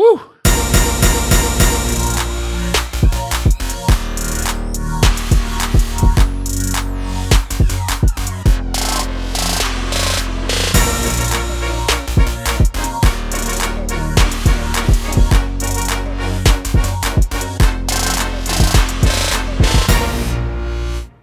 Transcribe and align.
Whew. 0.00 0.18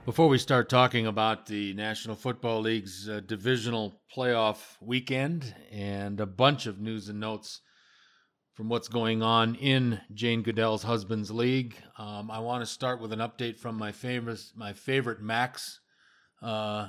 Before 0.06 0.28
we 0.30 0.38
start 0.38 0.70
talking 0.70 1.08
about 1.08 1.48
the 1.48 1.74
National 1.74 2.16
Football 2.16 2.62
League's 2.62 3.10
uh, 3.10 3.22
divisional 3.26 4.00
playoff 4.16 4.76
weekend 4.80 5.56
and 5.72 6.20
a 6.20 6.28
bunch 6.28 6.68
of 6.68 6.80
news 6.80 7.10
and 7.10 7.20
notes 7.20 7.62
from 8.58 8.70
what's 8.70 8.88
going 8.88 9.22
on 9.22 9.54
in 9.54 10.02
Jane 10.16 10.42
Goodell's 10.42 10.82
husband's 10.82 11.30
league, 11.30 11.76
um, 12.00 12.32
I 12.32 12.40
want 12.40 12.64
to 12.64 12.66
start 12.66 13.00
with 13.00 13.14
an 13.14 13.20
update 13.20 13.60
from 13.60 13.78
my 13.78 13.92
favorite 13.92 14.44
my 14.56 14.74
favorite 14.74 15.22
Max 15.22 15.80
uh, 16.42 16.88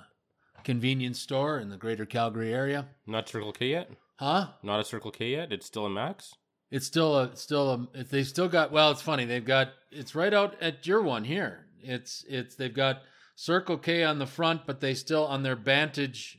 convenience 0.65 1.21
store 1.21 1.59
in 1.59 1.69
the 1.69 1.77
Greater 1.77 2.07
Calgary 2.07 2.55
area. 2.55 2.89
Not 3.07 3.29
Circle 3.29 3.53
K 3.53 3.67
yet. 3.69 3.91
Huh? 4.17 4.47
Not 4.63 4.81
a 4.81 4.85
Circle 4.85 5.11
K 5.11 5.33
yet. 5.33 5.53
It's 5.53 5.67
still 5.67 5.85
a 5.85 5.91
Max. 5.91 6.35
It's 6.71 6.87
still 6.87 7.19
a 7.19 7.37
still 7.37 7.87
a 7.95 8.03
they 8.05 8.25
still 8.25 8.49
got 8.49 8.73
well. 8.73 8.91
It's 8.91 9.03
funny 9.03 9.27
they've 9.27 9.45
got 9.45 9.69
it's 9.93 10.15
right 10.15 10.33
out 10.33 10.57
at 10.63 10.87
your 10.87 11.03
one 11.03 11.25
here. 11.25 11.67
It's 11.83 12.25
it's 12.27 12.55
they've 12.55 12.75
got 12.75 13.03
Circle 13.37 13.77
K 13.77 14.05
on 14.05 14.19
the 14.19 14.27
front, 14.27 14.63
but 14.67 14.81
they 14.81 14.95
still 14.95 15.27
on 15.27 15.43
their 15.43 15.55
Vantage 15.55 16.39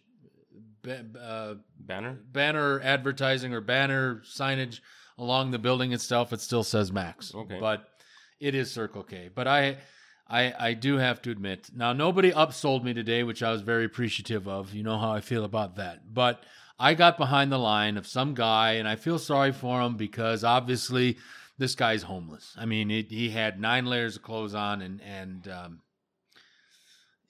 uh, 0.87 1.53
Banner. 1.77 2.17
banner 2.31 2.81
advertising 2.81 3.53
or 3.53 3.61
banner 3.61 4.23
signage 4.25 4.79
along 5.19 5.51
the 5.51 5.59
building 5.59 5.93
itself. 5.93 6.33
It 6.33 6.41
still 6.41 6.63
says 6.63 6.91
Max. 6.91 7.33
Okay. 7.35 7.59
but 7.59 7.87
it 8.39 8.55
is 8.55 8.71
Circle 8.71 9.03
K. 9.03 9.29
But 9.33 9.47
I. 9.47 9.77
I, 10.31 10.53
I 10.59 10.73
do 10.75 10.97
have 10.97 11.23
to 11.23 11.31
admit 11.31 11.71
now 11.75 11.91
nobody 11.91 12.31
upsold 12.31 12.83
me 12.83 12.93
today 12.93 13.23
which 13.23 13.41
i 13.41 13.51
was 13.51 13.63
very 13.63 13.85
appreciative 13.85 14.47
of 14.47 14.75
you 14.75 14.83
know 14.83 14.99
how 14.99 15.11
i 15.11 15.21
feel 15.21 15.43
about 15.43 15.77
that 15.77 16.13
but 16.13 16.43
i 16.77 16.93
got 16.93 17.17
behind 17.17 17.51
the 17.51 17.57
line 17.57 17.97
of 17.97 18.05
some 18.05 18.35
guy 18.35 18.73
and 18.73 18.87
i 18.87 18.95
feel 18.95 19.17
sorry 19.17 19.51
for 19.51 19.81
him 19.81 19.97
because 19.97 20.43
obviously 20.43 21.17
this 21.57 21.73
guy's 21.73 22.03
homeless 22.03 22.53
i 22.59 22.65
mean 22.65 22.91
it, 22.91 23.09
he 23.09 23.31
had 23.31 23.59
nine 23.59 23.87
layers 23.87 24.17
of 24.17 24.21
clothes 24.21 24.53
on 24.53 24.83
and 24.83 25.01
and 25.01 25.47
um, 25.47 25.79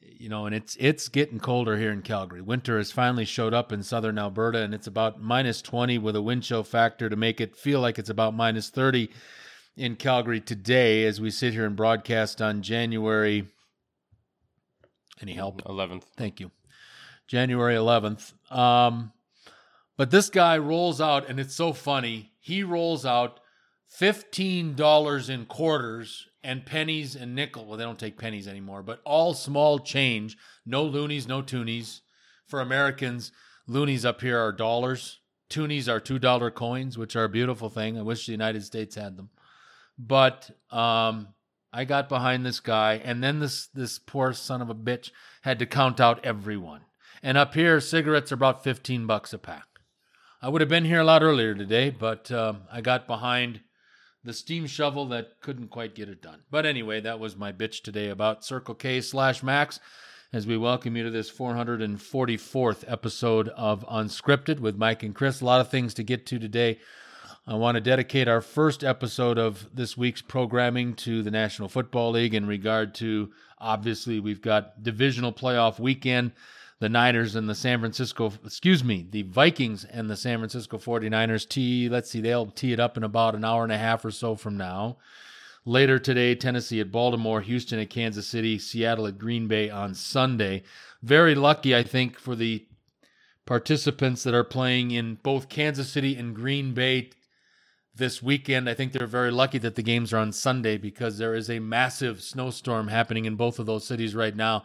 you 0.02 0.30
know 0.30 0.46
and 0.46 0.56
it's 0.56 0.76
it's 0.80 1.10
getting 1.10 1.40
colder 1.40 1.78
here 1.78 1.92
in 1.92 2.02
calgary 2.02 2.42
winter 2.42 2.78
has 2.78 2.92
finally 2.92 3.26
showed 3.26 3.54
up 3.54 3.72
in 3.72 3.84
southern 3.84 4.18
alberta 4.18 4.60
and 4.60 4.74
it's 4.74 4.88
about 4.88 5.22
minus 5.22 5.62
20 5.62 5.98
with 5.98 6.16
a 6.16 6.22
wind 6.22 6.44
chill 6.44 6.64
factor 6.64 7.10
to 7.10 7.16
make 7.16 7.42
it 7.42 7.56
feel 7.56 7.80
like 7.80 8.00
it's 8.00 8.10
about 8.10 8.34
minus 8.34 8.70
30 8.70 9.10
in 9.76 9.96
calgary 9.96 10.40
today 10.40 11.06
as 11.06 11.20
we 11.20 11.30
sit 11.30 11.54
here 11.54 11.66
and 11.66 11.76
broadcast 11.76 12.42
on 12.42 12.62
january 12.62 13.48
any 15.22 15.34
help 15.34 15.62
Eleventh. 15.68 16.06
Thank 16.18 16.40
you. 16.40 16.52
January 17.28 17.76
11th. 17.76 18.34
Um, 18.52 19.12
but 19.98 20.12
this 20.12 20.30
guy 20.30 20.58
rolls 20.58 21.02
out, 21.02 21.30
and 21.30 21.40
it's 21.40 21.56
so 21.56 21.74
funny. 21.74 22.32
He 22.40 22.64
rolls 22.64 23.06
out 23.06 23.40
$15 23.98 25.30
in 25.30 25.46
quarters 25.46 26.28
and 26.44 26.66
pennies 26.66 27.16
and 27.16 27.36
nickel. 27.36 27.66
Well, 27.66 27.78
they 27.78 27.84
don't 27.84 28.00
take 28.00 28.18
pennies 28.18 28.48
anymore, 28.48 28.84
but 28.84 29.02
all 29.04 29.34
small 29.34 29.80
change. 29.80 30.38
No 30.66 30.84
loonies, 30.84 31.28
no 31.28 31.42
toonies. 31.42 32.02
For 32.46 32.62
Americans, 32.62 33.32
loonies 33.68 34.06
up 34.06 34.22
here 34.22 34.40
are 34.40 34.52
dollars. 34.52 35.20
Toonies 35.50 35.88
are 35.88 36.00
$2 36.00 36.54
coins, 36.54 36.98
which 36.98 37.16
are 37.16 37.24
a 37.24 37.30
beautiful 37.30 37.70
thing. 37.70 37.98
I 37.98 38.04
wish 38.04 38.26
the 38.26 38.32
United 38.32 38.64
States 38.64 38.96
had 38.96 39.18
them. 39.18 39.30
But 39.98 40.50
um, 40.72 41.30
I 41.74 41.86
got 41.86 42.10
behind 42.10 42.46
this 42.46 42.60
guy, 42.60 43.02
and 43.04 43.24
then 43.24 43.40
this 43.40 43.68
this 43.68 44.00
poor 44.00 44.34
son 44.34 44.62
of 44.62 44.70
a 44.70 44.76
bitch 44.76 45.12
had 45.42 45.60
to 45.60 45.66
count 45.66 46.00
out 46.00 46.24
everyone. 46.24 46.82
And 47.22 47.38
up 47.38 47.54
here, 47.54 47.82
cigarettes 47.82 48.32
are 48.32 48.36
about 48.36 48.64
fifteen 48.64 49.06
bucks 49.06 49.34
a 49.34 49.38
pack. 49.38 49.66
I 50.42 50.48
would 50.48 50.62
have 50.62 50.70
been 50.70 50.86
here 50.86 51.02
a 51.02 51.04
lot 51.04 51.22
earlier 51.22 51.54
today, 51.54 51.90
but 51.90 52.32
um, 52.32 52.62
I 52.72 52.80
got 52.80 53.08
behind 53.08 53.60
the 54.24 54.34
steam 54.34 54.68
shovel 54.68 55.06
that 55.08 55.40
couldn't 55.42 55.70
quite 55.70 55.96
get 55.96 56.10
it 56.10 56.22
done. 56.22 56.42
But 56.52 56.66
anyway, 56.66 57.00
that 57.02 57.20
was 57.20 57.36
my 57.36 57.52
bitch 57.52 57.82
today 57.82 58.10
about 58.10 58.44
Circle 58.44 58.76
K 58.76 59.02
slash 59.02 59.42
Max. 59.44 59.80
As 60.32 60.46
we 60.46 60.58
welcome 60.58 60.96
you 60.96 61.04
to 61.04 61.10
this 61.10 61.32
444th 61.32 62.84
episode 62.88 63.48
of 63.50 63.84
Unscripted 63.88 64.60
with 64.60 64.78
Mike 64.78 65.02
and 65.02 65.16
Chris. 65.16 65.42
A 65.42 65.46
lot 65.46 65.62
of 65.62 65.70
things 65.70 65.96
to 65.96 66.04
get 66.04 66.28
to 66.28 66.38
today. 66.38 66.80
I 67.48 67.56
want 67.56 67.76
to 67.76 67.82
dedicate 67.82 68.28
our 68.28 68.42
first 68.42 68.84
episode 68.84 69.40
of 69.40 69.68
this 69.74 69.98
week's 69.98 70.22
programming 70.22 70.94
to 70.98 71.24
the 71.24 71.32
National 71.32 71.68
Football 71.68 72.12
League 72.12 72.36
in 72.36 72.46
regard 72.46 72.94
to 72.96 73.32
obviously 73.58 74.20
we've 74.20 74.42
got 74.42 74.84
divisional 74.84 75.34
playoff 75.34 75.80
weekend. 75.80 76.34
The 76.80 76.90
Niners 76.90 77.36
and 77.36 77.50
the 77.50 77.56
San 77.56 77.80
Francisco, 77.80 78.32
excuse 78.46 78.86
me, 78.86 79.06
the 79.10 79.24
Vikings 79.24 79.84
and 79.84 80.10
the 80.10 80.16
San 80.16 80.40
Francisco 80.40 80.78
49ers 80.78 81.48
tee, 81.48 81.90
let's 81.90 82.10
see, 82.10 82.22
they'll 82.22 82.48
tee 82.48 82.72
it 82.72 82.80
up 82.80 82.96
in 82.96 83.04
about 83.04 83.36
an 83.36 83.44
hour 83.44 83.64
and 83.64 83.72
a 83.72 83.78
half 83.78 84.06
or 84.06 84.12
so 84.12 84.36
from 84.36 84.56
now. 84.56 84.98
Later 85.66 86.00
today, 86.00 86.36
Tennessee 86.36 86.80
at 86.80 86.92
Baltimore, 86.92 87.42
Houston 87.42 87.80
at 87.80 87.90
Kansas 87.90 88.28
City, 88.28 88.58
Seattle 88.58 89.08
at 89.08 89.20
Green 89.20 89.48
Bay 89.48 89.70
on 89.70 89.94
Sunday. 89.94 90.64
Very 91.04 91.36
lucky, 91.36 91.76
I 91.76 91.84
think, 91.84 92.18
for 92.18 92.34
the 92.34 92.66
participants 93.46 94.24
that 94.24 94.34
are 94.34 94.46
playing 94.46 94.92
in 94.92 95.16
both 95.16 95.50
Kansas 95.50 95.90
City 95.90 96.16
and 96.16 96.34
Green 96.34 96.74
Bay 96.74 97.10
this 97.94 98.24
weekend. 98.24 98.70
I 98.70 98.74
think 98.74 98.94
they're 98.94 99.06
very 99.06 99.32
lucky 99.32 99.58
that 99.58 99.76
the 99.76 99.84
games 99.84 100.14
are 100.14 100.18
on 100.18 100.32
Sunday 100.32 100.78
because 100.78 101.18
there 101.18 101.36
is 101.36 101.50
a 101.50 101.60
massive 101.60 102.22
snowstorm 102.24 102.88
happening 102.88 103.26
in 103.26 103.36
both 103.36 103.60
of 103.60 103.66
those 103.66 103.86
cities 103.86 104.16
right 104.16 104.36
now. 104.36 104.64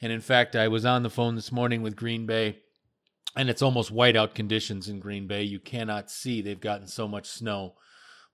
And 0.00 0.12
in 0.12 0.20
fact, 0.20 0.54
I 0.54 0.68
was 0.68 0.84
on 0.84 1.02
the 1.02 1.10
phone 1.10 1.36
this 1.36 1.50
morning 1.50 1.82
with 1.82 1.96
Green 1.96 2.26
Bay, 2.26 2.58
and 3.34 3.48
it's 3.48 3.62
almost 3.62 3.94
whiteout 3.94 4.34
conditions 4.34 4.88
in 4.88 5.00
Green 5.00 5.26
Bay. 5.26 5.42
You 5.42 5.58
cannot 5.58 6.10
see, 6.10 6.42
they've 6.42 6.60
gotten 6.60 6.86
so 6.86 7.08
much 7.08 7.26
snow. 7.26 7.74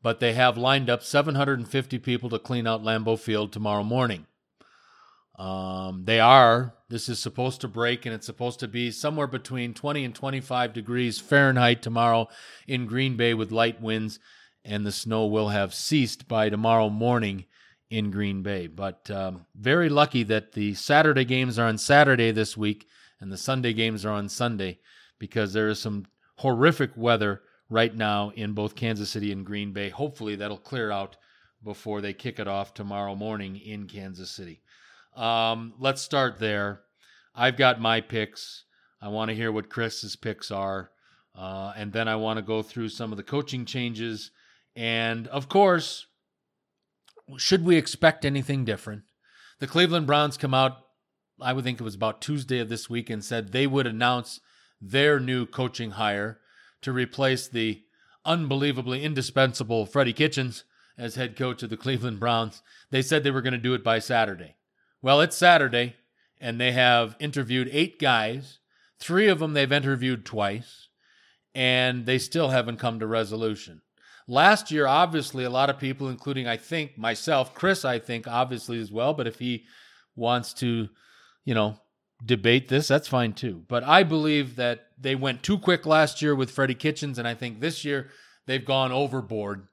But 0.03 0.19
they 0.19 0.33
have 0.33 0.59
lined 0.59 0.91
up 0.91 1.03
750 1.03 1.99
people 2.01 2.29
to 2.31 2.39
clean 2.41 2.67
out 2.67 2.83
Lambeau 2.83 3.17
Field 3.17 3.53
tomorrow 3.53 3.85
morning. 3.85 4.27
Um, 5.39 6.05
they 6.05 6.19
are. 6.21 6.75
This 6.89 7.09
is 7.09 7.21
supposed 7.21 7.61
to 7.61 7.69
break, 7.69 8.05
and 8.05 8.15
it's 8.15 8.27
supposed 8.27 8.61
to 8.61 8.69
be 8.69 8.91
somewhere 8.91 9.29
between 9.29 9.75
20 9.75 10.05
and 10.05 10.15
25 10.15 10.73
degrees 10.73 11.21
Fahrenheit 11.21 11.83
tomorrow 11.83 12.29
in 12.67 12.87
Green 12.87 13.17
Bay 13.17 13.33
with 13.35 13.53
light 13.53 13.81
winds, 13.81 14.19
and 14.65 14.85
the 14.85 14.93
snow 14.93 15.27
will 15.27 15.49
have 15.49 15.73
ceased 15.73 16.27
by 16.29 16.49
tomorrow 16.49 16.91
morning 16.91 17.45
in 17.93 18.11
Green 18.11 18.43
Bay. 18.43 18.69
But 18.69 19.11
um, 19.11 19.45
very 19.55 19.91
lucky 19.91 20.23
that 20.23 20.53
the 20.53 20.73
Saturday 20.73 21.27
games 21.27 21.59
are 21.59 21.69
on 21.69 21.77
Saturday 21.77 22.31
this 22.31 22.57
week, 22.57 22.89
and 23.21 23.31
the 23.31 23.37
Sunday 23.37 23.75
games 23.75 24.07
are 24.07 24.13
on 24.13 24.31
Sunday, 24.31 24.79
because 25.19 25.53
there 25.53 25.69
is 25.69 25.79
some 25.79 26.07
horrific 26.37 26.91
weather 26.97 27.43
right 27.69 27.95
now 27.95 28.31
in 28.31 28.55
both 28.55 28.75
Kansas 28.75 29.11
City 29.11 29.31
and 29.31 29.45
Green 29.45 29.73
Bay. 29.73 29.91
Hopefully, 29.91 30.37
that'll 30.37 30.57
clear 30.57 30.91
out 30.91 31.19
before 31.63 32.01
they 32.01 32.15
kick 32.15 32.41
it 32.41 32.49
off 32.49 32.73
tomorrow 32.73 33.15
morning 33.15 33.57
in 33.57 33.87
Kansas 33.87 34.31
City. 34.31 34.63
Um, 35.15 35.75
let's 35.79 36.01
start 36.01 36.39
there. 36.39 36.81
I've 37.35 37.59
got 37.59 37.79
my 37.79 38.01
picks. 38.01 38.65
I 39.03 39.09
want 39.09 39.29
to 39.29 39.37
hear 39.37 39.53
what 39.53 39.69
Chris's 39.69 40.17
picks 40.17 40.51
are. 40.51 40.91
Uh, 41.37 41.75
and 41.77 41.93
then 41.93 42.09
I 42.09 42.17
want 42.17 42.39
to 42.39 42.43
go 42.43 42.63
through 42.63 42.89
some 42.89 43.13
of 43.13 43.19
the 43.19 43.23
coaching 43.23 43.67
changes. 43.67 44.31
And 44.75 45.29
of 45.29 45.51
course, 45.51 46.07
should 47.37 47.65
we 47.65 47.77
expect 47.77 48.25
anything 48.25 48.65
different? 48.65 49.03
The 49.59 49.67
Cleveland 49.67 50.07
Browns 50.07 50.37
come 50.37 50.55
out, 50.55 50.79
I 51.41 51.53
would 51.53 51.65
think 51.65 51.81
it 51.81 51.85
was 51.85 51.95
about 51.95 52.21
Tuesday 52.21 52.59
of 52.59 52.69
this 52.69 52.91
week, 52.91 53.11
and 53.11 53.25
said 53.25 53.53
they 53.53 53.67
would 53.67 53.87
announce 53.87 54.41
their 54.81 55.21
new 55.21 55.47
coaching 55.47 55.93
hire 55.93 56.41
to 56.83 56.93
replace 56.93 57.49
the 57.49 57.83
unbelievably 58.25 59.03
indispensable 59.03 59.87
Freddie 59.87 60.13
Kitchens 60.13 60.65
as 60.99 61.15
head 61.15 61.37
coach 61.37 61.63
of 61.63 61.71
the 61.71 61.77
Cleveland 61.77 62.21
Browns. 62.21 62.63
They 62.91 63.03
said 63.03 63.23
they 63.23 63.31
were 63.31 63.43
going 63.43 63.53
to 63.53 63.59
do 63.59 63.75
it 63.75 63.85
by 63.85 63.99
Saturday. 63.99 64.57
Well, 65.01 65.21
it's 65.21 65.37
Saturday, 65.37 65.97
and 66.41 66.61
they 66.61 66.73
have 66.73 67.17
interviewed 67.19 67.69
eight 67.73 67.99
guys. 67.99 68.59
Three 68.99 69.29
of 69.29 69.39
them 69.39 69.53
they've 69.53 69.73
interviewed 69.73 70.25
twice, 70.25 70.89
and 71.55 72.07
they 72.07 72.19
still 72.19 72.51
haven't 72.51 72.79
come 72.79 73.01
to 73.01 73.07
resolution. 73.07 73.83
Last 74.29 74.71
year, 74.71 74.87
obviously, 74.87 75.45
a 75.45 75.51
lot 75.51 75.71
of 75.71 75.79
people, 75.79 76.09
including 76.09 76.47
I 76.47 76.57
think 76.57 76.97
myself, 76.97 77.55
Chris, 77.55 77.85
I 77.85 77.99
think, 77.99 78.27
obviously 78.27 78.81
as 78.81 78.93
well, 78.93 79.15
but 79.15 79.27
if 79.27 79.39
he 79.39 79.65
wants 80.15 80.53
to, 80.55 80.89
you 81.45 81.55
know, 81.55 81.79
debate 82.25 82.69
this, 82.69 82.89
that's 82.89 83.09
fine 83.09 83.33
too. 83.33 83.65
But 83.69 83.83
I 83.85 84.03
believe 84.05 84.57
that 84.57 84.87
they 84.99 85.15
went 85.15 85.43
too 85.43 85.59
quick 85.59 85.87
last 85.87 86.23
year 86.23 86.35
with 86.35 86.51
Freddie 86.51 86.75
Kitchens, 86.75 87.19
and 87.19 87.27
I 87.27 87.35
think 87.35 87.61
this 87.61 87.85
year 87.85 88.11
they've 88.47 88.65
gone 88.65 88.93
overboard 88.93 89.67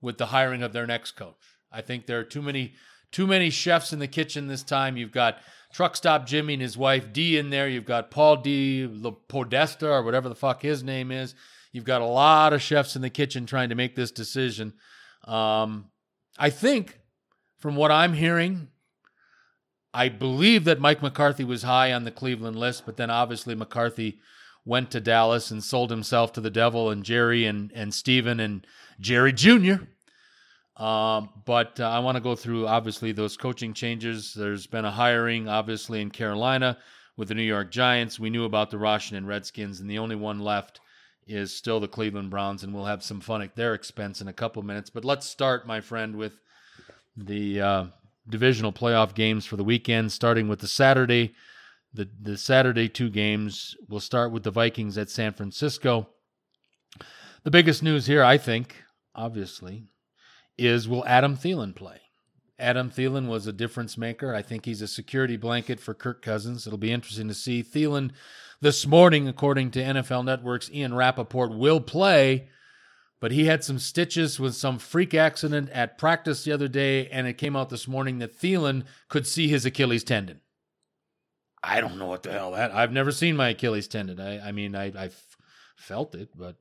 with 0.00 0.18
the 0.18 0.26
hiring 0.26 0.62
of 0.62 0.72
their 0.72 0.86
next 0.86 1.12
coach. 1.12 1.36
I 1.70 1.80
think 1.82 2.06
there 2.06 2.20
are 2.20 2.24
too 2.24 2.42
many 2.42 2.74
too 3.10 3.26
many 3.28 3.48
chefs 3.48 3.92
in 3.92 4.00
the 4.00 4.08
kitchen 4.08 4.48
this 4.48 4.64
time. 4.64 4.96
You've 4.96 5.12
got 5.12 5.38
Truck 5.72 5.94
Stop 5.94 6.26
Jimmy 6.26 6.54
and 6.54 6.62
his 6.62 6.76
wife 6.76 7.12
Dee 7.12 7.38
in 7.38 7.50
there. 7.50 7.68
You've 7.68 7.84
got 7.84 8.10
Paul 8.10 8.38
D. 8.38 8.88
Podesta 9.28 9.88
or 9.88 10.02
whatever 10.02 10.28
the 10.28 10.34
fuck 10.34 10.62
his 10.62 10.82
name 10.82 11.12
is. 11.12 11.34
You've 11.74 11.84
got 11.84 12.02
a 12.02 12.06
lot 12.06 12.52
of 12.52 12.62
chefs 12.62 12.94
in 12.94 13.02
the 13.02 13.10
kitchen 13.10 13.46
trying 13.46 13.70
to 13.70 13.74
make 13.74 13.96
this 13.96 14.12
decision. 14.12 14.74
Um, 15.24 15.86
I 16.38 16.48
think, 16.48 17.00
from 17.58 17.74
what 17.74 17.90
I'm 17.90 18.12
hearing, 18.12 18.68
I 19.92 20.08
believe 20.08 20.62
that 20.66 20.78
Mike 20.78 21.02
McCarthy 21.02 21.42
was 21.42 21.64
high 21.64 21.92
on 21.92 22.04
the 22.04 22.12
Cleveland 22.12 22.54
list, 22.54 22.86
but 22.86 22.96
then 22.96 23.10
obviously 23.10 23.56
McCarthy 23.56 24.20
went 24.64 24.92
to 24.92 25.00
Dallas 25.00 25.50
and 25.50 25.64
sold 25.64 25.90
himself 25.90 26.32
to 26.34 26.40
the 26.40 26.48
devil 26.48 26.90
and 26.90 27.02
Jerry 27.02 27.44
and 27.44 27.72
and 27.72 27.92
Steven 27.92 28.38
and 28.38 28.64
Jerry 29.00 29.32
Jr. 29.32 29.82
Um, 30.76 31.30
but 31.44 31.80
uh, 31.80 31.88
I 31.88 31.98
want 31.98 32.14
to 32.14 32.22
go 32.22 32.36
through 32.36 32.68
obviously 32.68 33.10
those 33.10 33.36
coaching 33.36 33.74
changes. 33.74 34.32
There's 34.32 34.68
been 34.68 34.84
a 34.84 34.92
hiring 34.92 35.48
obviously 35.48 36.00
in 36.00 36.12
Carolina 36.12 36.78
with 37.16 37.26
the 37.26 37.34
New 37.34 37.42
York 37.42 37.72
Giants. 37.72 38.20
We 38.20 38.30
knew 38.30 38.44
about 38.44 38.70
the 38.70 38.78
Washington 38.78 39.26
Redskins, 39.26 39.80
and 39.80 39.90
the 39.90 39.98
only 39.98 40.16
one 40.16 40.38
left 40.38 40.78
is 41.26 41.54
still 41.54 41.80
the 41.80 41.88
Cleveland 41.88 42.30
Browns, 42.30 42.62
and 42.62 42.74
we'll 42.74 42.84
have 42.84 43.02
some 43.02 43.20
fun 43.20 43.42
at 43.42 43.56
their 43.56 43.74
expense 43.74 44.20
in 44.20 44.28
a 44.28 44.32
couple 44.32 44.62
minutes. 44.62 44.90
But 44.90 45.04
let's 45.04 45.26
start, 45.26 45.66
my 45.66 45.80
friend, 45.80 46.16
with 46.16 46.40
the 47.16 47.60
uh, 47.60 47.84
divisional 48.28 48.72
playoff 48.72 49.14
games 49.14 49.46
for 49.46 49.56
the 49.56 49.64
weekend, 49.64 50.12
starting 50.12 50.48
with 50.48 50.60
the 50.60 50.68
Saturday. 50.68 51.34
The, 51.96 52.08
the 52.20 52.36
Saturday 52.36 52.88
two 52.88 53.08
games. 53.08 53.76
We'll 53.88 54.00
start 54.00 54.32
with 54.32 54.42
the 54.42 54.50
Vikings 54.50 54.98
at 54.98 55.10
San 55.10 55.32
Francisco. 55.32 56.08
The 57.44 57.52
biggest 57.52 57.84
news 57.84 58.06
here, 58.06 58.24
I 58.24 58.36
think, 58.36 58.82
obviously, 59.14 59.84
is 60.58 60.88
will 60.88 61.06
Adam 61.06 61.36
Thielen 61.36 61.72
play? 61.72 62.00
Adam 62.58 62.90
Thielen 62.90 63.28
was 63.28 63.46
a 63.46 63.52
difference 63.52 63.96
maker. 63.96 64.34
I 64.34 64.42
think 64.42 64.64
he's 64.64 64.82
a 64.82 64.88
security 64.88 65.36
blanket 65.36 65.78
for 65.78 65.94
Kirk 65.94 66.20
Cousins. 66.20 66.66
It'll 66.66 66.78
be 66.78 66.90
interesting 66.90 67.28
to 67.28 67.34
see. 67.34 67.62
Thielen, 67.62 68.10
this 68.64 68.86
morning, 68.86 69.28
according 69.28 69.70
to 69.70 69.78
NFL 69.78 70.24
Network's 70.24 70.70
Ian 70.70 70.94
Rapoport, 70.94 71.52
will 71.52 71.82
play, 71.82 72.48
but 73.20 73.30
he 73.30 73.44
had 73.44 73.62
some 73.62 73.78
stitches 73.78 74.40
with 74.40 74.54
some 74.54 74.78
freak 74.78 75.12
accident 75.12 75.68
at 75.68 75.98
practice 75.98 76.44
the 76.44 76.52
other 76.52 76.66
day, 76.66 77.06
and 77.08 77.26
it 77.26 77.34
came 77.34 77.56
out 77.56 77.68
this 77.68 77.86
morning 77.86 78.20
that 78.20 78.34
Thielen 78.34 78.84
could 79.08 79.26
see 79.26 79.48
his 79.48 79.66
Achilles 79.66 80.02
tendon. 80.02 80.40
I 81.62 81.82
don't 81.82 81.98
know 81.98 82.06
what 82.06 82.22
the 82.22 82.32
hell 82.32 82.52
that. 82.52 82.74
I've 82.74 82.90
never 82.90 83.12
seen 83.12 83.36
my 83.36 83.50
Achilles 83.50 83.86
tendon. 83.86 84.18
I, 84.18 84.48
I 84.48 84.52
mean, 84.52 84.74
I, 84.74 84.86
I 84.86 85.10
felt 85.76 86.14
it, 86.14 86.30
but 86.34 86.56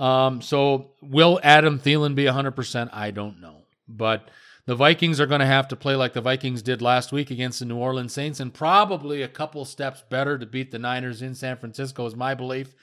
um, 0.00 0.42
so 0.42 0.92
will 1.02 1.40
Adam 1.42 1.80
Thielen 1.80 2.14
be 2.14 2.24
100%? 2.24 2.88
I 2.92 3.10
don't 3.10 3.40
know. 3.40 3.62
But 3.88 4.30
the 4.66 4.74
Vikings 4.74 5.20
are 5.20 5.26
going 5.26 5.40
to 5.40 5.46
have 5.46 5.68
to 5.68 5.76
play 5.76 5.96
like 5.96 6.12
the 6.12 6.20
Vikings 6.20 6.62
did 6.62 6.80
last 6.80 7.12
week 7.12 7.30
against 7.30 7.58
the 7.58 7.64
New 7.64 7.76
Orleans 7.76 8.12
Saints 8.12 8.40
and 8.40 8.54
probably 8.54 9.22
a 9.22 9.28
couple 9.28 9.64
steps 9.64 10.02
better 10.08 10.38
to 10.38 10.46
beat 10.46 10.70
the 10.70 10.78
Niners 10.78 11.22
in 11.22 11.34
San 11.34 11.56
Francisco, 11.56 12.06
is 12.06 12.14
my 12.14 12.34
belief. 12.34 12.74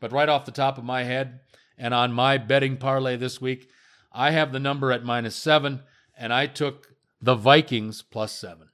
But 0.00 0.12
right 0.12 0.28
off 0.28 0.44
the 0.44 0.52
top 0.52 0.78
of 0.78 0.84
my 0.84 1.04
head 1.04 1.40
and 1.76 1.94
on 1.94 2.12
my 2.12 2.38
betting 2.38 2.76
parlay 2.76 3.16
this 3.16 3.40
week, 3.40 3.68
I 4.12 4.32
have 4.32 4.52
the 4.52 4.60
number 4.60 4.90
at 4.90 5.04
minus 5.04 5.36
seven, 5.36 5.82
and 6.16 6.32
I 6.32 6.46
took 6.46 6.88
the 7.20 7.34
Vikings 7.34 8.02
plus 8.02 8.32
seven. 8.32 8.68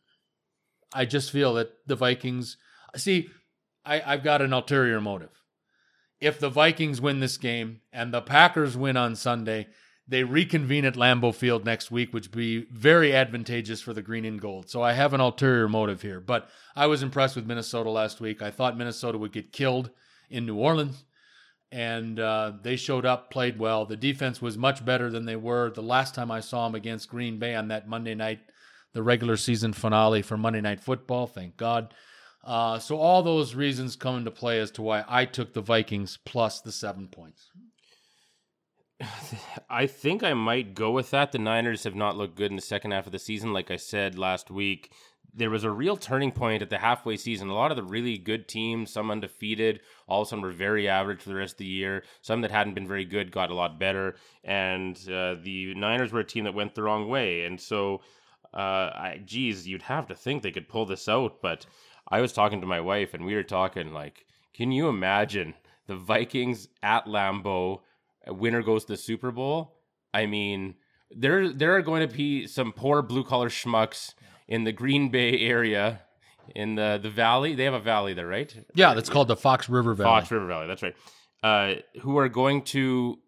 I 0.94 1.04
just 1.04 1.30
feel 1.30 1.54
that 1.54 1.72
the 1.86 1.96
Vikings, 1.96 2.56
see, 2.96 3.28
I, 3.84 4.00
I've 4.04 4.22
got 4.22 4.40
an 4.40 4.52
ulterior 4.52 5.00
motive 5.00 5.30
if 6.24 6.40
the 6.40 6.48
Vikings 6.48 7.02
win 7.02 7.20
this 7.20 7.36
game 7.36 7.80
and 7.92 8.12
the 8.12 8.22
Packers 8.22 8.78
win 8.78 8.96
on 8.96 9.14
Sunday, 9.14 9.66
they 10.06 10.22
reconvene 10.22 10.84
at 10.84 10.96
Lambeau 10.96 11.34
Field 11.34 11.64
next 11.64 11.90
week, 11.90 12.12
which 12.12 12.24
would 12.24 12.36
be 12.36 12.66
very 12.70 13.14
advantageous 13.14 13.80
for 13.80 13.94
the 13.94 14.02
green 14.02 14.24
and 14.24 14.40
gold. 14.40 14.68
So 14.68 14.82
I 14.82 14.92
have 14.92 15.14
an 15.14 15.20
ulterior 15.20 15.68
motive 15.68 16.02
here. 16.02 16.20
But 16.20 16.48
I 16.76 16.86
was 16.86 17.02
impressed 17.02 17.36
with 17.36 17.46
Minnesota 17.46 17.88
last 17.90 18.20
week. 18.20 18.42
I 18.42 18.50
thought 18.50 18.76
Minnesota 18.76 19.16
would 19.16 19.32
get 19.32 19.52
killed 19.52 19.90
in 20.28 20.44
New 20.44 20.56
Orleans, 20.56 21.04
and 21.72 22.20
uh, 22.20 22.52
they 22.62 22.76
showed 22.76 23.06
up, 23.06 23.30
played 23.30 23.58
well. 23.58 23.86
The 23.86 23.96
defense 23.96 24.42
was 24.42 24.58
much 24.58 24.84
better 24.84 25.10
than 25.10 25.24
they 25.24 25.36
were 25.36 25.70
the 25.70 25.82
last 25.82 26.14
time 26.14 26.30
I 26.30 26.40
saw 26.40 26.66
them 26.66 26.74
against 26.74 27.08
Green 27.08 27.38
Bay 27.38 27.54
on 27.54 27.68
that 27.68 27.88
Monday 27.88 28.14
night, 28.14 28.40
the 28.92 29.02
regular 29.02 29.36
season 29.36 29.72
finale 29.72 30.20
for 30.20 30.36
Monday 30.36 30.60
Night 30.60 30.80
Football. 30.80 31.26
Thank 31.26 31.56
God. 31.56 31.94
Uh, 32.42 32.78
so 32.78 32.98
all 32.98 33.22
those 33.22 33.54
reasons 33.54 33.96
come 33.96 34.18
into 34.18 34.30
play 34.30 34.60
as 34.60 34.70
to 34.72 34.82
why 34.82 35.02
I 35.08 35.24
took 35.24 35.54
the 35.54 35.62
Vikings 35.62 36.18
plus 36.26 36.60
the 36.60 36.72
seven 36.72 37.08
points. 37.08 37.50
I 39.70 39.86
think 39.86 40.22
I 40.22 40.34
might 40.34 40.74
go 40.74 40.90
with 40.90 41.10
that. 41.10 41.32
The 41.32 41.38
Niners 41.38 41.84
have 41.84 41.94
not 41.94 42.16
looked 42.16 42.36
good 42.36 42.50
in 42.50 42.56
the 42.56 42.62
second 42.62 42.92
half 42.92 43.06
of 43.06 43.12
the 43.12 43.18
season. 43.18 43.52
Like 43.52 43.70
I 43.70 43.76
said 43.76 44.18
last 44.18 44.50
week, 44.50 44.92
there 45.36 45.50
was 45.50 45.64
a 45.64 45.70
real 45.70 45.96
turning 45.96 46.30
point 46.30 46.62
at 46.62 46.70
the 46.70 46.78
halfway 46.78 47.16
season. 47.16 47.48
A 47.48 47.54
lot 47.54 47.72
of 47.72 47.76
the 47.76 47.82
really 47.82 48.18
good 48.18 48.46
teams, 48.46 48.92
some 48.92 49.10
undefeated, 49.10 49.80
all 50.06 50.22
of 50.22 50.28
a 50.28 50.30
sudden 50.30 50.44
were 50.44 50.52
very 50.52 50.88
average 50.88 51.20
for 51.20 51.28
the 51.30 51.34
rest 51.34 51.54
of 51.54 51.58
the 51.58 51.66
year. 51.66 52.04
Some 52.22 52.40
that 52.42 52.52
hadn't 52.52 52.74
been 52.74 52.86
very 52.86 53.04
good 53.04 53.32
got 53.32 53.50
a 53.50 53.54
lot 53.54 53.78
better. 53.80 54.14
And 54.44 54.96
uh, 55.08 55.36
the 55.42 55.74
Niners 55.74 56.12
were 56.12 56.20
a 56.20 56.24
team 56.24 56.44
that 56.44 56.54
went 56.54 56.74
the 56.74 56.84
wrong 56.84 57.08
way. 57.08 57.44
And 57.44 57.60
so, 57.60 58.00
uh, 58.52 58.56
I, 58.94 59.22
geez, 59.24 59.66
you'd 59.66 59.82
have 59.82 60.06
to 60.06 60.14
think 60.14 60.42
they 60.42 60.52
could 60.52 60.68
pull 60.68 60.86
this 60.86 61.08
out. 61.08 61.42
But 61.42 61.66
I 62.08 62.20
was 62.20 62.32
talking 62.32 62.60
to 62.60 62.66
my 62.66 62.80
wife, 62.80 63.12
and 63.12 63.24
we 63.24 63.34
were 63.34 63.42
talking 63.42 63.92
like, 63.92 64.26
can 64.52 64.70
you 64.70 64.88
imagine 64.88 65.54
the 65.88 65.96
Vikings 65.96 66.68
at 66.80 67.06
Lambeau? 67.06 67.80
Winner 68.28 68.62
goes 68.62 68.84
to 68.84 68.92
the 68.92 68.96
Super 68.96 69.30
Bowl. 69.30 69.74
I 70.12 70.26
mean, 70.26 70.74
there 71.10 71.52
there 71.52 71.76
are 71.76 71.82
going 71.82 72.08
to 72.08 72.14
be 72.14 72.46
some 72.46 72.72
poor 72.72 73.02
blue 73.02 73.24
collar 73.24 73.48
schmucks 73.48 74.14
in 74.48 74.64
the 74.64 74.72
Green 74.72 75.10
Bay 75.10 75.38
area, 75.40 76.00
in 76.54 76.74
the 76.74 76.98
the 77.02 77.10
valley. 77.10 77.54
They 77.54 77.64
have 77.64 77.74
a 77.74 77.80
valley 77.80 78.14
there, 78.14 78.26
right? 78.26 78.54
Yeah, 78.74 78.94
that's 78.94 79.08
called 79.10 79.28
the 79.28 79.36
Fox 79.36 79.68
River 79.68 79.94
Valley. 79.94 80.08
Fox 80.20 80.30
River 80.30 80.46
Valley. 80.46 80.66
That's 80.66 80.82
right. 80.82 80.96
Uh, 81.42 81.74
who 82.00 82.16
are 82.18 82.28
going 82.28 82.62
to 82.62 83.18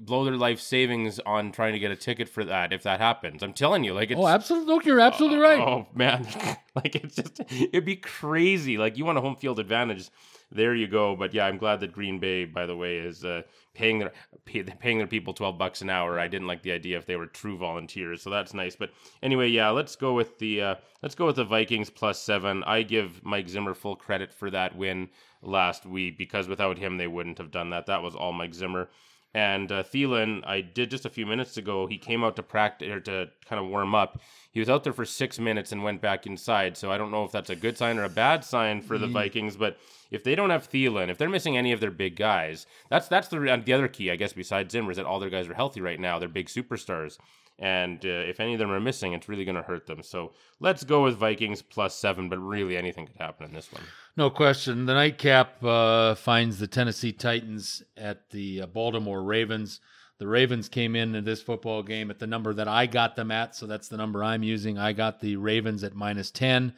blow 0.00 0.24
their 0.24 0.36
life 0.36 0.60
savings 0.60 1.18
on 1.20 1.52
trying 1.52 1.72
to 1.72 1.78
get 1.78 1.90
a 1.90 1.96
ticket 1.96 2.28
for 2.28 2.44
that 2.44 2.72
if 2.72 2.82
that 2.82 3.00
happens. 3.00 3.42
I'm 3.42 3.52
telling 3.52 3.84
you, 3.84 3.94
like 3.94 4.10
it's 4.10 4.20
Oh, 4.20 4.26
absolutely. 4.26 4.74
Look, 4.74 4.84
you're 4.86 5.00
absolutely 5.00 5.38
right. 5.38 5.60
Oh 5.60 5.86
man, 5.94 6.26
like 6.74 6.96
it's 6.96 7.16
just 7.16 7.40
it'd 7.50 7.84
be 7.84 7.96
crazy. 7.96 8.78
Like 8.78 8.96
you 8.98 9.04
want 9.04 9.18
a 9.18 9.20
home 9.20 9.36
field 9.36 9.58
advantage, 9.58 10.10
there 10.50 10.74
you 10.74 10.88
go. 10.88 11.16
But 11.16 11.32
yeah, 11.34 11.46
I'm 11.46 11.58
glad 11.58 11.80
that 11.80 11.92
Green 11.92 12.18
Bay, 12.18 12.44
by 12.44 12.66
the 12.66 12.76
way, 12.76 12.96
is 12.98 13.24
uh, 13.24 13.42
paying 13.74 13.98
their 13.98 14.12
pay, 14.44 14.62
paying 14.62 14.98
their 14.98 15.06
people 15.06 15.32
12 15.32 15.58
bucks 15.58 15.82
an 15.82 15.90
hour. 15.90 16.18
I 16.18 16.28
didn't 16.28 16.46
like 16.46 16.62
the 16.62 16.72
idea 16.72 16.98
if 16.98 17.06
they 17.06 17.16
were 17.16 17.26
true 17.26 17.56
volunteers, 17.56 18.22
so 18.22 18.30
that's 18.30 18.54
nice. 18.54 18.76
But 18.76 18.90
anyway, 19.22 19.48
yeah, 19.48 19.70
let's 19.70 19.96
go 19.96 20.14
with 20.14 20.38
the 20.38 20.62
uh, 20.62 20.74
let's 21.02 21.14
go 21.14 21.26
with 21.26 21.36
the 21.36 21.44
Vikings 21.44 21.90
plus 21.90 22.20
seven. 22.20 22.62
I 22.64 22.82
give 22.82 23.24
Mike 23.24 23.48
Zimmer 23.48 23.74
full 23.74 23.96
credit 23.96 24.32
for 24.32 24.50
that 24.50 24.76
win 24.76 25.08
last 25.42 25.86
week 25.86 26.18
because 26.18 26.48
without 26.48 26.78
him 26.78 26.96
they 26.98 27.06
wouldn't 27.06 27.38
have 27.38 27.50
done 27.50 27.70
that. 27.70 27.86
That 27.86 28.02
was 28.02 28.14
all 28.14 28.32
Mike 28.32 28.54
Zimmer. 28.54 28.88
And 29.32 29.70
uh, 29.70 29.84
Thielen, 29.84 30.42
I 30.44 30.60
did 30.60 30.90
just 30.90 31.04
a 31.06 31.10
few 31.10 31.24
minutes 31.24 31.56
ago. 31.56 31.86
He 31.86 31.98
came 31.98 32.24
out 32.24 32.34
to 32.36 32.42
practice 32.42 32.88
or 32.88 32.98
to 33.00 33.28
kind 33.48 33.62
of 33.62 33.68
warm 33.70 33.94
up. 33.94 34.20
He 34.50 34.58
was 34.58 34.68
out 34.68 34.82
there 34.82 34.92
for 34.92 35.04
six 35.04 35.38
minutes 35.38 35.70
and 35.70 35.84
went 35.84 36.00
back 36.00 36.26
inside. 36.26 36.76
So 36.76 36.90
I 36.90 36.98
don't 36.98 37.12
know 37.12 37.22
if 37.24 37.30
that's 37.30 37.50
a 37.50 37.54
good 37.54 37.78
sign 37.78 37.98
or 37.98 38.04
a 38.04 38.08
bad 38.08 38.44
sign 38.44 38.82
for 38.82 38.98
the 38.98 39.06
Mm. 39.06 39.12
Vikings. 39.12 39.56
But 39.56 39.78
if 40.10 40.24
they 40.24 40.34
don't 40.34 40.50
have 40.50 40.68
Thielen, 40.68 41.08
if 41.10 41.18
they're 41.18 41.28
missing 41.28 41.56
any 41.56 41.70
of 41.70 41.78
their 41.78 41.92
big 41.92 42.16
guys, 42.16 42.66
that's 42.88 43.06
that's 43.06 43.28
the 43.28 43.38
the 43.64 43.72
other 43.72 43.86
key, 43.86 44.10
I 44.10 44.16
guess. 44.16 44.32
Besides 44.32 44.72
Zimmer, 44.72 44.90
is 44.90 44.96
that 44.96 45.06
all 45.06 45.20
their 45.20 45.30
guys 45.30 45.48
are 45.48 45.54
healthy 45.54 45.80
right 45.80 46.00
now. 46.00 46.18
They're 46.18 46.28
big 46.28 46.48
superstars. 46.48 47.18
And 47.60 48.02
uh, 48.06 48.08
if 48.08 48.40
any 48.40 48.54
of 48.54 48.58
them 48.58 48.70
are 48.70 48.80
missing, 48.80 49.12
it's 49.12 49.28
really 49.28 49.44
going 49.44 49.56
to 49.56 49.62
hurt 49.62 49.86
them. 49.86 50.02
So 50.02 50.32
let's 50.60 50.82
go 50.82 51.04
with 51.04 51.16
Vikings 51.16 51.60
plus 51.60 51.94
seven. 51.94 52.30
But 52.30 52.38
really, 52.38 52.76
anything 52.76 53.06
could 53.06 53.18
happen 53.18 53.46
in 53.46 53.52
this 53.52 53.70
one. 53.70 53.82
No 54.16 54.30
question. 54.30 54.86
The 54.86 54.94
nightcap 54.94 55.62
uh, 55.62 56.14
finds 56.14 56.58
the 56.58 56.66
Tennessee 56.66 57.12
Titans 57.12 57.82
at 57.98 58.30
the 58.30 58.62
uh, 58.62 58.66
Baltimore 58.66 59.22
Ravens. 59.22 59.80
The 60.16 60.26
Ravens 60.26 60.68
came 60.68 60.96
in 60.96 61.14
in 61.14 61.24
this 61.24 61.42
football 61.42 61.82
game 61.82 62.10
at 62.10 62.18
the 62.18 62.26
number 62.26 62.52
that 62.54 62.68
I 62.68 62.86
got 62.86 63.16
them 63.16 63.30
at, 63.30 63.56
so 63.56 63.66
that's 63.66 63.88
the 63.88 63.96
number 63.96 64.22
I'm 64.22 64.42
using. 64.42 64.76
I 64.76 64.92
got 64.92 65.20
the 65.20 65.36
Ravens 65.36 65.82
at 65.82 65.94
minus 65.94 66.30
10. 66.30 66.74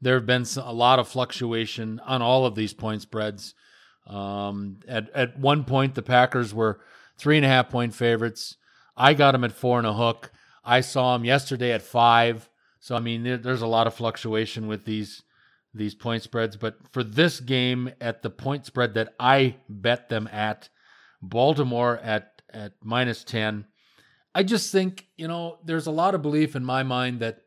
There 0.00 0.14
have 0.14 0.24
been 0.24 0.46
a 0.56 0.72
lot 0.72 0.98
of 0.98 1.08
fluctuation 1.08 2.00
on 2.06 2.22
all 2.22 2.46
of 2.46 2.54
these 2.54 2.72
point 2.72 3.02
spreads. 3.02 3.54
Um, 4.06 4.80
at, 4.88 5.10
at 5.14 5.38
one 5.38 5.64
point, 5.64 5.94
the 5.94 6.02
Packers 6.02 6.54
were 6.54 6.80
three 7.18 7.36
and 7.36 7.44
a 7.44 7.48
half 7.48 7.68
point 7.68 7.94
favorites. 7.94 8.56
I 8.96 9.14
got 9.14 9.32
them 9.32 9.44
at 9.44 9.52
four 9.52 9.78
and 9.78 9.86
a 9.86 9.92
hook. 9.92 10.30
I 10.64 10.80
saw 10.80 11.16
them 11.16 11.24
yesterday 11.24 11.72
at 11.72 11.82
five. 11.82 12.48
So, 12.80 12.96
I 12.96 13.00
mean, 13.00 13.22
there, 13.22 13.36
there's 13.36 13.62
a 13.62 13.66
lot 13.66 13.86
of 13.86 13.94
fluctuation 13.94 14.66
with 14.66 14.84
these 14.84 15.22
these 15.74 15.94
point 15.94 16.22
spreads. 16.22 16.56
But 16.56 16.76
for 16.90 17.04
this 17.04 17.38
game, 17.40 17.90
at 18.00 18.22
the 18.22 18.30
point 18.30 18.66
spread 18.66 18.94
that 18.94 19.14
I 19.20 19.56
bet 19.68 20.08
them 20.08 20.26
at, 20.32 20.68
Baltimore 21.22 21.98
at 21.98 22.42
at 22.52 22.72
minus 22.82 23.24
ten, 23.24 23.66
I 24.34 24.42
just 24.42 24.72
think 24.72 25.06
you 25.16 25.28
know 25.28 25.58
there's 25.64 25.86
a 25.86 25.90
lot 25.92 26.14
of 26.14 26.22
belief 26.22 26.56
in 26.56 26.64
my 26.64 26.82
mind 26.82 27.20
that 27.20 27.40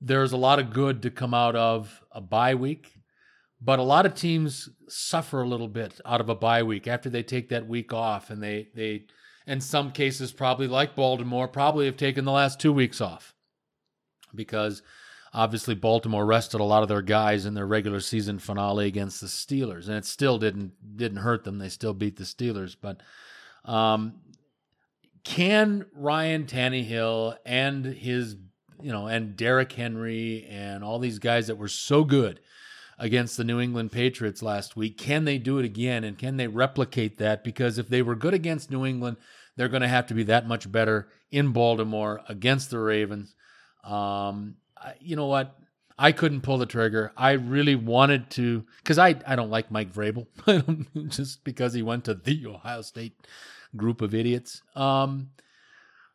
there's 0.00 0.32
a 0.32 0.36
lot 0.38 0.58
of 0.58 0.72
good 0.72 1.02
to 1.02 1.10
come 1.10 1.34
out 1.34 1.56
of 1.56 2.02
a 2.12 2.20
bye 2.20 2.54
week. 2.54 2.94
But 3.62 3.78
a 3.78 3.82
lot 3.82 4.06
of 4.06 4.14
teams 4.14 4.70
suffer 4.88 5.42
a 5.42 5.48
little 5.48 5.68
bit 5.68 6.00
out 6.06 6.22
of 6.22 6.30
a 6.30 6.34
bye 6.34 6.62
week 6.62 6.86
after 6.86 7.10
they 7.10 7.22
take 7.22 7.50
that 7.50 7.68
week 7.68 7.92
off, 7.92 8.30
and 8.30 8.42
they 8.42 8.68
they 8.74 9.04
in 9.46 9.60
some 9.60 9.90
cases 9.90 10.32
probably 10.32 10.66
like 10.66 10.94
Baltimore 10.94 11.48
probably 11.48 11.86
have 11.86 11.96
taken 11.96 12.24
the 12.24 12.32
last 12.32 12.60
two 12.60 12.72
weeks 12.72 13.00
off 13.00 13.34
because 14.34 14.82
obviously 15.32 15.74
Baltimore 15.74 16.26
rested 16.26 16.60
a 16.60 16.64
lot 16.64 16.82
of 16.82 16.88
their 16.88 17.02
guys 17.02 17.46
in 17.46 17.54
their 17.54 17.66
regular 17.66 18.00
season 18.00 18.38
finale 18.38 18.86
against 18.86 19.20
the 19.20 19.26
Steelers, 19.26 19.88
and 19.88 19.96
it 19.96 20.04
still 20.04 20.38
didn't 20.38 20.96
didn't 20.96 21.18
hurt 21.18 21.44
them. 21.44 21.58
They 21.58 21.68
still 21.68 21.94
beat 21.94 22.16
the 22.16 22.24
Steelers, 22.24 22.76
but 22.80 23.00
um, 23.64 24.20
can 25.24 25.86
Ryan 25.94 26.44
Tannehill 26.44 27.36
and 27.44 27.84
his 27.84 28.36
you 28.82 28.92
know 28.92 29.06
and 29.06 29.36
Derrick 29.36 29.72
Henry 29.72 30.46
and 30.48 30.82
all 30.82 30.98
these 30.98 31.18
guys 31.18 31.46
that 31.48 31.56
were 31.56 31.68
so 31.68 32.04
good 32.04 32.40
against 33.00 33.38
the 33.38 33.44
New 33.44 33.58
England 33.58 33.90
Patriots 33.90 34.42
last 34.42 34.76
week, 34.76 34.98
can 34.98 35.24
they 35.24 35.38
do 35.38 35.58
it 35.58 35.64
again 35.64 36.04
and 36.04 36.18
can 36.18 36.36
they 36.36 36.46
replicate 36.46 37.16
that? 37.18 37.42
Because 37.42 37.78
if 37.78 37.88
they 37.88 38.02
were 38.02 38.14
good 38.14 38.34
against 38.34 38.70
New 38.70 38.84
England, 38.84 39.16
they're 39.56 39.68
going 39.68 39.82
to 39.82 39.88
have 39.88 40.06
to 40.08 40.14
be 40.14 40.22
that 40.24 40.46
much 40.46 40.70
better 40.70 41.08
in 41.30 41.52
Baltimore 41.52 42.20
against 42.28 42.70
the 42.70 42.78
Ravens. 42.78 43.34
Um, 43.82 44.56
you 45.00 45.16
know 45.16 45.26
what? 45.26 45.56
I 45.98 46.12
couldn't 46.12 46.42
pull 46.42 46.58
the 46.58 46.66
trigger. 46.66 47.12
I 47.16 47.32
really 47.32 47.74
wanted 47.74 48.30
to 48.30 48.64
because 48.78 48.98
I, 48.98 49.16
I 49.26 49.34
don't 49.34 49.50
like 49.50 49.70
Mike 49.70 49.92
Vrabel 49.92 50.26
just 51.08 51.42
because 51.44 51.74
he 51.74 51.82
went 51.82 52.04
to 52.04 52.14
the 52.14 52.46
Ohio 52.46 52.82
State 52.82 53.14
group 53.76 54.02
of 54.02 54.14
idiots. 54.14 54.62
Um, 54.76 55.30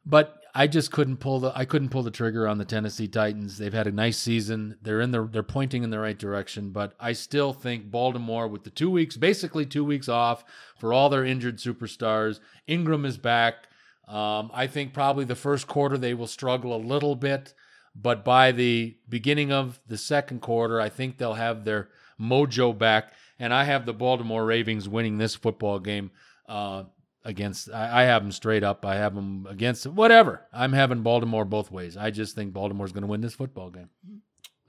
but 0.06 0.38
I 0.58 0.68
just 0.68 0.90
couldn't 0.90 1.18
pull 1.18 1.42
the 1.42 1.52
I 1.54 1.66
couldn't 1.66 1.90
pull 1.90 2.04
the 2.04 2.12
trigger 2.12 2.48
on 2.48 2.58
the 2.58 2.66
Tennessee 2.66 3.10
Titans. 3.10 3.58
They've 3.58 3.74
had 3.74 3.88
a 3.88 3.92
nice 3.92 4.18
season. 4.18 4.78
They're 4.82 5.02
in 5.02 5.12
the 5.12 5.28
they're 5.28 5.44
pointing 5.44 5.84
in 5.84 5.90
the 5.90 6.00
right 6.00 6.18
direction, 6.18 6.70
but 6.70 6.94
I 6.98 7.12
still 7.12 7.52
think 7.52 7.92
Baltimore 7.92 8.48
with 8.48 8.64
the 8.64 8.70
2 8.70 8.90
weeks 8.90 9.18
basically 9.18 9.66
2 9.66 9.84
weeks 9.84 10.08
off 10.08 10.46
for 10.80 10.94
all 10.94 11.10
their 11.10 11.26
injured 11.26 11.58
superstars. 11.58 12.40
Ingram 12.68 13.04
is 13.04 13.18
back. 13.18 13.68
Um, 14.08 14.50
I 14.54 14.68
think 14.68 14.94
probably 14.94 15.26
the 15.26 15.36
first 15.36 15.68
quarter 15.68 15.98
they 15.98 16.14
will 16.14 16.28
struggle 16.28 16.74
a 16.74 16.78
little 16.78 17.16
bit, 17.16 17.54
but 17.94 18.24
by 18.24 18.54
the 18.54 18.96
beginning 19.10 19.52
of 19.52 19.82
the 19.88 19.98
second 19.98 20.42
quarter, 20.42 20.80
I 20.80 20.88
think 20.88 21.18
they'll 21.18 21.34
have 21.34 21.66
their 21.66 21.90
mojo 22.20 22.78
back. 22.78 23.12
And 23.40 23.54
I 23.54 23.66
have 23.66 23.86
the 23.86 23.94
Baltimore 23.94 24.46
Ravens 24.46 24.88
winning 24.88 25.18
this 25.18 25.36
football 25.36 25.80
game 25.80 26.12
uh, 26.48 26.84
against. 27.26 27.70
I, 27.72 28.02
I, 28.02 28.04
have 28.04 28.24
them 28.24 28.32
straight 28.32 28.64
up. 28.64 28.86
I 28.86 28.96
have 28.96 29.16
them 29.16 29.48
against 29.50 29.88
whatever. 29.88 30.48
I'm 30.54 30.74
having 30.74 31.02
Baltimore 31.02 31.44
both 31.44 31.72
ways. 31.72 31.98
I 31.98 32.12
just 32.12 32.36
think 32.36 32.54
Baltimore's 32.54 32.94
going 32.94 33.02
to 33.02 33.08
win 33.08 33.22
this 33.22 33.34
football 33.34 33.72
game. 33.72 33.90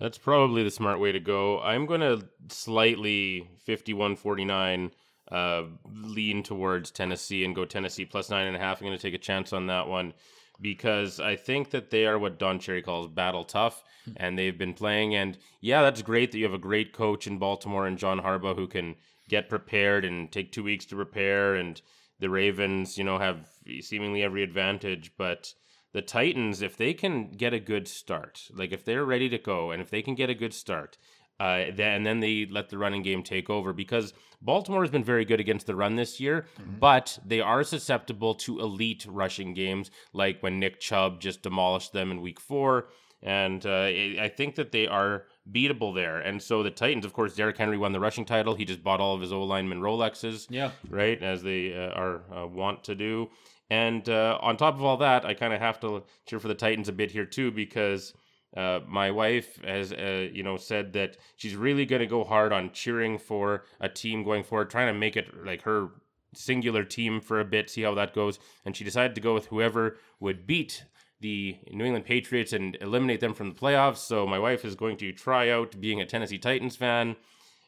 That's 0.01 0.19
probably 0.19 0.63
the 0.63 0.71
smart 0.71 0.99
way 0.99 1.13
to 1.13 1.21
go. 1.21 1.61
I'm 1.61 1.87
going 1.87 2.01
to 2.01 2.27
slightly 2.49 3.49
51 3.65 4.17
49 4.17 4.91
uh, 5.31 5.63
lean 5.85 6.43
towards 6.43 6.91
Tennessee 6.91 7.45
and 7.45 7.55
go 7.55 7.65
Tennessee 7.65 8.05
plus 8.05 8.31
nine 8.31 8.47
and 8.47 8.57
a 8.57 8.61
half. 8.61 8.81
I'm 8.81 8.87
going 8.87 8.99
to 8.99 9.03
take 9.03 9.15
a 9.15 9.19
chance 9.19 9.53
on 9.53 9.67
that 9.69 9.89
one 9.89 10.13
because 10.61 11.21
I 11.21 11.37
think 11.37 11.71
that 11.71 11.91
they 11.91 12.07
are 12.07 12.19
what 12.19 12.39
Don 12.39 12.59
Cherry 12.59 12.83
calls 12.83 13.09
battle 13.09 13.45
tough, 13.45 13.83
hmm. 14.05 14.13
and 14.17 14.39
they've 14.39 14.57
been 14.57 14.75
playing. 14.75 15.15
And 15.15 15.39
yeah, 15.61 15.83
that's 15.83 16.03
great 16.03 16.33
that 16.33 16.39
you 16.39 16.45
have 16.45 16.55
a 16.55 16.59
great 16.59 16.93
coach 16.93 17.27
in 17.27 17.39
Baltimore 17.39 17.87
and 17.87 17.99
John 17.99 18.21
Harbaugh 18.21 18.57
who 18.57 18.67
can 18.67 18.97
get 19.29 19.49
prepared 19.49 20.05
and 20.05 20.31
take 20.31 20.53
two 20.53 20.63
weeks 20.63 20.85
to 20.87 20.97
prepare 20.97 21.55
and 21.55 21.81
the 22.19 22.31
Ravens, 22.31 22.97
you 22.99 23.05
know, 23.05 23.19
have 23.19 23.49
seemingly 23.81 24.23
every 24.23 24.43
advantage, 24.43 25.13
but 25.17 25.53
the 25.93 26.03
Titans, 26.03 26.63
if 26.63 26.77
they 26.77 26.95
can 26.95 27.31
get 27.31 27.55
a 27.55 27.61
good 27.61 27.89
start, 27.89 28.49
like 28.55 28.73
if 28.73 28.85
they're 28.85 29.05
ready 29.05 29.29
to 29.29 29.39
go, 29.39 29.71
and 29.71 29.81
if 29.81 29.91
they 29.91 30.03
can 30.03 30.15
get 30.15 30.31
a 30.31 30.35
good 30.35 30.55
start, 30.55 30.99
uh, 31.39 31.65
then, 31.75 31.97
and 31.97 32.07
then 32.07 32.21
they 32.21 32.47
let 32.51 32.71
the 32.71 32.79
running 32.79 33.03
game 33.03 33.23
take 33.23 33.51
over 33.51 33.73
because 33.73 34.15
Baltimore 34.41 34.83
has 34.83 34.91
been 34.91 35.05
very 35.05 35.25
good 35.25 35.41
against 35.41 35.67
the 35.67 35.77
run 35.77 35.97
this 35.97 36.19
year, 36.19 36.47
mm-hmm. 36.59 36.79
but 36.79 37.19
they 37.25 37.41
are 37.41 37.63
susceptible 37.63 38.35
to 38.35 38.61
elite 38.61 39.07
rushing 39.09 39.53
games, 39.53 39.91
like 40.13 40.43
when 40.43 40.59
Nick 40.59 40.81
Chubb 40.81 41.21
just 41.21 41.43
demolished 41.43 41.93
them 41.93 42.11
in 42.11 42.23
Week 42.23 42.41
Four. 42.41 42.89
And 43.23 43.65
uh, 43.67 43.85
I 43.85 44.31
think 44.35 44.55
that 44.55 44.73
they 44.73 44.87
are 44.87 45.25
beatable 45.51 45.95
there. 45.95 46.19
And 46.19 46.43
so 46.43 46.63
the 46.63 46.71
Titans, 46.71 47.05
of 47.05 47.13
course, 47.13 47.35
Derrick 47.35 47.57
Henry 47.57 47.79
won 47.79 47.93
the 47.93 48.01
rushing 48.01 48.25
title. 48.25 48.55
He 48.55 48.65
just 48.65 48.83
bought 48.83 49.01
all 49.01 49.15
of 49.15 49.21
his 49.21 49.33
O 49.33 49.43
lineman 49.43 49.81
Rolexes, 49.81 50.47
yeah, 50.51 50.71
right, 50.89 51.23
as 51.23 51.43
they 51.43 51.75
uh, 51.75 51.91
are 51.91 52.23
uh, 52.35 52.47
want 52.47 52.85
to 52.85 52.95
do. 52.95 53.31
And 53.71 54.09
uh, 54.09 54.39
on 54.41 54.57
top 54.57 54.75
of 54.75 54.85
all 54.85 54.97
that, 54.99 55.25
I 55.25 55.35
kind 55.35 55.53
of 55.53 55.61
have 55.61 55.81
to 55.81 56.05
cheer 56.27 56.39
for 56.39 56.49
the 56.49 56.55
Titans 56.55 56.89
a 56.89 56.93
bit 56.93 57.11
here 57.11 57.27
too 57.27 57.51
because 57.51 58.15
uh, 58.57 58.81
my 58.87 59.11
wife 59.11 59.61
has, 59.65 59.93
uh, 59.93 60.29
you 60.33 60.43
know, 60.43 60.57
said 60.57 60.93
that 60.95 61.17
she's 61.37 61.57
really 61.57 61.85
going 61.85 62.01
to 62.01 62.07
go 62.07 62.25
hard 62.25 62.53
on 62.53 62.71
cheering 62.73 63.19
for 63.19 63.65
a 63.81 63.89
team 63.89 64.23
going 64.23 64.45
forward, 64.45 64.71
trying 64.71 64.87
to 64.87 64.99
make 64.99 65.17
it 65.17 65.45
like 65.45 65.63
her 65.63 65.89
singular 66.35 66.85
team 66.85 67.21
for 67.21 67.41
a 67.41 67.45
bit, 67.45 67.69
see 67.69 67.83
how 67.83 67.95
that 67.95 68.15
goes. 68.15 68.39
And 68.65 68.77
she 68.77 68.85
decided 68.85 69.15
to 69.15 69.21
go 69.21 69.35
with 69.35 69.47
whoever 69.47 69.99
would 70.21 70.47
beat 70.47 70.85
the 71.27 71.59
New 71.73 71.85
England 71.85 72.05
Patriots 72.05 72.53
and 72.53 72.79
eliminate 72.81 73.19
them 73.19 73.35
from 73.35 73.49
the 73.49 73.61
playoffs. 73.61 73.97
So 73.97 74.29
my 74.29 74.39
wife 74.39 74.65
is 74.65 74.77
going 74.77 74.97
to 74.99 75.11
try 75.11 75.51
out 75.51 75.81
being 75.81 76.01
a 76.01 76.07
Tennessee 76.07 76.39
Titans 76.39 76.77
fan. 76.77 77.17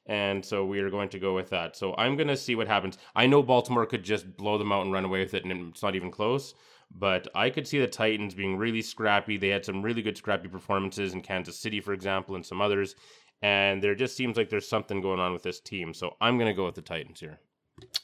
And 0.07 0.45
so 0.45 0.65
we 0.65 0.79
are 0.79 0.91
going 0.91 1.09
to 1.09 1.19
go 1.19 1.35
with 1.35 1.51
that. 1.51 1.77
So 1.77 1.93
I'm 1.99 2.15
going 2.17 2.29
to 2.29 2.37
see 2.37 2.55
what 2.55 2.69
happens. 2.69 2.99
I 3.17 3.27
know 3.27 3.43
Baltimore 3.43 3.85
could 3.85 4.05
just 4.05 4.37
blow 4.37 4.59
them 4.59 4.71
out 4.71 4.85
and 4.85 4.93
run 4.93 5.05
away 5.05 5.25
with 5.25 5.35
it, 5.35 5.45
and 5.45 5.71
it's 5.71 5.83
not 5.83 5.97
even 5.97 6.13
close. 6.13 6.55
But 6.91 7.27
I 7.35 7.51
could 7.51 7.67
see 7.67 7.81
the 7.81 7.89
Titans 7.89 8.33
being 8.33 8.57
really 8.57 8.81
scrappy. 8.81 9.37
They 9.37 9.49
had 9.49 9.65
some 9.65 9.83
really 9.83 10.03
good 10.03 10.17
scrappy 10.17 10.49
performances 10.49 11.15
in 11.15 11.21
Kansas 11.21 11.59
City, 11.59 11.81
for 11.81 11.93
example, 11.93 12.37
and 12.37 12.47
some 12.47 12.63
others. 12.63 12.95
And 13.43 13.83
there 13.83 13.97
just 13.97 14.17
seems 14.17 14.37
like 14.37 14.51
there's 14.51 14.69
something 14.69 15.01
going 15.01 15.21
on 15.21 15.33
with 15.33 15.43
this 15.43 15.61
team. 15.61 15.93
So 15.93 16.17
I'm 16.21 16.39
going 16.39 16.49
to 16.49 16.57
go 16.57 16.65
with 16.65 16.77
the 16.77 16.83
Titans 16.83 17.21
here. 17.21 17.41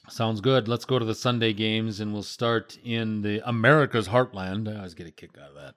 Sounds 0.09 0.40
good. 0.40 0.69
Let's 0.69 0.85
go 0.85 0.99
to 0.99 1.04
the 1.04 1.14
Sunday 1.14 1.52
games, 1.52 2.00
and 2.00 2.12
we'll 2.12 2.23
start 2.23 2.78
in 2.85 3.23
the 3.23 3.47
America's 3.49 4.07
Heartland. 4.07 4.73
I 4.73 4.76
always 4.76 4.95
get 4.95 5.07
a 5.07 5.11
kick 5.11 5.31
out 5.38 5.50
of 5.50 5.54
that. 5.54 5.75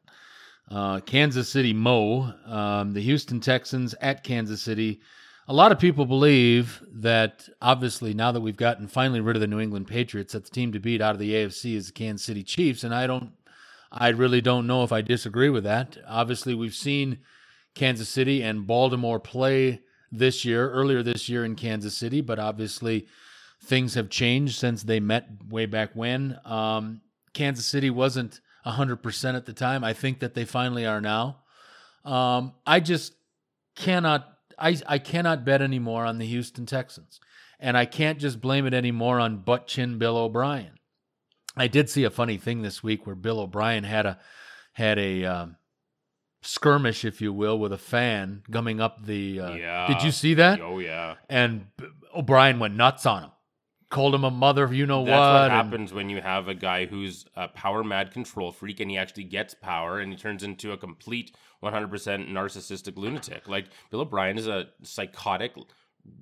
Uh, 0.69 0.99
Kansas 0.99 1.47
City 1.47 1.73
Mo, 1.73 2.33
um, 2.45 2.93
the 2.93 3.01
Houston 3.01 3.39
Texans 3.39 3.95
at 4.01 4.23
Kansas 4.23 4.61
City. 4.61 4.99
A 5.47 5.53
lot 5.53 5.71
of 5.71 5.79
people 5.79 6.05
believe 6.05 6.83
that 6.91 7.47
obviously 7.61 8.13
now 8.13 8.33
that 8.33 8.41
we've 8.41 8.57
gotten 8.57 8.87
finally 8.87 9.21
rid 9.21 9.37
of 9.37 9.39
the 9.39 9.47
New 9.47 9.61
England 9.61 9.87
Patriots, 9.87 10.33
that 10.33 10.43
the 10.43 10.51
team 10.51 10.73
to 10.73 10.79
beat 10.79 11.01
out 11.01 11.13
of 11.13 11.19
the 11.19 11.33
AFC 11.33 11.75
is 11.75 11.87
the 11.87 11.93
Kansas 11.93 12.25
City 12.25 12.43
Chiefs, 12.43 12.83
and 12.83 12.93
I 12.93 13.07
don't, 13.07 13.31
I 13.93 14.09
really 14.09 14.41
don't 14.41 14.67
know 14.67 14.83
if 14.83 14.91
I 14.91 15.01
disagree 15.01 15.49
with 15.49 15.63
that. 15.63 15.97
Obviously, 16.05 16.53
we've 16.53 16.75
seen 16.75 17.19
Kansas 17.75 18.09
City 18.09 18.43
and 18.43 18.67
Baltimore 18.67 19.21
play 19.21 19.81
this 20.11 20.43
year, 20.43 20.69
earlier 20.69 21.01
this 21.01 21.29
year 21.29 21.45
in 21.45 21.55
Kansas 21.55 21.95
City, 21.95 22.19
but 22.19 22.39
obviously 22.39 23.07
things 23.63 23.95
have 23.95 24.09
changed 24.09 24.55
since 24.55 24.83
they 24.83 24.99
met 24.99 25.27
way 25.49 25.65
back 25.65 25.91
when. 25.93 26.39
Um, 26.45 27.01
Kansas 27.33 27.65
City 27.65 27.89
wasn't 27.89 28.39
100% 28.65 29.35
at 29.35 29.45
the 29.45 29.53
time. 29.53 29.83
I 29.83 29.93
think 29.93 30.19
that 30.19 30.33
they 30.33 30.45
finally 30.45 30.85
are 30.85 31.01
now. 31.01 31.39
Um, 32.05 32.53
I 32.65 32.79
just 32.79 33.13
cannot 33.75 34.37
I, 34.57 34.77
I 34.87 34.97
cannot 34.97 35.45
bet 35.45 35.61
anymore 35.61 36.05
on 36.05 36.17
the 36.17 36.25
Houston 36.25 36.65
Texans. 36.65 37.19
And 37.59 37.77
I 37.77 37.85
can't 37.85 38.19
just 38.19 38.41
blame 38.41 38.65
it 38.65 38.73
anymore 38.73 39.19
on 39.19 39.37
butt 39.37 39.67
chin 39.67 39.97
Bill 39.97 40.17
O'Brien. 40.17 40.79
I 41.55 41.67
did 41.67 41.89
see 41.89 42.03
a 42.03 42.09
funny 42.09 42.37
thing 42.37 42.61
this 42.61 42.83
week 42.83 43.05
where 43.05 43.15
Bill 43.15 43.39
O'Brien 43.39 43.83
had 43.83 44.05
a 44.05 44.19
had 44.73 44.99
a 44.99 45.25
um, 45.25 45.55
skirmish, 46.43 47.03
if 47.03 47.19
you 47.19 47.33
will, 47.33 47.57
with 47.57 47.73
a 47.73 47.79
fan 47.79 48.43
coming 48.51 48.79
up 48.79 49.03
the. 49.03 49.39
Uh, 49.39 49.53
yeah. 49.53 49.87
Did 49.87 50.03
you 50.03 50.11
see 50.11 50.35
that? 50.35 50.61
Oh 50.61 50.77
yeah. 50.77 51.15
And 51.29 51.65
O'Brien 52.15 52.59
went 52.59 52.75
nuts 52.75 53.07
on 53.07 53.23
him 53.23 53.31
called 53.89 54.13
him 54.13 54.23
a 54.23 54.31
mother, 54.31 54.71
you 54.73 54.85
know 54.85 55.05
That's 55.05 55.17
what. 55.17 55.41
what 55.43 55.51
happens 55.51 55.93
when 55.93 56.09
you 56.09 56.21
have 56.21 56.47
a 56.47 56.53
guy 56.53 56.85
who's 56.85 57.25
a 57.35 57.47
power 57.47 57.83
mad 57.83 58.11
control 58.11 58.51
freak 58.51 58.79
and 58.79 58.91
he 58.91 58.97
actually 58.97 59.23
gets 59.23 59.53
power 59.53 59.99
and 59.99 60.11
he 60.11 60.17
turns 60.17 60.43
into 60.43 60.71
a 60.71 60.77
complete 60.77 61.31
100% 61.63 61.89
narcissistic 62.29 62.97
lunatic. 62.97 63.47
Like 63.47 63.67
Bill 63.89 64.01
O'Brien 64.01 64.37
is 64.37 64.47
a 64.47 64.67
psychotic, 64.83 65.53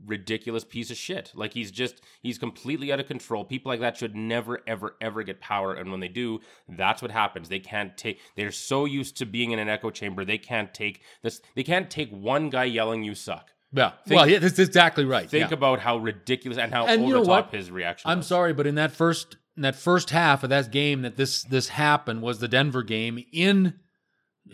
ridiculous 0.05 0.63
piece 0.63 0.91
of 0.91 0.98
shit. 0.98 1.31
Like 1.36 1.53
he's 1.53 1.72
just 1.72 2.01
he's 2.22 2.38
completely 2.38 2.91
out 2.91 3.00
of 3.00 3.07
control. 3.07 3.43
People 3.43 3.72
like 3.72 3.79
that 3.79 3.98
should 3.98 4.15
never 4.15 4.62
ever 4.67 4.95
ever 5.01 5.24
get 5.24 5.41
power 5.41 5.74
and 5.74 5.91
when 5.91 6.00
they 6.00 6.07
do, 6.07 6.39
that's 6.69 7.01
what 7.01 7.12
happens. 7.12 7.50
They 7.50 7.60
can't 7.60 7.98
take 7.98 8.19
they're 8.36 8.51
so 8.51 8.86
used 8.86 9.17
to 9.17 9.25
being 9.25 9.51
in 9.51 9.60
an 9.60 9.69
echo 9.69 9.89
chamber, 9.89 10.24
they 10.25 10.38
can't 10.38 10.74
take 10.74 11.01
this 11.24 11.41
they 11.55 11.63
can't 11.63 11.89
take 11.89 12.12
one 12.12 12.50
guy 12.50 12.65
yelling 12.65 13.03
you 13.03 13.15
suck. 13.15 13.51
Yeah. 13.75 13.91
Think, 14.05 14.17
well, 14.17 14.29
yeah, 14.29 14.39
that's 14.39 14.60
exactly 14.60 15.05
right. 15.05 15.29
Think 15.29 15.50
yeah. 15.50 15.53
about 15.53 15.79
how 15.79 15.98
ridiculous 15.98 16.58
and 16.58 16.74
how 16.74 16.86
and 16.86 17.01
over 17.01 17.10
you 17.10 17.17
know 17.17 17.25
top 17.25 17.51
his 17.51 17.70
reaction. 17.70 18.08
Was. 18.08 18.12
I'm 18.12 18.20
was. 18.20 18.27
sorry, 18.27 18.53
but 18.53 18.65
in 18.65 18.75
that 18.75 18.91
first 18.91 19.36
in 19.55 19.63
that 19.63 19.75
first 19.75 20.10
half 20.12 20.44
of 20.44 20.50
that 20.50 20.72
game 20.72 21.01
that 21.01 21.17
this 21.17 21.44
this 21.44 21.70
happened 21.70 22.22
was 22.22 22.39
the 22.39 22.48
Denver 22.48 22.84
game 22.84 23.24
in 23.34 23.75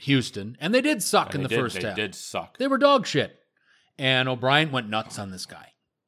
Houston, 0.01 0.57
and 0.59 0.73
they 0.73 0.81
did 0.81 1.03
suck 1.03 1.27
and 1.27 1.35
in 1.35 1.43
the 1.43 1.49
did, 1.49 1.59
first 1.59 1.75
they 1.75 1.87
half. 1.87 1.95
They 1.95 2.01
did 2.01 2.15
suck. 2.15 2.57
They 2.57 2.67
were 2.67 2.77
dog 2.77 3.05
shit. 3.05 3.37
And 3.97 4.27
O'Brien 4.27 4.71
went 4.71 4.89
nuts 4.89 5.19
on 5.19 5.29
this 5.29 5.45
guy. 5.45 5.67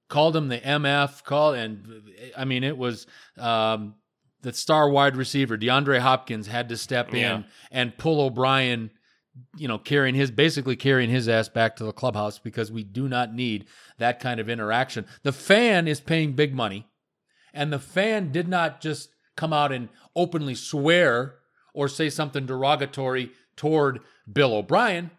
Called 0.09 0.35
him 0.35 0.47
the 0.47 0.59
MF. 0.59 1.23
Called 1.23 1.55
and 1.55 2.03
I 2.35 2.45
mean 2.45 2.63
it 2.63 2.77
was 2.77 3.05
um, 3.37 3.95
the 4.41 4.53
star 4.53 4.89
wide 4.89 5.15
receiver 5.15 5.57
DeAndre 5.57 5.99
Hopkins 5.99 6.47
had 6.47 6.69
to 6.69 6.77
step 6.77 7.13
yeah. 7.13 7.35
in 7.35 7.45
and 7.71 7.97
pull 7.97 8.21
O'Brien 8.21 8.89
you 9.57 9.67
know, 9.67 9.77
carrying 9.77 10.15
his 10.15 10.31
basically 10.31 10.75
carrying 10.75 11.09
his 11.09 11.27
ass 11.27 11.49
back 11.49 11.75
to 11.77 11.83
the 11.83 11.91
clubhouse 11.93 12.39
because 12.39 12.71
we 12.71 12.83
do 12.83 13.07
not 13.07 13.33
need 13.33 13.65
that 13.97 14.19
kind 14.19 14.39
of 14.39 14.49
interaction. 14.49 15.05
The 15.23 15.31
fan 15.31 15.87
is 15.87 15.99
paying 15.99 16.33
big 16.33 16.53
money, 16.53 16.87
and 17.53 17.71
the 17.73 17.79
fan 17.79 18.31
did 18.31 18.47
not 18.47 18.81
just 18.81 19.09
come 19.35 19.53
out 19.53 19.71
and 19.71 19.89
openly 20.15 20.55
swear 20.55 21.35
or 21.73 21.87
say 21.87 22.09
something 22.09 22.45
derogatory 22.45 23.31
toward 23.55 23.99
Bill 24.31 24.53
O'Brien. 24.53 25.09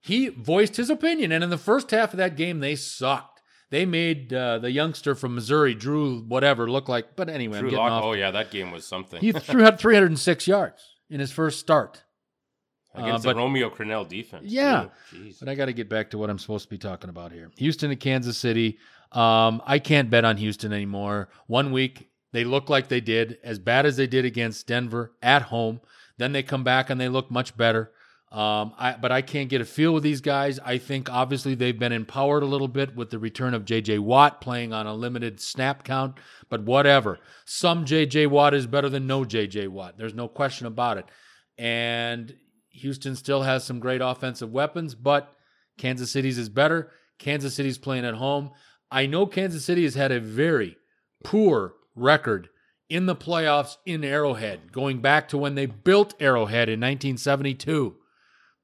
he 0.00 0.28
voiced 0.28 0.76
his 0.76 0.88
opinion. 0.88 1.32
And 1.32 1.44
in 1.44 1.50
the 1.50 1.58
first 1.58 1.90
half 1.90 2.12
of 2.14 2.16
that 2.18 2.36
game, 2.36 2.60
they 2.60 2.76
sucked. 2.76 3.42
They 3.70 3.84
made 3.84 4.32
uh, 4.32 4.58
the 4.60 4.70
youngster 4.70 5.14
from 5.14 5.34
Missouri, 5.34 5.74
Drew, 5.74 6.20
whatever, 6.22 6.70
look 6.70 6.88
like. 6.88 7.14
But 7.16 7.28
anyway, 7.28 7.58
Drew 7.58 7.68
I'm 7.68 7.70
getting 7.72 7.84
Lock, 7.84 7.92
off. 7.92 8.04
oh 8.04 8.12
yeah, 8.14 8.30
that 8.30 8.50
game 8.50 8.70
was 8.70 8.86
something 8.86 9.20
He 9.20 9.32
threw 9.32 9.64
out 9.64 9.78
306 9.78 10.46
yards 10.48 10.82
in 11.10 11.20
his 11.20 11.30
first 11.32 11.60
start. 11.60 12.04
Against 12.94 13.26
uh, 13.26 13.30
the 13.30 13.34
but- 13.34 13.40
Romeo 13.40 13.70
Crennel 13.70 14.08
defense. 14.08 14.44
Yeah. 14.46 14.86
But 15.38 15.48
I 15.48 15.54
got 15.54 15.66
to 15.66 15.72
get 15.72 15.88
back 15.88 16.10
to 16.10 16.18
what 16.18 16.30
I'm 16.30 16.38
supposed 16.38 16.64
to 16.64 16.70
be 16.70 16.78
talking 16.78 17.10
about 17.10 17.32
here. 17.32 17.50
Houston 17.58 17.90
and 17.90 18.00
Kansas 18.00 18.38
City. 18.38 18.78
Um, 19.12 19.62
I 19.64 19.78
can't 19.78 20.10
bet 20.10 20.24
on 20.24 20.36
Houston 20.36 20.72
anymore. 20.72 21.28
One 21.46 21.72
week 21.72 22.08
they 22.32 22.44
look 22.44 22.68
like 22.68 22.88
they 22.88 23.00
did 23.00 23.38
as 23.42 23.58
bad 23.58 23.86
as 23.86 23.96
they 23.96 24.06
did 24.06 24.24
against 24.24 24.66
Denver 24.66 25.12
at 25.22 25.42
home. 25.42 25.80
Then 26.18 26.32
they 26.32 26.42
come 26.42 26.64
back 26.64 26.90
and 26.90 27.00
they 27.00 27.08
look 27.08 27.30
much 27.30 27.56
better. 27.56 27.92
Um, 28.30 28.74
I, 28.76 28.94
but 29.00 29.10
I 29.10 29.22
can't 29.22 29.48
get 29.48 29.62
a 29.62 29.64
feel 29.64 29.94
with 29.94 30.02
these 30.02 30.20
guys. 30.20 30.58
I 30.58 30.76
think 30.76 31.10
obviously 31.10 31.54
they've 31.54 31.78
been 31.78 31.92
empowered 31.92 32.42
a 32.42 32.46
little 32.46 32.68
bit 32.68 32.94
with 32.94 33.08
the 33.08 33.18
return 33.18 33.54
of 33.54 33.64
J.J. 33.64 34.00
Watt 34.00 34.42
playing 34.42 34.74
on 34.74 34.86
a 34.86 34.92
limited 34.92 35.40
snap 35.40 35.82
count. 35.82 36.18
But 36.50 36.62
whatever, 36.64 37.18
some 37.46 37.86
J.J. 37.86 38.26
Watt 38.26 38.52
is 38.52 38.66
better 38.66 38.90
than 38.90 39.06
no 39.06 39.24
J.J. 39.24 39.68
Watt. 39.68 39.96
There's 39.96 40.12
no 40.12 40.28
question 40.28 40.66
about 40.66 40.98
it. 40.98 41.06
And 41.56 42.34
Houston 42.78 43.16
still 43.16 43.42
has 43.42 43.64
some 43.64 43.80
great 43.80 44.00
offensive 44.00 44.52
weapons, 44.52 44.94
but 44.94 45.34
Kansas 45.76 46.10
City's 46.10 46.38
is 46.38 46.48
better. 46.48 46.90
Kansas 47.18 47.54
City's 47.54 47.78
playing 47.78 48.04
at 48.04 48.14
home. 48.14 48.50
I 48.90 49.06
know 49.06 49.26
Kansas 49.26 49.64
City 49.64 49.84
has 49.84 49.94
had 49.94 50.12
a 50.12 50.20
very 50.20 50.76
poor 51.24 51.74
record 51.94 52.48
in 52.88 53.06
the 53.06 53.16
playoffs 53.16 53.76
in 53.84 54.02
Arrowhead, 54.02 54.72
going 54.72 55.00
back 55.00 55.28
to 55.28 55.38
when 55.38 55.54
they 55.54 55.66
built 55.66 56.14
Arrowhead 56.20 56.68
in 56.68 56.80
1972. 56.80 57.96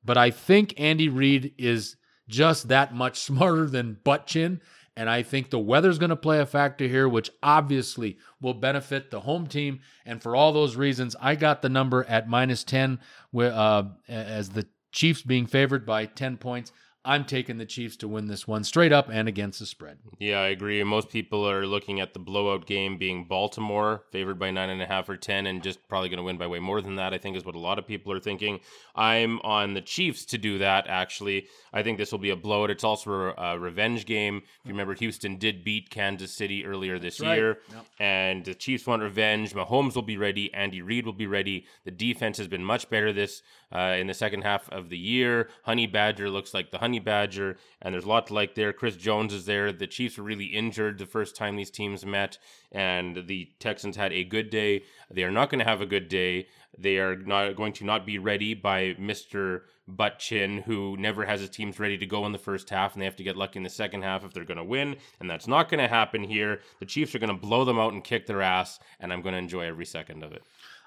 But 0.04 0.16
I 0.16 0.30
think 0.30 0.74
Andy 0.78 1.08
Reid 1.08 1.54
is 1.58 1.96
just 2.28 2.68
that 2.68 2.94
much 2.94 3.18
smarter 3.20 3.66
than 3.66 3.98
Butchin. 4.04 4.60
And 4.96 5.10
I 5.10 5.22
think 5.22 5.50
the 5.50 5.58
weather's 5.58 5.98
going 5.98 6.10
to 6.10 6.16
play 6.16 6.38
a 6.38 6.46
factor 6.46 6.86
here, 6.86 7.08
which 7.08 7.30
obviously 7.42 8.18
will 8.40 8.54
benefit 8.54 9.10
the 9.10 9.20
home 9.20 9.46
team. 9.46 9.80
And 10.06 10.22
for 10.22 10.36
all 10.36 10.52
those 10.52 10.76
reasons, 10.76 11.16
I 11.20 11.34
got 11.34 11.62
the 11.62 11.68
number 11.68 12.04
at 12.04 12.28
minus 12.28 12.62
10 12.64 13.00
uh, 13.36 13.84
as 14.08 14.50
the 14.50 14.66
Chiefs 14.92 15.22
being 15.22 15.46
favored 15.46 15.84
by 15.84 16.06
10 16.06 16.36
points. 16.36 16.70
I'm 17.06 17.24
taking 17.26 17.58
the 17.58 17.66
Chiefs 17.66 17.96
to 17.98 18.08
win 18.08 18.28
this 18.28 18.48
one 18.48 18.64
straight 18.64 18.92
up 18.92 19.10
and 19.12 19.28
against 19.28 19.58
the 19.58 19.66
spread. 19.66 19.98
Yeah, 20.18 20.38
I 20.38 20.48
agree. 20.48 20.82
Most 20.84 21.10
people 21.10 21.46
are 21.48 21.66
looking 21.66 22.00
at 22.00 22.14
the 22.14 22.18
blowout 22.18 22.64
game 22.64 22.96
being 22.96 23.26
Baltimore, 23.26 24.04
favored 24.10 24.38
by 24.38 24.50
nine 24.50 24.70
and 24.70 24.80
a 24.80 24.86
half 24.86 25.08
or 25.10 25.18
ten, 25.18 25.46
and 25.46 25.62
just 25.62 25.86
probably 25.86 26.08
going 26.08 26.18
to 26.18 26.22
win 26.22 26.38
by 26.38 26.46
way 26.46 26.60
more 26.60 26.80
than 26.80 26.96
that. 26.96 27.12
I 27.12 27.18
think 27.18 27.36
is 27.36 27.44
what 27.44 27.56
a 27.56 27.60
lot 27.60 27.78
of 27.78 27.86
people 27.86 28.10
are 28.12 28.20
thinking. 28.20 28.60
I'm 28.94 29.38
on 29.40 29.74
the 29.74 29.82
Chiefs 29.82 30.24
to 30.26 30.38
do 30.38 30.58
that. 30.58 30.86
Actually, 30.88 31.48
I 31.74 31.82
think 31.82 31.98
this 31.98 32.12
will 32.12 32.20
be 32.20 32.30
a 32.30 32.36
blowout. 32.36 32.70
It's 32.70 32.84
also 32.84 33.34
a 33.36 33.58
revenge 33.58 34.06
game. 34.06 34.36
If 34.38 34.66
you 34.66 34.70
remember, 34.70 34.94
Houston 34.94 35.38
did 35.38 35.64
beat 35.64 35.90
Kansas 35.90 36.32
City 36.32 36.64
earlier 36.64 37.00
this 37.00 37.20
right. 37.20 37.36
year, 37.36 37.58
Yep. 37.72 37.86
and 37.98 38.44
the 38.44 38.54
Chiefs 38.54 38.86
want 38.86 39.02
revenge. 39.02 39.52
Mahomes 39.54 39.96
will 39.96 40.02
be 40.02 40.16
ready. 40.16 40.54
Andy 40.54 40.80
Reid 40.82 41.04
will 41.04 41.12
be 41.12 41.26
ready. 41.26 41.66
The 41.84 41.90
defense 41.90 42.38
has 42.38 42.46
been 42.46 42.64
much 42.64 42.88
better 42.88 43.12
this 43.12 43.42
uh, 43.74 43.96
in 43.98 44.06
the 44.06 44.14
second 44.14 44.42
half 44.42 44.70
of 44.70 44.88
the 44.88 44.96
year. 44.96 45.48
Honey 45.64 45.88
Badger 45.88 46.30
looks 46.30 46.54
like 46.54 46.70
the 46.70 46.78
Honey 46.78 47.00
Badger, 47.00 47.56
and 47.82 47.92
there's 47.92 48.04
a 48.04 48.08
lot 48.08 48.28
to 48.28 48.34
like 48.34 48.54
there. 48.54 48.72
Chris 48.72 48.96
Jones 48.96 49.34
is 49.34 49.44
there. 49.44 49.72
The 49.72 49.88
Chiefs 49.88 50.16
were 50.16 50.24
really 50.24 50.46
injured 50.46 50.98
the 50.98 51.06
first 51.06 51.34
time 51.34 51.56
these 51.56 51.72
teams 51.72 52.06
met, 52.06 52.38
and 52.70 53.26
the 53.26 53.50
Texans 53.58 53.96
had 53.96 54.12
a 54.12 54.22
good 54.22 54.48
day. 54.48 54.84
They 55.10 55.24
are 55.24 55.32
not 55.32 55.50
going 55.50 55.58
to 55.58 55.64
have 55.64 55.80
a 55.80 55.86
good 55.86 56.08
day. 56.08 56.46
They 56.78 56.98
are 56.98 57.16
not 57.16 57.56
going 57.56 57.72
to 57.74 57.84
not 57.84 58.06
be 58.06 58.18
ready 58.18 58.54
by 58.54 58.94
Mr. 58.94 59.62
Butchin, 59.88 60.62
who 60.64 60.96
never 60.96 61.24
has 61.24 61.40
his 61.40 61.50
teams 61.50 61.78
ready 61.78 61.98
to 61.98 62.06
go 62.06 62.26
in 62.26 62.32
the 62.32 62.38
first 62.38 62.70
half, 62.70 62.94
and 62.94 63.02
they 63.02 63.06
have 63.06 63.16
to 63.16 63.24
get 63.24 63.36
lucky 63.36 63.58
in 63.58 63.62
the 63.62 63.70
second 63.70 64.02
half 64.02 64.24
if 64.24 64.32
they're 64.32 64.44
going 64.44 64.58
to 64.58 64.64
win. 64.64 64.96
And 65.20 65.30
that's 65.30 65.46
not 65.46 65.68
going 65.68 65.80
to 65.80 65.88
happen 65.88 66.24
here. 66.24 66.60
The 66.80 66.86
Chiefs 66.86 67.14
are 67.14 67.18
going 67.18 67.28
to 67.28 67.34
blow 67.34 67.64
them 67.64 67.78
out 67.78 67.92
and 67.92 68.02
kick 68.02 68.26
their 68.26 68.42
ass, 68.42 68.78
and 69.00 69.12
I'm 69.12 69.22
going 69.22 69.34
to 69.34 69.38
enjoy 69.38 69.66
every 69.66 69.86
second 69.86 70.22
of 70.22 70.32
it. 70.32 70.42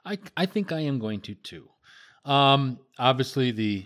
I 0.05 0.17
I 0.35 0.45
think 0.45 0.71
I 0.71 0.79
am 0.79 0.99
going 0.99 1.21
to 1.21 1.35
too. 1.35 1.69
Um, 2.25 2.79
obviously 2.97 3.51
the 3.51 3.85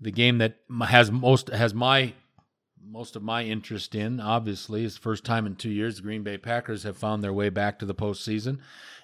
the 0.00 0.10
game 0.10 0.38
that 0.38 0.56
has 0.86 1.10
most 1.10 1.48
has 1.48 1.74
my 1.74 2.14
most 2.86 3.16
of 3.16 3.22
my 3.22 3.42
interest 3.42 3.94
in 3.94 4.20
obviously 4.20 4.84
is 4.84 4.94
the 4.94 5.00
first 5.00 5.24
time 5.24 5.46
in 5.46 5.56
two 5.56 5.70
years 5.70 5.96
the 5.96 6.02
Green 6.02 6.22
Bay 6.22 6.36
Packers 6.36 6.82
have 6.82 6.96
found 6.96 7.22
their 7.22 7.32
way 7.32 7.48
back 7.48 7.78
to 7.78 7.86
the 7.86 7.94
postseason, 7.94 8.58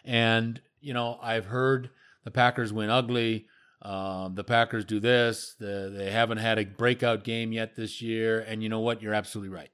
and 0.04 0.60
you 0.80 0.94
know 0.94 1.18
I've 1.22 1.46
heard 1.46 1.90
the 2.24 2.30
Packers 2.30 2.72
win 2.72 2.90
ugly. 2.90 3.46
Um, 3.82 4.34
the 4.34 4.44
Packers 4.44 4.84
do 4.84 5.00
this. 5.00 5.54
The, 5.58 5.92
they 5.96 6.10
haven't 6.10 6.38
had 6.38 6.58
a 6.58 6.64
breakout 6.66 7.24
game 7.24 7.52
yet 7.52 7.76
this 7.76 8.02
year, 8.02 8.40
and 8.40 8.62
you 8.62 8.68
know 8.68 8.80
what? 8.80 9.00
You're 9.02 9.14
absolutely 9.14 9.54
right. 9.54 9.70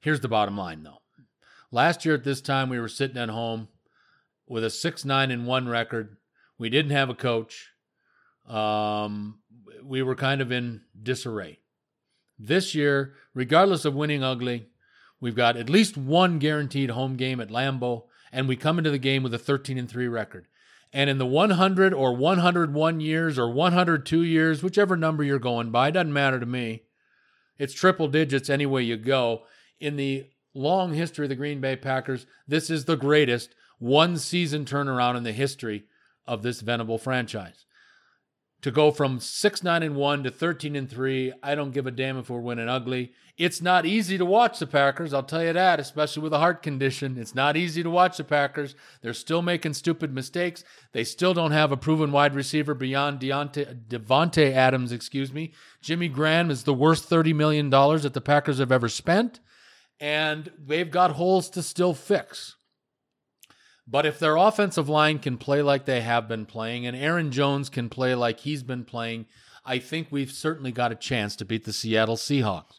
Here's 0.00 0.20
the 0.20 0.28
bottom 0.28 0.56
line, 0.56 0.82
though. 0.82 1.00
Last 1.72 2.04
year 2.04 2.14
at 2.14 2.24
this 2.24 2.40
time, 2.40 2.68
we 2.68 2.78
were 2.78 2.88
sitting 2.88 3.16
at 3.16 3.30
home 3.30 3.68
with 4.46 4.62
a 4.62 4.70
six 4.70 5.04
nine 5.04 5.30
and 5.30 5.46
one 5.46 5.68
record. 5.68 6.18
We 6.58 6.70
didn't 6.70 6.92
have 6.92 7.10
a 7.10 7.14
coach. 7.14 7.70
Um, 8.46 9.40
we 9.82 10.02
were 10.02 10.14
kind 10.14 10.40
of 10.40 10.52
in 10.52 10.82
disarray. 11.00 11.58
This 12.38 12.74
year, 12.74 13.14
regardless 13.32 13.84
of 13.84 13.94
winning 13.94 14.22
ugly, 14.22 14.68
we've 15.20 15.34
got 15.34 15.56
at 15.56 15.70
least 15.70 15.96
one 15.96 16.38
guaranteed 16.38 16.90
home 16.90 17.16
game 17.16 17.40
at 17.40 17.48
Lambeau, 17.48 18.04
and 18.34 18.48
we 18.48 18.56
come 18.56 18.78
into 18.78 18.90
the 18.90 18.98
game 18.98 19.22
with 19.22 19.32
a 19.32 19.38
13 19.38 19.78
and 19.78 19.88
3 19.88 20.08
record. 20.08 20.48
And 20.92 21.08
in 21.08 21.18
the 21.18 21.26
100 21.26 21.94
or 21.94 22.14
101 22.14 23.00
years 23.00 23.38
or 23.38 23.48
102 23.48 24.22
years, 24.22 24.62
whichever 24.62 24.96
number 24.96 25.22
you're 25.22 25.38
going 25.38 25.70
by, 25.70 25.92
doesn't 25.92 26.12
matter 26.12 26.40
to 26.40 26.46
me. 26.46 26.82
It's 27.58 27.72
triple 27.72 28.08
digits 28.08 28.50
any 28.50 28.66
way 28.66 28.82
you 28.82 28.96
go. 28.96 29.44
In 29.78 29.94
the 29.96 30.26
long 30.52 30.94
history 30.94 31.26
of 31.26 31.28
the 31.28 31.36
Green 31.36 31.60
Bay 31.60 31.76
Packers, 31.76 32.26
this 32.46 32.70
is 32.70 32.84
the 32.84 32.96
greatest 32.96 33.54
one 33.78 34.18
season 34.18 34.64
turnaround 34.64 35.16
in 35.16 35.22
the 35.22 35.32
history 35.32 35.84
of 36.26 36.42
this 36.42 36.60
venerable 36.60 36.98
franchise. 36.98 37.64
To 38.64 38.70
go 38.70 38.90
from 38.90 39.20
6 39.20 39.62
9 39.62 39.82
and 39.82 39.94
1 39.94 40.24
to 40.24 40.30
13 40.30 40.74
and 40.74 40.88
3, 40.88 41.34
I 41.42 41.54
don't 41.54 41.72
give 41.72 41.86
a 41.86 41.90
damn 41.90 42.16
if 42.16 42.30
we're 42.30 42.40
winning 42.40 42.66
ugly. 42.66 43.12
It's 43.36 43.60
not 43.60 43.84
easy 43.84 44.16
to 44.16 44.24
watch 44.24 44.58
the 44.58 44.66
Packers, 44.66 45.12
I'll 45.12 45.22
tell 45.22 45.44
you 45.44 45.52
that, 45.52 45.78
especially 45.78 46.22
with 46.22 46.32
a 46.32 46.38
heart 46.38 46.62
condition. 46.62 47.18
It's 47.18 47.34
not 47.34 47.58
easy 47.58 47.82
to 47.82 47.90
watch 47.90 48.16
the 48.16 48.24
Packers. 48.24 48.74
They're 49.02 49.12
still 49.12 49.42
making 49.42 49.74
stupid 49.74 50.14
mistakes. 50.14 50.64
They 50.92 51.04
still 51.04 51.34
don't 51.34 51.52
have 51.52 51.72
a 51.72 51.76
proven 51.76 52.10
wide 52.10 52.34
receiver 52.34 52.72
beyond 52.72 53.20
Deontay, 53.20 53.86
Davante 53.86 54.52
Adams, 54.52 54.92
excuse 54.92 55.30
me. 55.30 55.52
Jimmy 55.82 56.08
Graham 56.08 56.50
is 56.50 56.64
the 56.64 56.72
worst 56.72 57.10
$30 57.10 57.34
million 57.34 57.68
that 57.68 58.14
the 58.14 58.22
Packers 58.22 58.60
have 58.60 58.72
ever 58.72 58.88
spent, 58.88 59.40
and 60.00 60.50
they've 60.58 60.90
got 60.90 61.10
holes 61.10 61.50
to 61.50 61.62
still 61.62 61.92
fix. 61.92 62.56
But 63.86 64.06
if 64.06 64.18
their 64.18 64.36
offensive 64.36 64.88
line 64.88 65.18
can 65.18 65.36
play 65.36 65.62
like 65.62 65.84
they 65.84 66.00
have 66.00 66.26
been 66.26 66.46
playing, 66.46 66.86
and 66.86 66.96
Aaron 66.96 67.30
Jones 67.30 67.68
can 67.68 67.88
play 67.90 68.14
like 68.14 68.40
he's 68.40 68.62
been 68.62 68.84
playing, 68.84 69.26
I 69.64 69.78
think 69.78 70.08
we've 70.10 70.32
certainly 70.32 70.72
got 70.72 70.92
a 70.92 70.96
chance 70.96 71.36
to 71.36 71.44
beat 71.44 71.64
the 71.64 71.72
Seattle 71.72 72.16
Seahawks. 72.16 72.78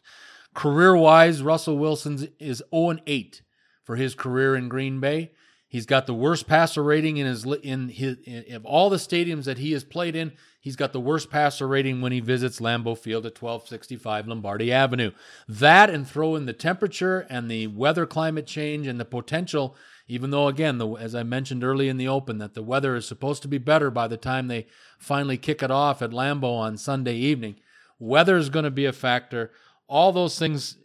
Career 0.54 0.96
wise, 0.96 1.42
Russell 1.42 1.78
Wilson 1.78 2.28
is 2.38 2.62
0 2.74 2.98
8 3.06 3.42
for 3.84 3.96
his 3.96 4.14
career 4.14 4.56
in 4.56 4.68
Green 4.68 5.00
Bay. 5.00 5.32
He's 5.68 5.86
got 5.86 6.06
the 6.06 6.14
worst 6.14 6.46
passer 6.46 6.82
rating 6.82 7.16
in 7.18 7.26
his 7.26 7.44
in 7.44 7.88
his 7.88 8.16
in, 8.24 8.54
of 8.54 8.64
all 8.64 8.88
the 8.88 8.96
stadiums 8.96 9.44
that 9.44 9.58
he 9.58 9.72
has 9.72 9.84
played 9.84 10.16
in. 10.16 10.32
He's 10.60 10.76
got 10.76 10.92
the 10.92 11.00
worst 11.00 11.30
passer 11.30 11.68
rating 11.68 12.00
when 12.00 12.12
he 12.12 12.20
visits 12.20 12.60
Lambeau 12.60 12.96
Field 12.96 13.26
at 13.26 13.40
1265 13.40 14.28
Lombardi 14.28 14.72
Avenue. 14.72 15.10
That 15.46 15.90
and 15.90 16.08
throw 16.08 16.34
in 16.34 16.46
the 16.46 16.52
temperature 16.52 17.26
and 17.28 17.50
the 17.50 17.66
weather 17.66 18.06
climate 18.06 18.46
change 18.46 18.86
and 18.86 18.98
the 18.98 19.04
potential 19.04 19.76
even 20.08 20.30
though 20.30 20.48
again 20.48 20.78
the, 20.78 20.88
as 20.94 21.14
i 21.14 21.22
mentioned 21.22 21.64
early 21.64 21.88
in 21.88 21.96
the 21.96 22.08
open 22.08 22.38
that 22.38 22.54
the 22.54 22.62
weather 22.62 22.96
is 22.96 23.06
supposed 23.06 23.42
to 23.42 23.48
be 23.48 23.58
better 23.58 23.90
by 23.90 24.06
the 24.06 24.16
time 24.16 24.48
they 24.48 24.66
finally 24.98 25.36
kick 25.36 25.62
it 25.62 25.70
off 25.70 26.02
at 26.02 26.10
lambeau 26.10 26.56
on 26.56 26.76
sunday 26.76 27.14
evening 27.14 27.56
weather 27.98 28.36
is 28.36 28.50
going 28.50 28.64
to 28.64 28.70
be 28.70 28.84
a 28.84 28.92
factor. 28.92 29.50
All 29.88 30.12
those 30.12 30.38
things 30.38 30.76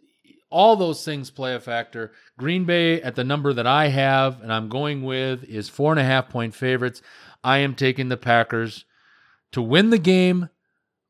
all 0.50 0.76
those 0.76 1.06
things 1.06 1.32
play 1.32 1.56
a 1.56 1.62
factor. 1.62 2.12
Green 2.38 2.66
bay 2.66 3.02
at 3.02 3.16
the 3.16 3.24
number 3.24 3.54
that 3.54 3.68
i 3.68 3.88
have 3.88 4.42
and 4.42 4.52
i'm 4.52 4.70
going 4.70 5.04
with 5.04 5.44
is 5.46 5.70
four 5.70 5.92
and 5.92 6.00
a 6.00 6.04
half 6.04 6.30
point 6.30 6.54
favorites. 6.54 7.02
I 7.44 7.60
am 7.60 7.74
taking 7.74 8.10
the 8.10 8.18
packers 8.18 8.86
to 9.52 9.62
win 9.62 9.90
the 9.90 9.98
game 9.98 10.50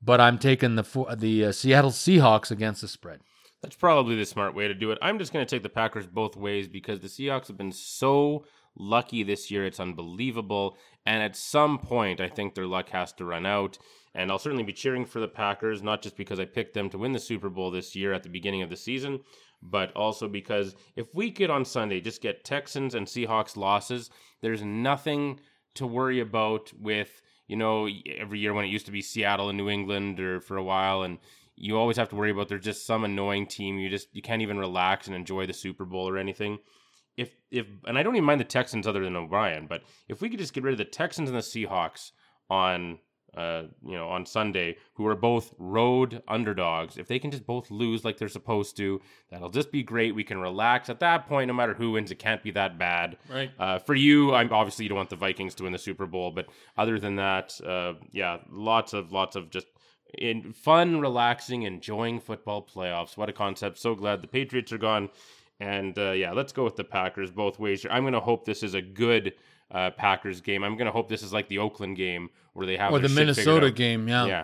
but 0.01 0.19
i'm 0.19 0.39
taking 0.39 0.75
the 0.75 1.15
the 1.15 1.45
uh, 1.45 1.51
seattle 1.51 1.91
seahawks 1.91 2.49
against 2.49 2.81
the 2.81 2.87
spread 2.87 3.19
That's 3.61 3.75
probably 3.75 4.15
the 4.15 4.25
smart 4.25 4.55
way 4.55 4.67
to 4.67 4.73
do 4.73 4.91
it. 4.91 4.97
I'm 5.01 5.19
just 5.19 5.31
going 5.31 5.45
to 5.45 5.49
take 5.49 5.61
the 5.61 5.69
Packers 5.69 6.07
both 6.07 6.35
ways 6.35 6.67
because 6.67 6.99
the 6.99 7.07
Seahawks 7.07 7.47
have 7.47 7.57
been 7.57 7.71
so 7.71 8.45
lucky 8.75 9.21
this 9.21 9.51
year. 9.51 9.65
It's 9.65 9.79
unbelievable. 9.79 10.77
And 11.05 11.21
at 11.21 11.35
some 11.35 11.77
point, 11.77 12.19
I 12.19 12.27
think 12.27 12.55
their 12.55 12.65
luck 12.65 12.89
has 12.89 13.13
to 13.13 13.25
run 13.25 13.45
out. 13.45 13.77
And 14.15 14.31
I'll 14.31 14.39
certainly 14.39 14.63
be 14.63 14.73
cheering 14.73 15.05
for 15.05 15.19
the 15.19 15.27
Packers, 15.27 15.83
not 15.83 16.01
just 16.01 16.17
because 16.17 16.39
I 16.39 16.45
picked 16.45 16.73
them 16.73 16.89
to 16.89 16.97
win 16.97 17.11
the 17.11 17.19
Super 17.19 17.49
Bowl 17.49 17.69
this 17.69 17.95
year 17.95 18.13
at 18.13 18.23
the 18.23 18.29
beginning 18.29 18.63
of 18.63 18.69
the 18.69 18.75
season, 18.75 19.19
but 19.61 19.95
also 19.95 20.27
because 20.27 20.75
if 20.95 21.13
we 21.13 21.31
could 21.31 21.49
on 21.49 21.63
Sunday 21.63 22.01
just 22.01 22.21
get 22.21 22.43
Texans 22.43 22.95
and 22.95 23.05
Seahawks 23.05 23.55
losses, 23.55 24.09
there's 24.41 24.63
nothing 24.63 25.39
to 25.75 25.85
worry 25.85 26.19
about 26.19 26.73
with 26.77 27.21
you 27.47 27.55
know 27.55 27.87
every 28.17 28.39
year 28.39 28.53
when 28.53 28.65
it 28.65 28.69
used 28.69 28.85
to 28.87 28.91
be 28.91 29.01
Seattle 29.01 29.49
and 29.49 29.57
New 29.57 29.69
England 29.69 30.19
or 30.19 30.41
for 30.41 30.57
a 30.57 30.63
while 30.63 31.03
and 31.03 31.19
you 31.61 31.77
always 31.77 31.97
have 31.97 32.09
to 32.09 32.15
worry 32.15 32.31
about 32.31 32.49
there's 32.49 32.63
just 32.63 32.85
some 32.85 33.03
annoying 33.03 33.45
team 33.45 33.77
you 33.77 33.89
just 33.89 34.07
you 34.13 34.21
can't 34.21 34.41
even 34.41 34.57
relax 34.57 35.07
and 35.07 35.15
enjoy 35.15 35.45
the 35.45 35.53
Super 35.53 35.85
Bowl 35.85 36.09
or 36.09 36.17
anything. 36.17 36.59
If 37.17 37.31
if 37.51 37.67
and 37.85 37.97
I 37.97 38.03
don't 38.03 38.15
even 38.15 38.25
mind 38.25 38.39
the 38.39 38.45
Texans 38.45 38.87
other 38.87 39.03
than 39.03 39.15
O'Brien, 39.15 39.67
but 39.67 39.83
if 40.07 40.21
we 40.21 40.29
could 40.29 40.39
just 40.39 40.53
get 40.53 40.63
rid 40.63 40.73
of 40.73 40.77
the 40.77 40.85
Texans 40.85 41.29
and 41.29 41.37
the 41.37 41.43
Seahawks 41.43 42.11
on 42.49 42.99
uh, 43.35 43.63
you 43.85 43.93
know, 43.93 44.09
on 44.09 44.25
Sunday, 44.25 44.75
who 44.95 45.07
are 45.07 45.15
both 45.15 45.53
road 45.57 46.21
underdogs. 46.27 46.97
If 46.97 47.07
they 47.07 47.17
can 47.17 47.31
just 47.31 47.45
both 47.45 47.71
lose 47.71 48.03
like 48.03 48.17
they're 48.17 48.27
supposed 48.27 48.75
to, 48.77 48.99
that'll 49.29 49.49
just 49.49 49.71
be 49.71 49.83
great. 49.83 50.13
We 50.13 50.25
can 50.25 50.39
relax 50.39 50.89
at 50.89 50.99
that 50.99 51.27
point. 51.27 51.47
No 51.47 51.53
matter 51.53 51.73
who 51.73 51.91
wins, 51.91 52.11
it 52.11 52.19
can't 52.19 52.43
be 52.43 52.51
that 52.51 52.77
bad. 52.77 53.15
Right. 53.29 53.51
Uh, 53.57 53.79
for 53.79 53.95
you, 53.95 54.33
I'm 54.33 54.51
obviously 54.51 54.83
you 54.83 54.89
don't 54.89 54.97
want 54.97 55.11
the 55.11 55.15
Vikings 55.15 55.55
to 55.55 55.63
win 55.63 55.71
the 55.71 55.79
Super 55.79 56.05
Bowl, 56.05 56.31
but 56.31 56.47
other 56.77 56.99
than 56.99 57.15
that, 57.15 57.57
uh, 57.65 57.93
yeah, 58.11 58.39
lots 58.49 58.91
of 58.91 59.13
lots 59.13 59.37
of 59.37 59.49
just 59.49 59.67
in 60.17 60.53
fun, 60.53 60.99
relaxing, 60.99 61.63
enjoying 61.63 62.19
football 62.19 62.65
playoffs. 62.65 63.17
What 63.17 63.29
a 63.29 63.33
concept! 63.33 63.77
So 63.77 63.95
glad 63.95 64.21
the 64.21 64.27
Patriots 64.27 64.71
are 64.71 64.77
gone. 64.77 65.09
And 65.59 65.97
uh, 65.99 66.11
yeah, 66.11 66.31
let's 66.31 66.51
go 66.51 66.63
with 66.63 66.75
the 66.75 66.83
Packers 66.83 67.29
both 67.29 67.59
ways. 67.59 67.85
I'm 67.89 68.01
going 68.01 68.13
to 68.13 68.19
hope 68.19 68.45
this 68.45 68.63
is 68.63 68.73
a 68.73 68.81
good 68.81 69.33
uh, 69.69 69.91
Packers 69.91 70.41
game. 70.41 70.63
I'm 70.63 70.75
going 70.75 70.87
to 70.87 70.91
hope 70.91 71.07
this 71.07 71.21
is 71.21 71.31
like 71.31 71.47
the 71.49 71.59
Oakland 71.59 71.97
game 71.97 72.29
where 72.53 72.65
they 72.65 72.77
have 72.77 72.91
or 72.91 72.99
the 72.99 73.09
Minnesota 73.09 73.69
game. 73.69 74.07
Yeah. 74.07 74.25
Yeah, 74.25 74.43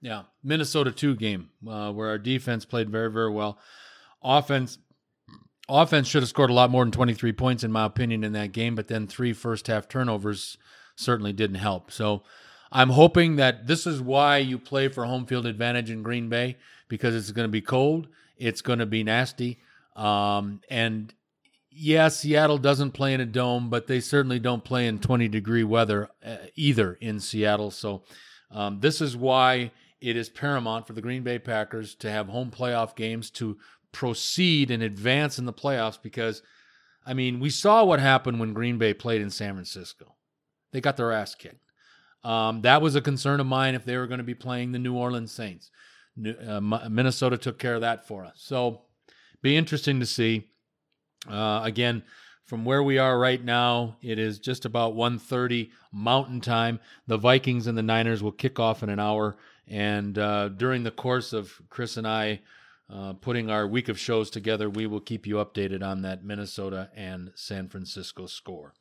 Yeah, 0.00 0.22
Minnesota 0.42 0.90
two 0.90 1.16
game 1.16 1.50
uh, 1.68 1.92
where 1.92 2.08
our 2.08 2.18
defense 2.18 2.64
played 2.64 2.88
very 2.88 3.10
very 3.10 3.30
well. 3.30 3.58
Offense, 4.22 4.78
offense 5.68 6.08
should 6.08 6.22
have 6.22 6.30
scored 6.30 6.48
a 6.48 6.54
lot 6.54 6.70
more 6.70 6.82
than 6.82 6.92
twenty 6.92 7.12
three 7.12 7.32
points 7.32 7.62
in 7.62 7.70
my 7.70 7.84
opinion 7.84 8.24
in 8.24 8.32
that 8.32 8.52
game, 8.52 8.74
but 8.74 8.88
then 8.88 9.06
three 9.06 9.34
first 9.34 9.66
half 9.66 9.86
turnovers 9.86 10.56
certainly 10.96 11.34
didn't 11.34 11.56
help. 11.56 11.90
So 11.90 12.22
I'm 12.74 12.90
hoping 12.90 13.36
that 13.36 13.66
this 13.68 13.86
is 13.86 14.02
why 14.02 14.38
you 14.38 14.58
play 14.58 14.88
for 14.88 15.06
home 15.06 15.26
field 15.26 15.46
advantage 15.46 15.90
in 15.90 16.02
Green 16.02 16.28
Bay 16.28 16.56
because 16.88 17.14
it's 17.14 17.30
going 17.30 17.48
to 17.48 17.52
be 17.52 17.60
cold, 17.62 18.08
it's 18.36 18.60
going 18.60 18.80
to 18.80 18.86
be 18.86 19.04
nasty, 19.04 19.60
um, 19.96 20.60
and 20.68 21.14
yeah, 21.70 22.08
Seattle 22.08 22.58
doesn't 22.58 22.92
play 22.92 23.14
in 23.14 23.20
a 23.20 23.26
dome, 23.26 23.68
but 23.68 23.86
they 23.86 24.00
certainly 24.00 24.38
don't 24.38 24.62
play 24.62 24.86
in 24.86 24.98
20 25.00 25.28
degree 25.28 25.64
weather 25.64 26.08
uh, 26.24 26.36
either 26.54 26.94
in 26.94 27.18
Seattle. 27.18 27.70
So 27.70 28.04
um, 28.50 28.78
this 28.80 29.00
is 29.00 29.16
why 29.16 29.72
it 30.00 30.16
is 30.16 30.28
paramount 30.28 30.86
for 30.86 30.92
the 30.92 31.00
Green 31.00 31.22
Bay 31.22 31.38
Packers 31.38 31.94
to 31.96 32.10
have 32.10 32.28
home 32.28 32.50
playoff 32.50 32.94
games 32.94 33.30
to 33.32 33.58
proceed 33.90 34.70
and 34.70 34.82
advance 34.82 35.38
in 35.38 35.46
the 35.46 35.52
playoffs 35.52 36.00
because, 36.00 36.42
I 37.04 37.14
mean, 37.14 37.40
we 37.40 37.50
saw 37.50 37.84
what 37.84 38.00
happened 38.00 38.38
when 38.38 38.52
Green 38.52 38.78
Bay 38.78 38.94
played 38.94 39.22
in 39.22 39.30
San 39.30 39.54
Francisco. 39.54 40.14
They 40.72 40.80
got 40.80 40.96
their 40.96 41.12
ass 41.12 41.34
kicked. 41.34 41.63
Um, 42.24 42.62
that 42.62 42.80
was 42.80 42.96
a 42.96 43.00
concern 43.00 43.38
of 43.38 43.46
mine 43.46 43.74
if 43.74 43.84
they 43.84 43.96
were 43.96 44.06
going 44.06 44.18
to 44.18 44.24
be 44.24 44.34
playing 44.34 44.72
the 44.72 44.78
New 44.78 44.94
Orleans 44.94 45.30
Saints. 45.30 45.70
New- 46.16 46.34
uh, 46.34 46.60
Minnesota 46.88 47.36
took 47.36 47.58
care 47.58 47.74
of 47.74 47.82
that 47.82 48.06
for 48.06 48.24
us. 48.24 48.36
So 48.38 48.82
be 49.42 49.56
interesting 49.56 50.00
to 50.00 50.06
see. 50.06 50.48
Uh, 51.28 51.60
again, 51.64 52.02
from 52.44 52.64
where 52.64 52.82
we 52.82 52.98
are 52.98 53.18
right 53.18 53.42
now, 53.42 53.96
it 54.02 54.18
is 54.18 54.38
just 54.38 54.64
about 54.64 54.94
1.30 54.94 55.70
Mountain 55.92 56.40
Time. 56.40 56.80
The 57.06 57.16
Vikings 57.16 57.66
and 57.66 57.76
the 57.76 57.82
Niners 57.82 58.22
will 58.22 58.32
kick 58.32 58.58
off 58.58 58.82
in 58.82 58.90
an 58.90 59.00
hour. 59.00 59.36
And 59.66 60.18
uh, 60.18 60.48
during 60.48 60.82
the 60.82 60.90
course 60.90 61.32
of 61.32 61.60
Chris 61.70 61.96
and 61.96 62.06
I 62.06 62.40
uh, 62.92 63.14
putting 63.14 63.50
our 63.50 63.66
week 63.66 63.88
of 63.88 63.98
shows 63.98 64.28
together, 64.28 64.68
we 64.68 64.86
will 64.86 65.00
keep 65.00 65.26
you 65.26 65.36
updated 65.36 65.82
on 65.82 66.02
that 66.02 66.22
Minnesota 66.22 66.90
and 66.94 67.32
San 67.34 67.68
Francisco 67.68 68.26
score. 68.26 68.74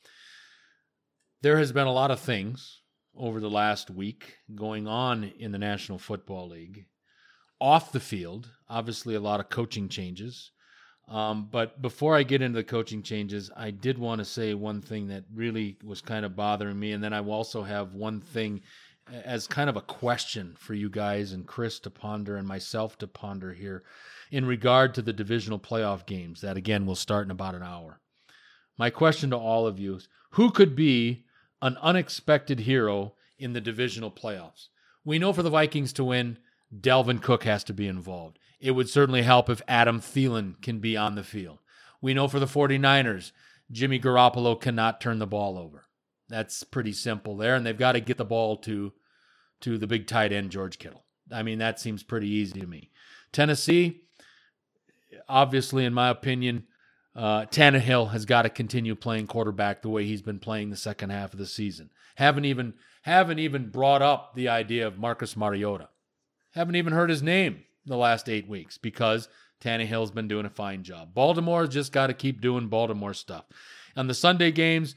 There 1.42 1.58
has 1.58 1.72
been 1.72 1.88
a 1.88 1.94
lot 1.94 2.12
of 2.12 2.20
things 2.20 2.82
over 3.18 3.40
the 3.40 3.50
last 3.50 3.90
week 3.90 4.38
going 4.56 4.88
on 4.88 5.32
in 5.40 5.52
the 5.52 5.58
National 5.58 5.98
Football 5.98 6.50
League. 6.50 6.86
Off 7.60 7.92
the 7.92 8.00
field, 8.00 8.50
obviously, 8.70 9.16
a 9.16 9.20
lot 9.20 9.40
of 9.40 9.50
coaching 9.50 9.88
changes. 9.88 10.52
Um, 11.08 11.50
but 11.52 11.82
before 11.82 12.16
I 12.16 12.24
get 12.24 12.42
into 12.42 12.58
the 12.58 12.64
coaching 12.64 13.04
changes, 13.04 13.52
I 13.56 13.72
did 13.72 13.98
want 13.98 14.20
to 14.20 14.26
say 14.26 14.54
one 14.54 14.82
thing 14.82 15.08
that 15.08 15.26
really 15.34 15.78
was 15.84 16.02
kind 16.02 16.26
of 16.26 16.36
bothering 16.36 16.80
me. 16.80 16.94
And 16.94 17.04
then 17.04 17.14
I 17.14 17.22
also 17.22 17.64
have 17.64 17.94
one 17.94 18.22
thing 18.22 18.62
as 19.12 19.48
kind 19.48 19.70
of 19.70 19.76
a 19.76 19.82
question 19.82 20.56
for 20.58 20.74
you 20.74 20.90
guys 20.90 21.34
and 21.34 21.46
Chris 21.46 21.80
to 21.82 21.90
ponder 21.90 22.38
and 22.38 22.48
myself 22.48 22.98
to 23.00 23.08
ponder 23.08 23.54
here 23.54 23.84
in 24.32 24.46
regard 24.46 24.94
to 24.94 25.02
the 25.02 25.14
divisional 25.14 25.60
playoff 25.60 26.06
games 26.06 26.42
that, 26.42 26.58
again, 26.58 26.86
will 26.86 26.96
start 26.96 27.26
in 27.26 27.32
about 27.32 27.56
an 27.56 27.64
hour. 27.64 28.00
My 28.78 28.90
question 28.90 29.30
to 29.32 29.38
all 29.38 29.68
of 29.68 29.80
you 29.80 29.96
is 29.96 30.08
who 30.32 30.52
could 30.52 30.76
be 30.76 31.26
an 31.64 31.78
unexpected 31.82 32.60
hero 32.60 33.14
in 33.40 33.54
the 33.54 33.62
divisional 33.62 34.12
playoffs? 34.12 34.68
We 35.06 35.18
know 35.18 35.32
for 35.32 35.44
the 35.44 35.50
Vikings 35.50 35.94
to 35.94 36.04
win, 36.04 36.38
Dalvin 36.78 37.22
Cook 37.22 37.46
has 37.46 37.64
to 37.66 37.74
be 37.74 37.88
involved. 37.88 38.38
It 38.60 38.72
would 38.72 38.90
certainly 38.90 39.22
help 39.22 39.50
if 39.50 39.62
Adam 39.68 40.02
Thielen 40.02 40.62
can 40.62 40.80
be 40.80 40.98
on 40.98 41.16
the 41.16 41.24
field. 41.24 41.60
We 42.02 42.14
know 42.14 42.28
for 42.28 42.40
the 42.40 42.46
49ers, 42.46 43.32
Jimmy 43.72 43.98
Garoppolo 43.98 44.60
cannot 44.60 45.00
turn 45.00 45.20
the 45.20 45.26
ball 45.26 45.58
over. 45.58 45.86
That's 46.28 46.64
pretty 46.64 46.92
simple 46.92 47.38
there, 47.38 47.56
and 47.56 47.66
they've 47.66 47.78
got 47.78 47.94
to 47.94 48.02
get 48.02 48.18
the 48.18 48.26
ball 48.26 48.58
to 48.58 48.92
to 49.62 49.78
the 49.78 49.88
big 49.88 50.08
tight 50.08 50.34
end 50.34 50.52
George 50.52 50.78
Kittle. 50.78 51.06
I 51.32 51.44
mean, 51.44 51.60
that 51.60 51.80
seems 51.80 52.04
pretty 52.04 52.28
easy 52.28 52.60
to 52.60 52.68
me. 52.68 52.92
Tennessee, 53.32 54.02
obviously, 55.30 55.86
in 55.86 55.94
my 55.94 56.10
opinion, 56.10 56.68
uh, 57.16 57.46
Tannehill 57.46 58.12
has 58.12 58.26
got 58.26 58.44
to 58.44 58.50
continue 58.50 58.96
playing 58.96 59.28
quarterback 59.28 59.82
the 59.82 59.90
way 59.90 60.06
he's 60.06 60.22
been 60.22 60.40
playing 60.40 60.70
the 60.70 60.76
second 60.76 61.12
half 61.12 61.34
of 61.34 61.40
the 61.40 61.46
season. 61.46 61.90
Haven't 62.16 62.46
even 62.46 62.74
haven't 63.04 63.40
even 63.40 63.70
brought 63.70 64.02
up 64.02 64.34
the 64.34 64.48
idea 64.48 64.88
of 64.88 64.98
Marcus 64.98 65.36
Mariota. 65.36 65.90
Haven't 66.54 66.76
even 66.76 66.94
heard 66.94 67.10
his 67.10 67.22
name 67.22 67.64
the 67.86 67.98
last 67.98 68.30
eight 68.30 68.48
weeks 68.48 68.78
because 68.78 69.28
Tannehill's 69.62 70.12
been 70.12 70.28
doing 70.28 70.46
a 70.46 70.50
fine 70.50 70.84
job. 70.84 71.14
Baltimore's 71.14 71.70
just 71.70 71.92
got 71.92 72.08
to 72.08 72.14
keep 72.14 72.42
doing 72.42 72.68
Baltimore 72.68 73.14
stuff. 73.14 73.46
On 73.96 74.08
the 74.08 74.14
Sunday 74.14 74.52
games, 74.52 74.96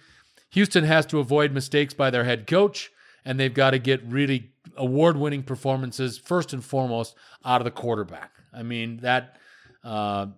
Houston 0.50 0.84
has 0.84 1.04
to 1.06 1.18
avoid 1.18 1.52
mistakes 1.52 1.94
by 1.94 2.10
their 2.10 2.24
head 2.24 2.46
coach, 2.46 2.90
and 3.24 3.38
they've 3.38 3.52
got 3.52 3.72
to 3.72 3.78
get 3.78 4.02
really 4.04 4.52
award 4.76 5.16
winning 5.16 5.42
performances, 5.42 6.16
first 6.16 6.52
and 6.52 6.64
foremost, 6.64 7.14
out 7.44 7.60
of 7.60 7.64
the 7.64 7.70
quarterback. 7.70 8.32
I 8.54 8.62
mean, 8.62 8.98
that. 8.98 9.38
Uh, 9.84 10.28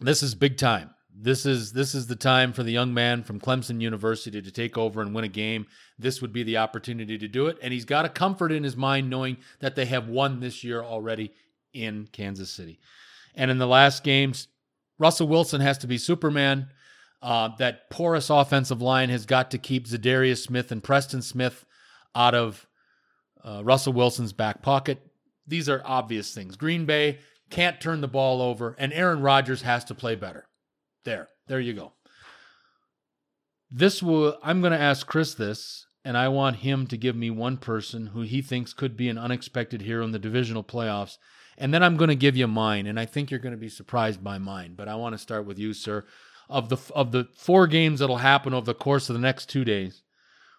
this 0.00 0.22
is 0.22 0.34
big 0.34 0.56
time. 0.56 0.90
This 1.16 1.46
is 1.46 1.72
this 1.72 1.94
is 1.94 2.08
the 2.08 2.16
time 2.16 2.52
for 2.52 2.64
the 2.64 2.72
young 2.72 2.92
man 2.92 3.22
from 3.22 3.38
Clemson 3.38 3.80
University 3.80 4.42
to 4.42 4.50
take 4.50 4.76
over 4.76 5.00
and 5.00 5.14
win 5.14 5.24
a 5.24 5.28
game. 5.28 5.66
This 5.96 6.20
would 6.20 6.32
be 6.32 6.42
the 6.42 6.56
opportunity 6.56 7.16
to 7.18 7.28
do 7.28 7.46
it, 7.46 7.56
and 7.62 7.72
he's 7.72 7.84
got 7.84 8.04
a 8.04 8.08
comfort 8.08 8.50
in 8.50 8.64
his 8.64 8.76
mind 8.76 9.08
knowing 9.08 9.36
that 9.60 9.76
they 9.76 9.86
have 9.86 10.08
won 10.08 10.40
this 10.40 10.64
year 10.64 10.82
already 10.82 11.32
in 11.72 12.08
Kansas 12.10 12.50
City. 12.50 12.80
And 13.36 13.50
in 13.50 13.58
the 13.58 13.66
last 13.66 14.02
games, 14.02 14.48
Russell 14.98 15.28
Wilson 15.28 15.60
has 15.60 15.78
to 15.78 15.86
be 15.86 15.98
Superman. 15.98 16.68
Uh, 17.22 17.48
that 17.58 17.88
porous 17.88 18.28
offensive 18.28 18.82
line 18.82 19.08
has 19.08 19.24
got 19.24 19.50
to 19.52 19.58
keep 19.58 19.86
Za'Darius 19.86 20.42
Smith 20.44 20.70
and 20.70 20.82
Preston 20.82 21.22
Smith 21.22 21.64
out 22.14 22.34
of 22.34 22.66
uh, 23.42 23.62
Russell 23.64 23.94
Wilson's 23.94 24.32
back 24.32 24.62
pocket. 24.62 25.00
These 25.46 25.68
are 25.68 25.80
obvious 25.84 26.34
things. 26.34 26.56
Green 26.56 26.84
Bay 26.84 27.18
can't 27.54 27.80
turn 27.80 28.00
the 28.00 28.08
ball 28.08 28.42
over, 28.42 28.74
and 28.78 28.92
Aaron 28.92 29.20
Rodgers 29.20 29.62
has 29.62 29.84
to 29.84 29.94
play 29.94 30.16
better. 30.16 30.48
There, 31.04 31.28
there 31.46 31.60
you 31.60 31.72
go. 31.72 31.92
This 33.70 34.02
will, 34.02 34.36
I'm 34.42 34.60
going 34.60 34.72
to 34.72 34.80
ask 34.80 35.06
Chris 35.06 35.34
this, 35.34 35.86
and 36.04 36.16
I 36.16 36.28
want 36.28 36.56
him 36.56 36.86
to 36.88 36.96
give 36.96 37.14
me 37.14 37.30
one 37.30 37.56
person 37.56 38.08
who 38.08 38.22
he 38.22 38.42
thinks 38.42 38.72
could 38.72 38.96
be 38.96 39.08
an 39.08 39.18
unexpected 39.18 39.82
hero 39.82 40.04
in 40.04 40.10
the 40.10 40.18
divisional 40.18 40.64
playoffs. 40.64 41.16
And 41.56 41.72
then 41.72 41.82
I'm 41.82 41.96
going 41.96 42.08
to 42.08 42.16
give 42.16 42.36
you 42.36 42.48
mine, 42.48 42.86
and 42.88 42.98
I 42.98 43.06
think 43.06 43.30
you're 43.30 43.40
going 43.40 43.54
to 43.54 43.58
be 43.58 43.68
surprised 43.68 44.22
by 44.22 44.38
mine. 44.38 44.74
But 44.76 44.88
I 44.88 44.96
want 44.96 45.14
to 45.14 45.18
start 45.18 45.46
with 45.46 45.58
you, 45.58 45.74
sir. 45.74 46.04
Of 46.48 46.68
the 46.68 46.76
of 46.94 47.12
the 47.12 47.28
four 47.36 47.66
games 47.66 48.00
that'll 48.00 48.18
happen 48.18 48.52
over 48.52 48.66
the 48.66 48.74
course 48.74 49.08
of 49.08 49.14
the 49.14 49.20
next 49.20 49.48
two 49.48 49.64
days, 49.64 50.02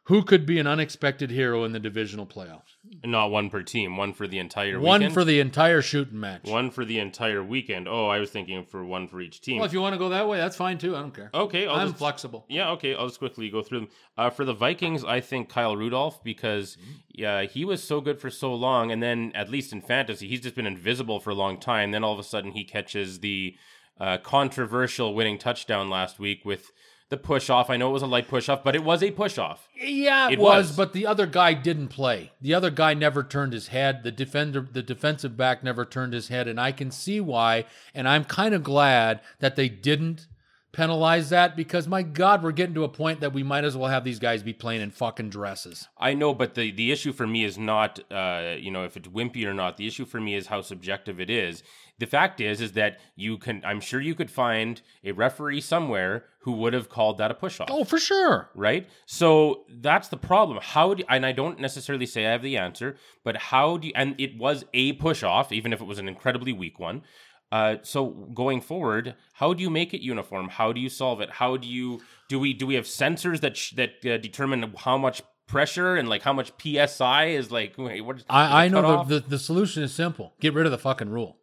who 0.05 0.23
could 0.23 0.45
be 0.45 0.59
an 0.59 0.67
unexpected 0.67 1.31
hero 1.31 1.63
in 1.63 1.71
the 1.71 1.79
divisional 1.79 2.25
playoffs? 2.25 2.75
Not 3.03 3.31
one 3.31 3.49
per 3.49 3.61
team, 3.63 3.97
one 3.97 4.13
for 4.13 4.27
the 4.27 4.37
entire 4.39 4.67
weekend. 4.79 4.83
One 4.83 4.99
weekend. 5.01 5.13
for 5.13 5.23
the 5.25 5.39
entire 5.39 5.81
shooting 5.81 6.19
match. 6.19 6.43
one 6.45 6.69
for 6.71 6.85
the 6.85 6.99
entire 6.99 7.43
weekend. 7.43 7.87
Oh, 7.87 8.07
I 8.07 8.19
was 8.19 8.29
thinking 8.29 8.63
for 8.65 8.83
one 8.85 9.07
for 9.07 9.19
each 9.21 9.41
team. 9.41 9.57
Well, 9.57 9.65
if 9.65 9.73
you 9.73 9.81
want 9.81 9.93
to 9.93 9.99
go 9.99 10.09
that 10.09 10.27
way, 10.27 10.37
that's 10.37 10.55
fine 10.55 10.77
too. 10.77 10.95
I 10.95 11.01
don't 11.01 11.13
care. 11.13 11.29
okay, 11.33 11.67
I'll 11.67 11.75
I'm 11.77 11.87
just, 11.89 11.97
flexible. 11.99 12.45
Yeah, 12.49 12.71
okay. 12.71 12.95
I'll 12.95 13.07
just 13.07 13.19
quickly 13.19 13.49
go 13.49 13.61
through 13.63 13.81
them. 13.81 13.89
Uh, 14.17 14.29
for 14.29 14.45
the 14.45 14.53
Vikings, 14.53 15.03
I 15.03 15.19
think 15.21 15.49
Kyle 15.49 15.75
Rudolph 15.75 16.23
because 16.23 16.77
Mm-hmm. 16.77 16.91
yeah, 17.09 17.41
he 17.43 17.65
was 17.65 17.83
so 17.83 17.99
good 18.01 18.19
for 18.21 18.29
so 18.29 18.53
long, 18.53 18.91
and 18.91 19.01
then 19.03 19.31
at 19.35 19.49
least 19.49 19.71
in 19.73 19.81
fantasy, 19.81 20.27
he's 20.27 20.41
just 20.41 20.55
been 20.55 20.67
invisible 20.67 21.19
for 21.19 21.29
a 21.31 21.35
long 21.35 21.59
time. 21.59 21.91
Then 21.91 22.03
all 22.03 22.13
of 22.13 22.19
a 22.19 22.23
sudden, 22.23 22.51
he 22.51 22.63
catches 22.63 23.19
the 23.19 23.55
uh, 23.99 24.17
controversial 24.19 25.13
winning 25.15 25.37
touchdown 25.37 25.89
last 25.89 26.19
week 26.19 26.43
with 26.45 26.71
the 27.09 27.17
push 27.17 27.49
off. 27.49 27.69
I 27.69 27.77
know 27.77 27.89
it 27.89 27.93
was 27.93 28.01
a 28.01 28.07
light 28.07 28.27
push 28.27 28.49
off, 28.49 28.63
but 28.63 28.75
it 28.75 28.83
was 28.83 29.03
a 29.03 29.11
push 29.11 29.37
off. 29.37 29.69
Yeah, 29.75 30.27
it, 30.27 30.33
It 30.33 30.39
was, 30.39 30.69
was. 30.69 30.75
but 30.77 30.93
the 30.93 31.05
other 31.05 31.27
guy 31.27 31.53
didn't 31.53 31.89
play. 31.89 32.31
The 32.41 32.53
other 32.53 32.71
guy 32.71 32.93
never 32.93 33.23
turned 33.23 33.53
his 33.53 33.67
head. 33.67 34.03
The 34.03 34.11
defender, 34.11 34.67
the 34.71 34.81
defensive 34.83 35.37
back 35.37 35.63
never 35.63 35.85
turned 35.85 36.13
his 36.13 36.29
head, 36.29 36.47
and 36.47 36.59
I 36.59 36.71
can 36.71 36.89
see 36.91 37.19
why. 37.19 37.65
And 37.93 38.07
I'm 38.07 38.23
kind 38.23 38.55
of 38.55 38.63
glad 38.63 39.21
that 39.39 39.55
they 39.55 39.69
didn't 39.69 40.27
penalize 40.71 41.29
that 41.29 41.55
because 41.55 41.87
my 41.87 42.01
God, 42.01 42.43
we're 42.43 42.51
getting 42.51 42.75
to 42.75 42.83
a 42.83 42.89
point 42.89 43.21
that 43.21 43.31
we 43.31 43.43
might 43.43 43.63
as 43.63 43.77
well 43.77 43.89
have 43.89 44.03
these 44.03 44.19
guys 44.19 44.43
be 44.43 44.51
playing 44.51 44.81
in 44.81 44.91
fucking 44.91 45.29
dresses. 45.29 45.87
I 45.97 46.13
know, 46.15 46.33
but 46.33 46.55
the 46.55 46.71
the 46.71 46.91
issue 46.91 47.13
for 47.13 47.25
me 47.25 47.45
is 47.45 47.57
not, 47.57 47.99
uh, 48.11 48.55
you 48.59 48.71
know, 48.71 48.83
if 48.83 48.97
it's 48.97 49.07
wimpy 49.07 49.45
or 49.45 49.53
not. 49.53 49.77
The 49.77 49.87
issue 49.87 50.03
for 50.05 50.19
me 50.19 50.35
is 50.35 50.47
how 50.47 50.61
subjective 50.61 51.21
it 51.21 51.29
is. 51.29 51.63
The 51.97 52.05
fact 52.05 52.41
is, 52.41 52.59
is 52.59 52.73
that 52.73 52.99
you 53.15 53.37
can. 53.37 53.63
I'm 53.65 53.79
sure 53.79 54.01
you 54.01 54.15
could 54.15 54.29
find 54.29 54.81
a 55.03 55.13
referee 55.13 55.61
somewhere 55.61 56.25
who 56.41 56.51
would 56.51 56.73
have 56.73 56.89
called 56.89 57.17
that 57.17 57.31
a 57.31 57.33
push 57.33 57.59
off. 57.59 57.69
Oh, 57.71 57.83
for 57.83 57.97
sure. 57.97 58.49
Right. 58.53 58.87
So 59.05 59.63
that's 59.69 60.09
the 60.09 60.17
problem. 60.17 60.59
How 60.61 60.93
do 60.93 61.03
and 61.09 61.25
I 61.25 61.31
don't 61.31 61.59
necessarily 61.59 62.05
say 62.05 62.27
I 62.27 62.31
have 62.31 62.43
the 62.43 62.57
answer, 62.57 62.97
but 63.23 63.37
how 63.37 63.77
do 63.77 63.87
you, 63.87 63.93
and 63.95 64.13
it 64.19 64.37
was 64.37 64.65
a 64.73 64.93
push 64.93 65.23
off, 65.23 65.51
even 65.51 65.71
if 65.71 65.81
it 65.81 65.85
was 65.85 65.97
an 65.97 66.07
incredibly 66.07 66.53
weak 66.53 66.79
one. 66.79 67.03
Uh, 67.51 67.77
so 67.83 68.07
going 68.33 68.59
forward, 68.59 69.15
how 69.33 69.53
do 69.53 69.63
you 69.63 69.69
make 69.69 69.93
it 69.93 70.01
uniform? 70.01 70.49
How 70.49 70.73
do 70.73 70.81
you 70.81 70.89
solve 70.89 71.21
it? 71.21 71.29
How 71.29 71.55
do 71.55 71.67
you 71.67 72.01
do 72.27 72.39
we 72.39 72.53
do 72.53 72.67
we 72.67 72.75
have 72.75 72.85
sensors 72.85 73.39
that 73.41 73.55
sh- 73.55 73.71
that 73.71 74.05
uh, 74.05 74.17
determine 74.17 74.73
how 74.77 74.97
much 74.97 75.21
pressure 75.47 75.95
and 75.95 76.09
like 76.09 76.23
how 76.23 76.33
much 76.33 76.51
psi 76.61 77.25
is 77.27 77.51
like? 77.51 77.75
Wait, 77.77 78.01
what? 78.01 78.17
Is, 78.17 78.25
I, 78.29 78.65
I 78.65 78.67
know 78.67 79.05
the, 79.05 79.19
the 79.21 79.29
the 79.29 79.39
solution 79.39 79.83
is 79.83 79.93
simple. 79.93 80.33
Get 80.41 80.53
rid 80.53 80.65
of 80.65 80.71
the 80.71 80.77
fucking 80.77 81.09
rule. 81.09 81.37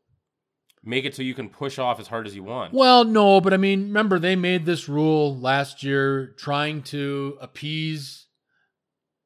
Make 0.84 1.04
it 1.04 1.14
so 1.14 1.22
you 1.22 1.34
can 1.34 1.48
push 1.48 1.78
off 1.78 2.00
as 2.00 2.08
hard 2.08 2.26
as 2.26 2.34
you 2.34 2.42
want. 2.42 2.72
Well, 2.72 3.04
no, 3.04 3.40
but 3.40 3.52
I 3.54 3.56
mean, 3.56 3.84
remember 3.84 4.18
they 4.18 4.36
made 4.36 4.64
this 4.66 4.88
rule 4.88 5.38
last 5.38 5.82
year 5.82 6.34
trying 6.36 6.82
to 6.84 7.36
appease 7.40 8.26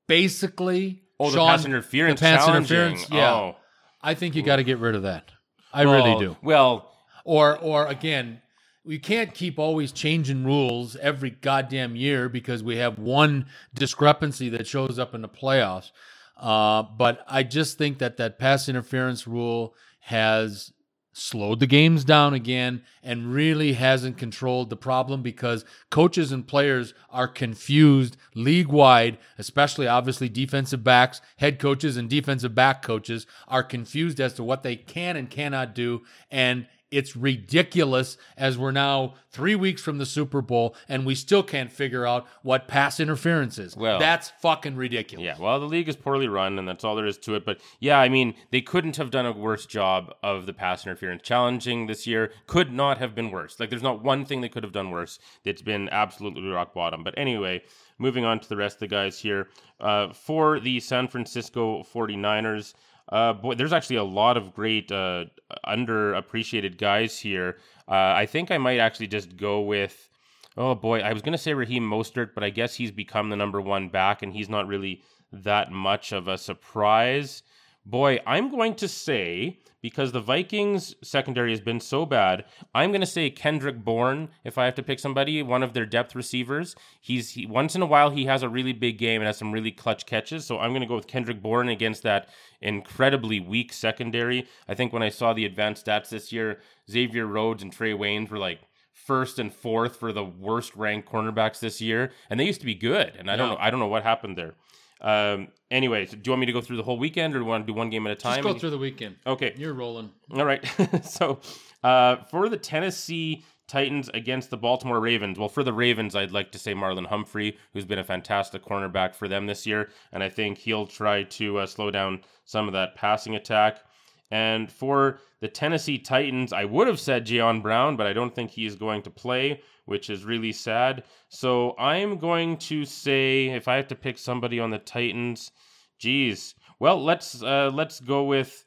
basically 0.06 1.02
Oh, 1.18 1.30
the 1.30 1.38
pass 1.38 1.64
interference. 1.64 2.20
the 2.20 2.26
pass 2.26 2.46
interference, 2.48 3.10
yeah. 3.10 3.32
Oh. 3.32 3.56
I 4.02 4.14
think 4.14 4.34
you 4.36 4.42
got 4.42 4.56
to 4.56 4.64
get 4.64 4.78
rid 4.78 4.94
of 4.94 5.02
that. 5.04 5.30
I 5.72 5.82
really 5.82 6.18
do. 6.18 6.36
Well, 6.42 6.92
Or 7.24 7.58
or 7.58 7.86
again, 7.86 8.40
we 8.84 8.98
can't 8.98 9.32
keep 9.34 9.58
always 9.58 9.90
changing 9.92 10.44
rules 10.44 10.94
every 10.96 11.30
goddamn 11.30 11.96
year 11.96 12.28
because 12.28 12.62
we 12.62 12.76
have 12.76 12.98
one 12.98 13.46
discrepancy 13.74 14.48
that 14.50 14.66
shows 14.66 14.98
up 14.98 15.14
in 15.14 15.22
the 15.22 15.28
playoffs. 15.28 15.90
Uh, 16.36 16.82
but 16.82 17.24
I 17.26 17.42
just 17.42 17.78
think 17.78 17.98
that 17.98 18.18
that 18.18 18.38
pass 18.38 18.68
interference 18.68 19.26
rule 19.26 19.74
has 20.00 20.70
slowed 21.18 21.60
the 21.60 21.66
games 21.66 22.04
down 22.04 22.34
again 22.34 22.82
and 23.02 23.32
really 23.32 23.72
hasn't 23.72 24.18
controlled 24.18 24.68
the 24.68 24.76
problem 24.76 25.22
because 25.22 25.64
coaches 25.90 26.30
and 26.30 26.46
players 26.46 26.92
are 27.08 27.26
confused 27.26 28.18
league 28.34 28.68
wide, 28.68 29.16
especially 29.38 29.88
obviously 29.88 30.28
defensive 30.28 30.84
backs, 30.84 31.22
head 31.38 31.58
coaches, 31.58 31.96
and 31.96 32.10
defensive 32.10 32.54
back 32.54 32.82
coaches 32.82 33.26
are 33.48 33.62
confused 33.62 34.20
as 34.20 34.34
to 34.34 34.44
what 34.44 34.62
they 34.62 34.76
can 34.76 35.16
and 35.16 35.30
cannot 35.30 35.74
do. 35.74 36.02
And 36.30 36.66
it's 36.90 37.16
ridiculous 37.16 38.16
as 38.36 38.56
we're 38.56 38.70
now 38.70 39.14
three 39.30 39.54
weeks 39.54 39.82
from 39.82 39.98
the 39.98 40.06
Super 40.06 40.40
Bowl 40.40 40.74
and 40.88 41.04
we 41.04 41.14
still 41.14 41.42
can't 41.42 41.70
figure 41.72 42.06
out 42.06 42.26
what 42.42 42.68
pass 42.68 43.00
interference 43.00 43.58
is. 43.58 43.76
Well- 43.76 43.98
that's 43.98 44.30
fucking 44.40 44.76
ridiculous. 44.76 45.24
Yeah, 45.24 45.36
well, 45.38 45.58
the 45.58 45.66
league 45.66 45.88
is 45.88 45.96
poorly 45.96 46.28
run, 46.28 46.58
and 46.58 46.68
that's 46.68 46.84
all 46.84 46.94
there 46.94 47.06
is 47.06 47.18
to 47.18 47.34
it. 47.34 47.44
But 47.44 47.60
yeah, 47.80 47.98
I 47.98 48.08
mean, 48.08 48.34
they 48.50 48.60
couldn't 48.60 48.96
have 48.96 49.10
done 49.10 49.26
a 49.26 49.32
worse 49.32 49.66
job 49.66 50.14
of 50.22 50.46
the 50.46 50.52
pass 50.52 50.86
interference 50.86 51.22
challenging 51.22 51.86
this 51.86 52.06
year. 52.06 52.32
Could 52.46 52.72
not 52.72 52.98
have 52.98 53.14
been 53.14 53.30
worse. 53.30 53.58
Like, 53.58 53.70
there's 53.70 53.82
not 53.82 54.02
one 54.02 54.24
thing 54.24 54.40
they 54.40 54.48
could 54.48 54.62
have 54.62 54.72
done 54.72 54.90
worse. 54.90 55.18
It's 55.44 55.62
been 55.62 55.88
absolutely 55.90 56.48
rock 56.48 56.72
bottom. 56.74 57.02
But 57.02 57.18
anyway, 57.18 57.62
moving 57.98 58.24
on 58.24 58.40
to 58.40 58.48
the 58.48 58.56
rest 58.56 58.76
of 58.76 58.80
the 58.80 58.86
guys 58.88 59.18
here. 59.18 59.48
Uh, 59.80 60.12
for 60.12 60.60
the 60.60 60.80
San 60.80 61.08
Francisco 61.08 61.82
49ers, 61.82 62.74
uh, 63.10 63.32
boy, 63.32 63.54
there's 63.54 63.72
actually 63.72 63.96
a 63.96 64.04
lot 64.04 64.36
of 64.36 64.54
great 64.54 64.90
uh, 64.90 65.26
underappreciated 65.66 66.78
guys 66.78 67.18
here. 67.18 67.58
Uh, 67.88 68.12
I 68.16 68.26
think 68.26 68.50
I 68.50 68.58
might 68.58 68.78
actually 68.78 69.08
just 69.08 69.36
go 69.36 69.60
with. 69.60 70.08
Oh 70.56 70.74
boy, 70.74 71.00
I 71.00 71.12
was 71.12 71.22
gonna 71.22 71.38
say 71.38 71.54
Raheem 71.54 71.88
Mostert, 71.88 72.30
but 72.34 72.42
I 72.42 72.50
guess 72.50 72.74
he's 72.74 72.90
become 72.90 73.28
the 73.28 73.36
number 73.36 73.60
one 73.60 73.88
back, 73.88 74.22
and 74.22 74.32
he's 74.32 74.48
not 74.48 74.66
really 74.66 75.02
that 75.32 75.70
much 75.70 76.12
of 76.12 76.28
a 76.28 76.38
surprise. 76.38 77.42
Boy, 77.88 78.18
I'm 78.26 78.50
going 78.50 78.74
to 78.76 78.88
say 78.88 79.60
because 79.80 80.10
the 80.10 80.20
Vikings 80.20 80.96
secondary 81.04 81.50
has 81.50 81.60
been 81.60 81.78
so 81.78 82.04
bad, 82.04 82.44
I'm 82.74 82.90
going 82.90 83.00
to 83.00 83.06
say 83.06 83.30
Kendrick 83.30 83.84
Bourne 83.84 84.30
if 84.42 84.58
I 84.58 84.64
have 84.64 84.74
to 84.74 84.82
pick 84.82 84.98
somebody, 84.98 85.40
one 85.44 85.62
of 85.62 85.72
their 85.72 85.86
depth 85.86 86.16
receivers. 86.16 86.74
He's 87.00 87.30
he, 87.30 87.46
once 87.46 87.76
in 87.76 87.82
a 87.82 87.86
while 87.86 88.10
he 88.10 88.24
has 88.24 88.42
a 88.42 88.48
really 88.48 88.72
big 88.72 88.98
game 88.98 89.20
and 89.20 89.26
has 89.28 89.36
some 89.36 89.52
really 89.52 89.70
clutch 89.70 90.04
catches, 90.04 90.44
so 90.44 90.58
I'm 90.58 90.70
going 90.72 90.80
to 90.80 90.88
go 90.88 90.96
with 90.96 91.06
Kendrick 91.06 91.40
Bourne 91.40 91.68
against 91.68 92.02
that 92.02 92.28
incredibly 92.60 93.38
weak 93.38 93.72
secondary. 93.72 94.48
I 94.66 94.74
think 94.74 94.92
when 94.92 95.04
I 95.04 95.08
saw 95.08 95.32
the 95.32 95.44
advanced 95.44 95.86
stats 95.86 96.08
this 96.08 96.32
year, 96.32 96.58
Xavier 96.90 97.26
Rhodes 97.26 97.62
and 97.62 97.72
Trae 97.72 97.96
Waynes 97.96 98.30
were 98.30 98.38
like 98.38 98.58
first 98.92 99.38
and 99.38 99.54
fourth 99.54 99.94
for 99.94 100.12
the 100.12 100.24
worst 100.24 100.74
ranked 100.74 101.08
cornerbacks 101.08 101.60
this 101.60 101.80
year, 101.80 102.10
and 102.28 102.40
they 102.40 102.44
used 102.46 102.60
to 102.60 102.66
be 102.66 102.74
good. 102.74 103.14
And 103.16 103.30
I 103.30 103.36
don't 103.36 103.50
Yeah. 103.50 103.54
know, 103.54 103.60
I 103.60 103.70
don't 103.70 103.78
know 103.78 103.86
what 103.86 104.02
happened 104.02 104.36
there. 104.36 104.54
Um, 105.00 105.48
anyway, 105.70 106.06
so 106.06 106.16
do 106.16 106.22
you 106.24 106.32
want 106.32 106.40
me 106.40 106.46
to 106.46 106.52
go 106.52 106.60
through 106.60 106.78
the 106.78 106.82
whole 106.82 106.98
weekend, 106.98 107.34
or 107.34 107.38
do 107.38 107.44
you 107.44 107.48
want 107.48 107.66
to 107.66 107.72
do 107.72 107.76
one 107.76 107.90
game 107.90 108.06
at 108.06 108.12
a 108.12 108.16
time? 108.16 108.42
Just 108.42 108.54
go 108.54 108.58
through 108.58 108.70
the 108.70 108.78
weekend. 108.78 109.16
Okay, 109.26 109.54
You're 109.56 109.74
rolling. 109.74 110.10
all 110.34 110.44
right. 110.44 110.64
so 111.04 111.40
uh, 111.84 112.16
for 112.30 112.48
the 112.48 112.56
Tennessee 112.56 113.44
Titans 113.68 114.08
against 114.14 114.50
the 114.50 114.56
Baltimore 114.56 115.00
Ravens, 115.00 115.38
well, 115.38 115.48
for 115.48 115.62
the 115.62 115.72
Ravens, 115.72 116.14
I'd 116.14 116.30
like 116.30 116.52
to 116.52 116.58
say 116.58 116.72
Marlon 116.72 117.06
Humphrey, 117.06 117.58
who's 117.72 117.84
been 117.84 117.98
a 117.98 118.04
fantastic 118.04 118.64
cornerback 118.64 119.14
for 119.14 119.28
them 119.28 119.46
this 119.46 119.66
year, 119.66 119.90
and 120.12 120.22
I 120.22 120.28
think 120.28 120.58
he'll 120.58 120.86
try 120.86 121.24
to 121.24 121.58
uh, 121.58 121.66
slow 121.66 121.90
down 121.90 122.22
some 122.44 122.66
of 122.66 122.72
that 122.72 122.94
passing 122.94 123.34
attack. 123.34 123.82
And 124.30 124.70
for 124.70 125.20
the 125.40 125.48
Tennessee 125.48 125.98
Titans, 125.98 126.52
I 126.52 126.64
would 126.64 126.88
have 126.88 126.98
said 126.98 127.26
Jayon 127.26 127.62
Brown, 127.62 127.96
but 127.96 128.06
I 128.06 128.12
don't 128.12 128.34
think 128.34 128.50
he 128.50 128.66
is 128.66 128.74
going 128.74 129.02
to 129.02 129.10
play, 129.10 129.60
which 129.86 130.10
is 130.10 130.24
really 130.24 130.52
sad. 130.52 131.04
So 131.28 131.74
I'm 131.78 132.18
going 132.18 132.58
to 132.58 132.84
say 132.84 133.46
if 133.46 133.66
I 133.68 133.76
have 133.76 133.88
to 133.88 133.94
pick 133.94 134.18
somebody 134.18 134.60
on 134.60 134.70
the 134.70 134.78
Titans, 134.78 135.52
geez. 135.98 136.54
Well, 136.78 137.02
let's 137.02 137.42
uh, 137.42 137.70
let's 137.72 138.00
go 138.00 138.24
with. 138.24 138.64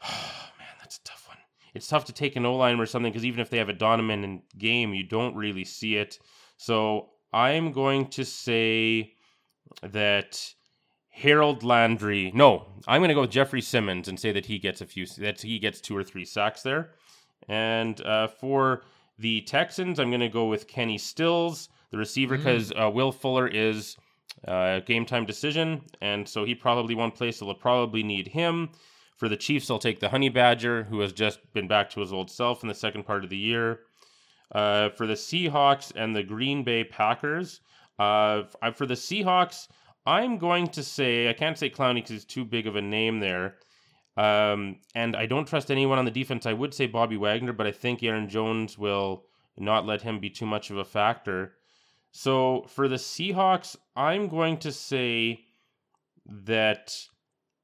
man, 0.08 0.68
that's 0.78 0.98
a 0.98 1.04
tough 1.04 1.26
one. 1.26 1.38
It's 1.74 1.88
tough 1.88 2.04
to 2.04 2.12
take 2.12 2.36
an 2.36 2.46
O 2.46 2.54
line 2.54 2.78
or 2.78 2.86
something 2.86 3.10
because 3.10 3.24
even 3.24 3.40
if 3.40 3.50
they 3.50 3.58
have 3.58 3.68
a 3.68 3.74
Donovan 3.74 4.22
in 4.24 4.42
game, 4.56 4.94
you 4.94 5.04
don't 5.04 5.34
really 5.34 5.64
see 5.64 5.96
it. 5.96 6.18
So 6.56 7.10
I'm 7.32 7.72
going 7.72 8.08
to 8.08 8.24
say 8.24 9.14
that 9.82 10.54
Harold 11.10 11.64
Landry. 11.64 12.30
No, 12.34 12.66
I'm 12.86 13.00
going 13.00 13.08
to 13.08 13.14
go 13.14 13.22
with 13.22 13.30
Jeffrey 13.30 13.62
Simmons 13.62 14.08
and 14.08 14.20
say 14.20 14.32
that 14.32 14.46
he 14.46 14.58
gets 14.58 14.82
a 14.82 14.86
few. 14.86 15.06
That 15.18 15.40
he 15.40 15.58
gets 15.58 15.80
two 15.80 15.96
or 15.96 16.04
three 16.04 16.26
sacks 16.26 16.62
there. 16.62 16.90
And 17.48 18.00
uh, 18.02 18.28
for 18.28 18.82
the 19.18 19.40
Texans, 19.42 19.98
I'm 19.98 20.10
going 20.10 20.20
to 20.20 20.28
go 20.28 20.46
with 20.46 20.68
Kenny 20.68 20.98
Stills, 20.98 21.68
the 21.90 21.98
receiver, 21.98 22.36
because 22.36 22.72
uh, 22.72 22.90
Will 22.90 23.12
Fuller 23.12 23.48
is 23.48 23.96
uh, 24.46 24.80
game 24.80 25.06
time 25.06 25.24
decision, 25.24 25.82
and 26.00 26.28
so 26.28 26.44
he 26.44 26.54
probably 26.54 26.94
won't 26.94 27.14
play. 27.14 27.32
So 27.32 27.44
they'll 27.44 27.54
probably 27.54 28.02
need 28.02 28.28
him. 28.28 28.70
For 29.16 29.30
the 29.30 29.36
Chiefs, 29.36 29.70
I'll 29.70 29.78
take 29.78 30.00
the 30.00 30.10
Honey 30.10 30.28
Badger, 30.28 30.84
who 30.84 31.00
has 31.00 31.12
just 31.12 31.40
been 31.54 31.66
back 31.66 31.88
to 31.90 32.00
his 32.00 32.12
old 32.12 32.30
self 32.30 32.62
in 32.62 32.68
the 32.68 32.74
second 32.74 33.04
part 33.04 33.24
of 33.24 33.30
the 33.30 33.36
year. 33.36 33.80
Uh, 34.52 34.90
for 34.90 35.06
the 35.06 35.14
Seahawks 35.14 35.90
and 35.96 36.14
the 36.14 36.22
Green 36.22 36.62
Bay 36.62 36.84
Packers, 36.84 37.60
uh, 37.98 38.42
for 38.74 38.84
the 38.84 38.94
Seahawks, 38.94 39.68
I'm 40.04 40.38
going 40.38 40.68
to 40.68 40.82
say 40.82 41.28
I 41.28 41.32
can't 41.32 41.58
say 41.58 41.70
Clowney 41.70 41.96
because 41.96 42.10
he's 42.10 42.24
too 42.26 42.44
big 42.44 42.66
of 42.66 42.76
a 42.76 42.82
name 42.82 43.20
there. 43.20 43.56
Um, 44.16 44.76
and 44.94 45.14
I 45.14 45.26
don't 45.26 45.46
trust 45.46 45.70
anyone 45.70 45.98
on 45.98 46.04
the 46.04 46.10
defense. 46.10 46.46
I 46.46 46.52
would 46.52 46.72
say 46.72 46.86
Bobby 46.86 47.16
Wagner, 47.16 47.52
but 47.52 47.66
I 47.66 47.72
think 47.72 48.02
Aaron 48.02 48.28
Jones 48.28 48.78
will 48.78 49.24
not 49.58 49.86
let 49.86 50.02
him 50.02 50.20
be 50.20 50.30
too 50.30 50.46
much 50.46 50.70
of 50.70 50.78
a 50.78 50.84
factor. 50.84 51.52
So 52.12 52.64
for 52.68 52.88
the 52.88 52.96
Seahawks, 52.96 53.76
I'm 53.94 54.28
going 54.28 54.56
to 54.58 54.72
say 54.72 55.40
that 56.26 56.94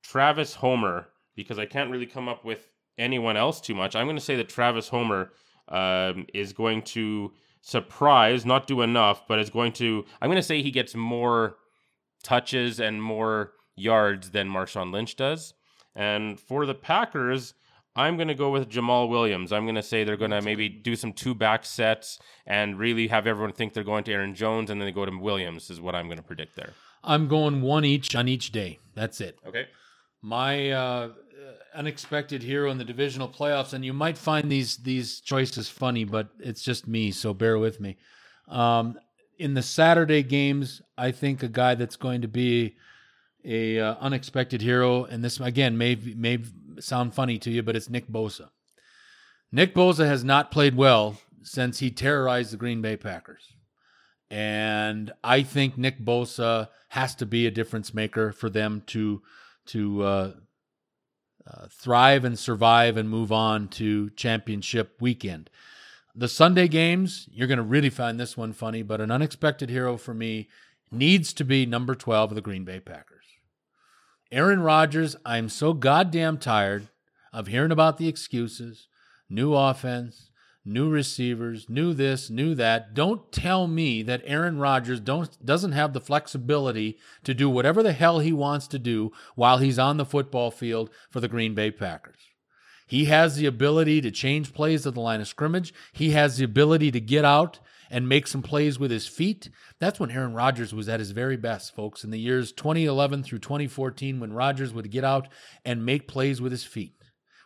Travis 0.02 0.54
Homer, 0.54 1.08
because 1.34 1.58
I 1.58 1.66
can't 1.66 1.90
really 1.90 2.06
come 2.06 2.28
up 2.28 2.44
with 2.44 2.68
anyone 2.98 3.36
else 3.36 3.60
too 3.60 3.74
much. 3.74 3.96
I'm 3.96 4.06
going 4.06 4.16
to 4.16 4.22
say 4.22 4.36
that 4.36 4.48
Travis 4.48 4.88
Homer 4.88 5.32
um, 5.68 6.26
is 6.34 6.52
going 6.52 6.82
to 6.82 7.32
surprise, 7.62 8.44
not 8.44 8.66
do 8.66 8.82
enough, 8.82 9.26
but 9.26 9.38
is 9.38 9.50
going 9.50 9.72
to. 9.72 10.04
I'm 10.20 10.28
going 10.28 10.36
to 10.36 10.42
say 10.42 10.62
he 10.62 10.70
gets 10.70 10.94
more 10.94 11.56
touches 12.22 12.78
and 12.78 13.02
more 13.02 13.52
yards 13.74 14.30
than 14.30 14.48
Marshawn 14.48 14.92
Lynch 14.92 15.16
does. 15.16 15.54
And 15.94 16.38
for 16.40 16.66
the 16.66 16.74
Packers, 16.74 17.54
I'm 17.94 18.16
going 18.16 18.28
to 18.28 18.34
go 18.34 18.50
with 18.50 18.70
Jamaal 18.70 19.08
Williams. 19.08 19.52
I'm 19.52 19.64
going 19.64 19.74
to 19.74 19.82
say 19.82 20.04
they're 20.04 20.16
going 20.16 20.30
to 20.30 20.40
maybe 20.40 20.68
do 20.68 20.96
some 20.96 21.12
two 21.12 21.34
back 21.34 21.64
sets 21.64 22.18
and 22.46 22.78
really 22.78 23.08
have 23.08 23.26
everyone 23.26 23.52
think 23.52 23.74
they're 23.74 23.84
going 23.84 24.04
to 24.04 24.12
Aaron 24.12 24.34
Jones 24.34 24.70
and 24.70 24.80
then 24.80 24.86
they 24.86 24.92
go 24.92 25.04
to 25.04 25.18
Williams, 25.18 25.68
is 25.70 25.80
what 25.80 25.94
I'm 25.94 26.06
going 26.06 26.16
to 26.16 26.22
predict 26.22 26.56
there. 26.56 26.72
I'm 27.04 27.28
going 27.28 27.60
one 27.60 27.84
each 27.84 28.14
on 28.16 28.28
each 28.28 28.52
day. 28.52 28.78
That's 28.94 29.20
it. 29.20 29.38
Okay. 29.46 29.66
My 30.22 30.70
uh, 30.70 31.08
unexpected 31.74 32.42
hero 32.42 32.70
in 32.70 32.78
the 32.78 32.84
divisional 32.84 33.28
playoffs, 33.28 33.72
and 33.72 33.84
you 33.84 33.92
might 33.92 34.16
find 34.16 34.50
these 34.50 34.76
these 34.78 35.20
choices 35.20 35.68
funny, 35.68 36.04
but 36.04 36.28
it's 36.38 36.62
just 36.62 36.86
me, 36.86 37.10
so 37.10 37.34
bear 37.34 37.58
with 37.58 37.80
me. 37.80 37.96
Um, 38.48 38.98
in 39.38 39.54
the 39.54 39.62
Saturday 39.62 40.22
games, 40.22 40.82
I 40.96 41.10
think 41.10 41.42
a 41.42 41.48
guy 41.48 41.74
that's 41.74 41.96
going 41.96 42.22
to 42.22 42.28
be 42.28 42.76
a 43.44 43.78
uh, 43.78 43.94
unexpected 44.00 44.62
hero, 44.62 45.04
and 45.04 45.22
this 45.22 45.40
again 45.40 45.76
may 45.76 45.94
may 45.94 46.38
sound 46.78 47.14
funny 47.14 47.38
to 47.38 47.50
you, 47.50 47.62
but 47.62 47.76
it's 47.76 47.90
Nick 47.90 48.08
Bosa. 48.08 48.50
Nick 49.50 49.74
Bosa 49.74 50.06
has 50.06 50.24
not 50.24 50.50
played 50.50 50.76
well 50.76 51.18
since 51.42 51.80
he 51.80 51.90
terrorized 51.90 52.52
the 52.52 52.56
Green 52.56 52.80
Bay 52.80 52.96
Packers. 52.96 53.52
And 54.30 55.12
I 55.22 55.42
think 55.42 55.76
Nick 55.76 56.00
Bosa 56.00 56.68
has 56.88 57.14
to 57.16 57.26
be 57.26 57.46
a 57.46 57.50
difference 57.50 57.92
maker 57.92 58.32
for 58.32 58.48
them 58.48 58.82
to 58.86 59.22
to 59.66 60.02
uh, 60.02 60.32
uh, 61.46 61.66
thrive 61.70 62.24
and 62.24 62.38
survive 62.38 62.96
and 62.96 63.08
move 63.08 63.30
on 63.30 63.68
to 63.68 64.10
championship 64.10 64.96
weekend. 65.00 65.50
The 66.14 66.28
Sunday 66.28 66.68
games, 66.68 67.28
you're 67.32 67.48
going 67.48 67.58
to 67.58 67.62
really 67.62 67.90
find 67.90 68.18
this 68.18 68.36
one 68.36 68.52
funny, 68.52 68.82
but 68.82 69.00
an 69.00 69.10
unexpected 69.10 69.70
hero 69.70 69.96
for 69.96 70.12
me 70.12 70.48
needs 70.90 71.32
to 71.34 71.44
be 71.44 71.64
number 71.64 71.94
12 71.94 72.32
of 72.32 72.34
the 72.34 72.42
Green 72.42 72.64
Bay 72.64 72.80
Packers. 72.80 73.11
Aaron 74.32 74.60
Rodgers, 74.60 75.14
I'm 75.26 75.50
so 75.50 75.74
goddamn 75.74 76.38
tired 76.38 76.88
of 77.34 77.48
hearing 77.48 77.70
about 77.70 77.98
the 77.98 78.08
excuses, 78.08 78.88
new 79.28 79.52
offense, 79.52 80.30
new 80.64 80.88
receivers, 80.88 81.68
new 81.68 81.92
this, 81.92 82.30
new 82.30 82.54
that. 82.54 82.94
Don't 82.94 83.30
tell 83.30 83.66
me 83.66 84.02
that 84.02 84.22
Aaron 84.24 84.58
Rodgers 84.58 85.00
don't 85.00 85.44
doesn't 85.44 85.72
have 85.72 85.92
the 85.92 86.00
flexibility 86.00 86.96
to 87.24 87.34
do 87.34 87.50
whatever 87.50 87.82
the 87.82 87.92
hell 87.92 88.20
he 88.20 88.32
wants 88.32 88.66
to 88.68 88.78
do 88.78 89.12
while 89.34 89.58
he's 89.58 89.78
on 89.78 89.98
the 89.98 90.06
football 90.06 90.50
field 90.50 90.88
for 91.10 91.20
the 91.20 91.28
Green 91.28 91.54
Bay 91.54 91.70
Packers. 91.70 92.30
He 92.86 93.04
has 93.06 93.36
the 93.36 93.44
ability 93.44 94.00
to 94.00 94.10
change 94.10 94.54
plays 94.54 94.86
at 94.86 94.94
the 94.94 95.00
line 95.00 95.20
of 95.20 95.28
scrimmage. 95.28 95.74
He 95.92 96.10
has 96.10 96.38
the 96.38 96.44
ability 96.44 96.90
to 96.92 97.00
get 97.00 97.26
out 97.26 97.60
and 97.92 98.08
make 98.08 98.26
some 98.26 98.42
plays 98.42 98.78
with 98.78 98.90
his 98.90 99.06
feet. 99.06 99.50
That's 99.78 100.00
when 100.00 100.10
Aaron 100.10 100.32
Rodgers 100.32 100.74
was 100.74 100.88
at 100.88 100.98
his 100.98 101.10
very 101.10 101.36
best, 101.36 101.76
folks, 101.76 102.02
in 102.02 102.10
the 102.10 102.18
years 102.18 102.50
2011 102.50 103.22
through 103.22 103.40
2014 103.40 104.18
when 104.18 104.32
Rodgers 104.32 104.72
would 104.72 104.90
get 104.90 105.04
out 105.04 105.28
and 105.62 105.84
make 105.84 106.08
plays 106.08 106.40
with 106.40 106.52
his 106.52 106.64
feet. 106.64 106.96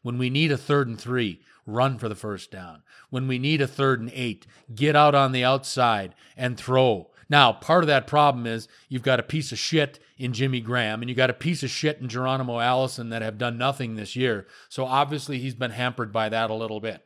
When 0.02 0.18
we 0.18 0.30
need 0.30 0.52
a 0.52 0.56
third 0.56 0.86
and 0.86 0.98
three, 0.98 1.40
run 1.66 1.98
for 1.98 2.08
the 2.08 2.14
first 2.14 2.52
down. 2.52 2.84
When 3.10 3.26
we 3.26 3.40
need 3.40 3.60
a 3.60 3.66
third 3.66 4.00
and 4.00 4.10
eight, 4.14 4.46
get 4.72 4.94
out 4.94 5.16
on 5.16 5.32
the 5.32 5.42
outside 5.42 6.14
and 6.36 6.56
throw. 6.56 7.10
Now, 7.28 7.52
part 7.52 7.82
of 7.82 7.88
that 7.88 8.06
problem 8.06 8.46
is 8.46 8.68
you've 8.88 9.02
got 9.02 9.18
a 9.18 9.24
piece 9.24 9.50
of 9.50 9.58
shit 9.58 9.98
in 10.16 10.32
Jimmy 10.32 10.60
Graham 10.60 11.02
and 11.02 11.08
you 11.10 11.16
got 11.16 11.28
a 11.28 11.34
piece 11.34 11.64
of 11.64 11.70
shit 11.70 11.98
in 11.98 12.08
Geronimo 12.08 12.60
Allison 12.60 13.08
that 13.08 13.22
have 13.22 13.36
done 13.36 13.58
nothing 13.58 13.96
this 13.96 14.14
year. 14.14 14.46
So 14.68 14.84
obviously 14.84 15.40
he's 15.40 15.56
been 15.56 15.72
hampered 15.72 16.12
by 16.12 16.28
that 16.28 16.50
a 16.50 16.54
little 16.54 16.78
bit. 16.78 17.02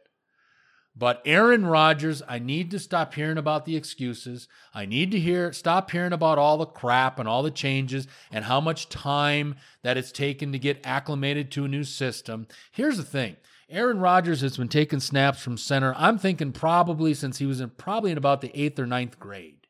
But 0.97 1.23
Aaron 1.25 1.67
Rodgers, 1.67 2.21
I 2.29 2.39
need 2.39 2.71
to 2.73 2.79
stop 2.79 3.15
hearing 3.15 3.39
about 3.39 3.65
the 3.65 3.77
excuses. 3.77 4.49
I 4.75 4.87
need 4.87 5.13
to 5.13 5.21
hear 5.21 5.53
stop 5.53 5.91
hearing 5.91 6.13
about 6.13 6.39
all 6.39 6.59
the 6.59 6.67
crap 6.67 7.19
and 7.19 7.29
all 7.29 7.43
the 7.43 7.51
changes 7.51 8.09
and 8.31 8.45
how 8.45 8.61
much 8.61 8.89
time 8.89 9.55
that 9.83 9.97
it's 9.97 10.13
taken 10.13 10.53
to 10.53 10.59
get 10.59 10.85
acclimated 10.85 11.51
to 11.53 11.65
a 11.65 11.69
new 11.69 11.85
system. 11.85 12.47
Here's 12.73 12.97
the 12.97 13.05
thing. 13.05 13.37
Aaron 13.69 14.01
Rodgers 14.01 14.41
has 14.41 14.57
been 14.57 14.69
taking 14.69 14.99
snaps 14.99 15.41
from 15.41 15.57
center. 15.57 15.95
I'm 15.97 16.19
thinking 16.19 16.51
probably 16.51 17.15
since 17.15 17.39
he 17.39 17.47
was 17.47 17.61
in 17.61 17.71
probably 17.71 18.11
in 18.11 18.19
about 18.19 18.41
the 18.41 18.49
8th 18.49 18.81
or 18.81 18.87
ninth 18.87 19.19
grade. 19.21 19.69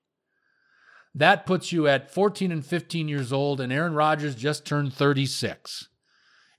That 1.15 1.45
puts 1.45 1.71
you 1.71 1.87
at 1.87 2.13
14 2.13 2.51
and 2.51 2.65
15 2.65 3.09
years 3.09 3.31
old 3.31 3.61
and 3.61 3.73
Aaron 3.73 3.95
Rodgers 3.95 4.35
just 4.35 4.65
turned 4.65 4.95
36. 4.95 5.89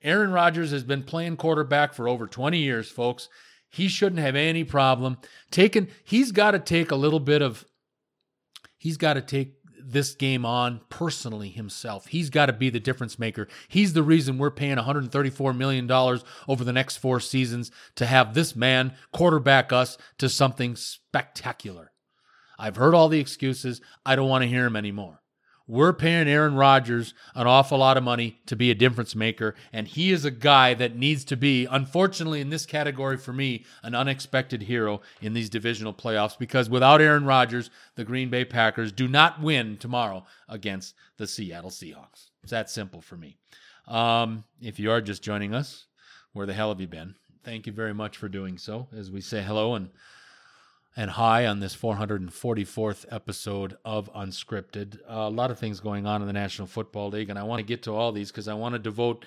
Aaron 0.04 0.32
Rodgers 0.32 0.72
has 0.72 0.84
been 0.84 1.04
playing 1.04 1.38
quarterback 1.38 1.94
for 1.94 2.08
over 2.08 2.28
20 2.28 2.60
years, 2.60 2.90
folks. 2.90 3.28
He 3.72 3.88
shouldn't 3.88 4.22
have 4.22 4.36
any 4.36 4.64
problem 4.64 5.18
taking. 5.50 5.88
He's 6.04 6.32
got 6.32 6.52
to 6.52 6.60
take 6.60 6.92
a 6.92 6.96
little 6.96 7.20
bit 7.20 7.42
of. 7.42 7.66
He's 8.78 8.98
got 8.98 9.14
to 9.14 9.22
take 9.22 9.56
this 9.84 10.14
game 10.14 10.46
on 10.46 10.82
personally 10.90 11.50
himself. 11.50 12.08
He's 12.08 12.30
got 12.30 12.48
to 12.48 12.54
be 12.54 12.70
the 12.70 12.80
difference 12.80 13.18
maker. 13.18 13.48
He's 13.68 13.94
the 13.94 14.04
reason 14.04 14.38
we're 14.38 14.52
paying 14.52 14.76
134 14.76 15.54
million 15.54 15.88
dollars 15.88 16.24
over 16.48 16.64
the 16.64 16.74
next 16.74 16.98
4 16.98 17.20
seasons 17.20 17.72
to 17.96 18.06
have 18.06 18.34
this 18.34 18.56
man 18.56 18.94
quarterback 19.12 19.72
us 19.72 19.98
to 20.20 20.30
something 20.30 20.76
spectacular. 20.76 21.92
I've 22.60 22.76
heard 22.76 22.94
all 22.94 23.10
the 23.10 23.20
excuses. 23.20 23.82
I 24.06 24.16
don't 24.16 24.30
want 24.30 24.44
to 24.44 24.50
hear 24.50 24.64
them 24.64 24.76
anymore. 24.76 25.21
We're 25.68 25.94
paying 25.94 26.28
Aaron 26.28 26.56
Rodgers 26.56 27.14
an 27.36 27.48
awful 27.48 27.78
lot 27.78 27.98
of 27.98 28.04
money 28.04 28.40
to 28.48 28.56
be 28.56 28.72
a 28.72 28.76
difference 28.76 29.16
maker, 29.16 29.56
and 29.72 29.88
he 29.88 30.12
is 30.12 30.26
a 30.26 30.32
guy 30.32 30.74
that 30.74 30.96
needs 30.96 31.24
to 31.26 31.38
be, 31.38 31.66
unfortunately, 31.66 32.42
in 32.42 32.50
this 32.50 32.66
category 32.66 33.18
for 33.18 33.32
me, 33.32 33.66
an 33.84 33.96
unexpected 33.96 34.64
hero 34.64 35.02
in 35.22 35.34
these 35.34 35.50
divisional 35.50 35.94
playoffs 35.94 36.38
because 36.38 36.70
without 36.70 37.02
Aaron 37.02 37.26
Rodgers, 37.26 37.70
the 37.96 38.04
Green 38.04 38.30
Bay 38.30 38.44
Packers 38.44 38.92
do 38.92 39.08
not 39.08 39.42
win 39.42 39.78
tomorrow 39.78 40.26
against 40.50 40.96
the 41.18 41.28
Seattle 41.28 41.70
Seahawks. 41.70 42.30
It's 42.44 42.52
that 42.52 42.70
simple 42.70 43.02
for 43.02 43.16
me. 43.16 43.38
Um, 43.88 44.44
if 44.62 44.80
you 44.80 44.92
are 44.92 45.02
just 45.02 45.24
joining 45.24 45.54
us, 45.54 45.86
where 46.34 46.46
the 46.46 46.54
hell 46.54 46.70
have 46.70 46.82
you 46.82 46.88
been? 46.88 47.16
Thank 47.44 47.66
you 47.66 47.74
very 47.74 47.94
much 47.94 48.18
for 48.18 48.30
doing 48.30 48.58
so 48.58 48.88
as 48.96 49.10
we 49.10 49.22
say 49.22 49.42
hello 49.42 49.76
and 49.76 49.90
and 50.98 51.12
hi 51.12 51.46
on 51.46 51.62
this 51.62 51.76
444th 51.76 53.06
episode 53.10 53.78
of 53.86 54.12
Unscripted. 54.14 55.00
Uh, 55.10 55.28
a 55.28 55.30
lot 55.30 55.50
of 55.50 55.58
things 55.58 55.80
going 55.80 56.06
on 56.06 56.22
in 56.22 56.28
the 56.28 56.34
National 56.34 56.68
Football 56.68 57.10
League, 57.10 57.30
and 57.30 57.40
I 57.40 57.44
want 57.44 57.60
to 57.60 57.66
get 57.66 57.84
to 57.84 57.94
all 57.94 58.12
these 58.12 58.30
because 58.30 58.50
I 58.50 58.54
want 58.56 58.74
to 58.74 58.80
devote 58.80 59.26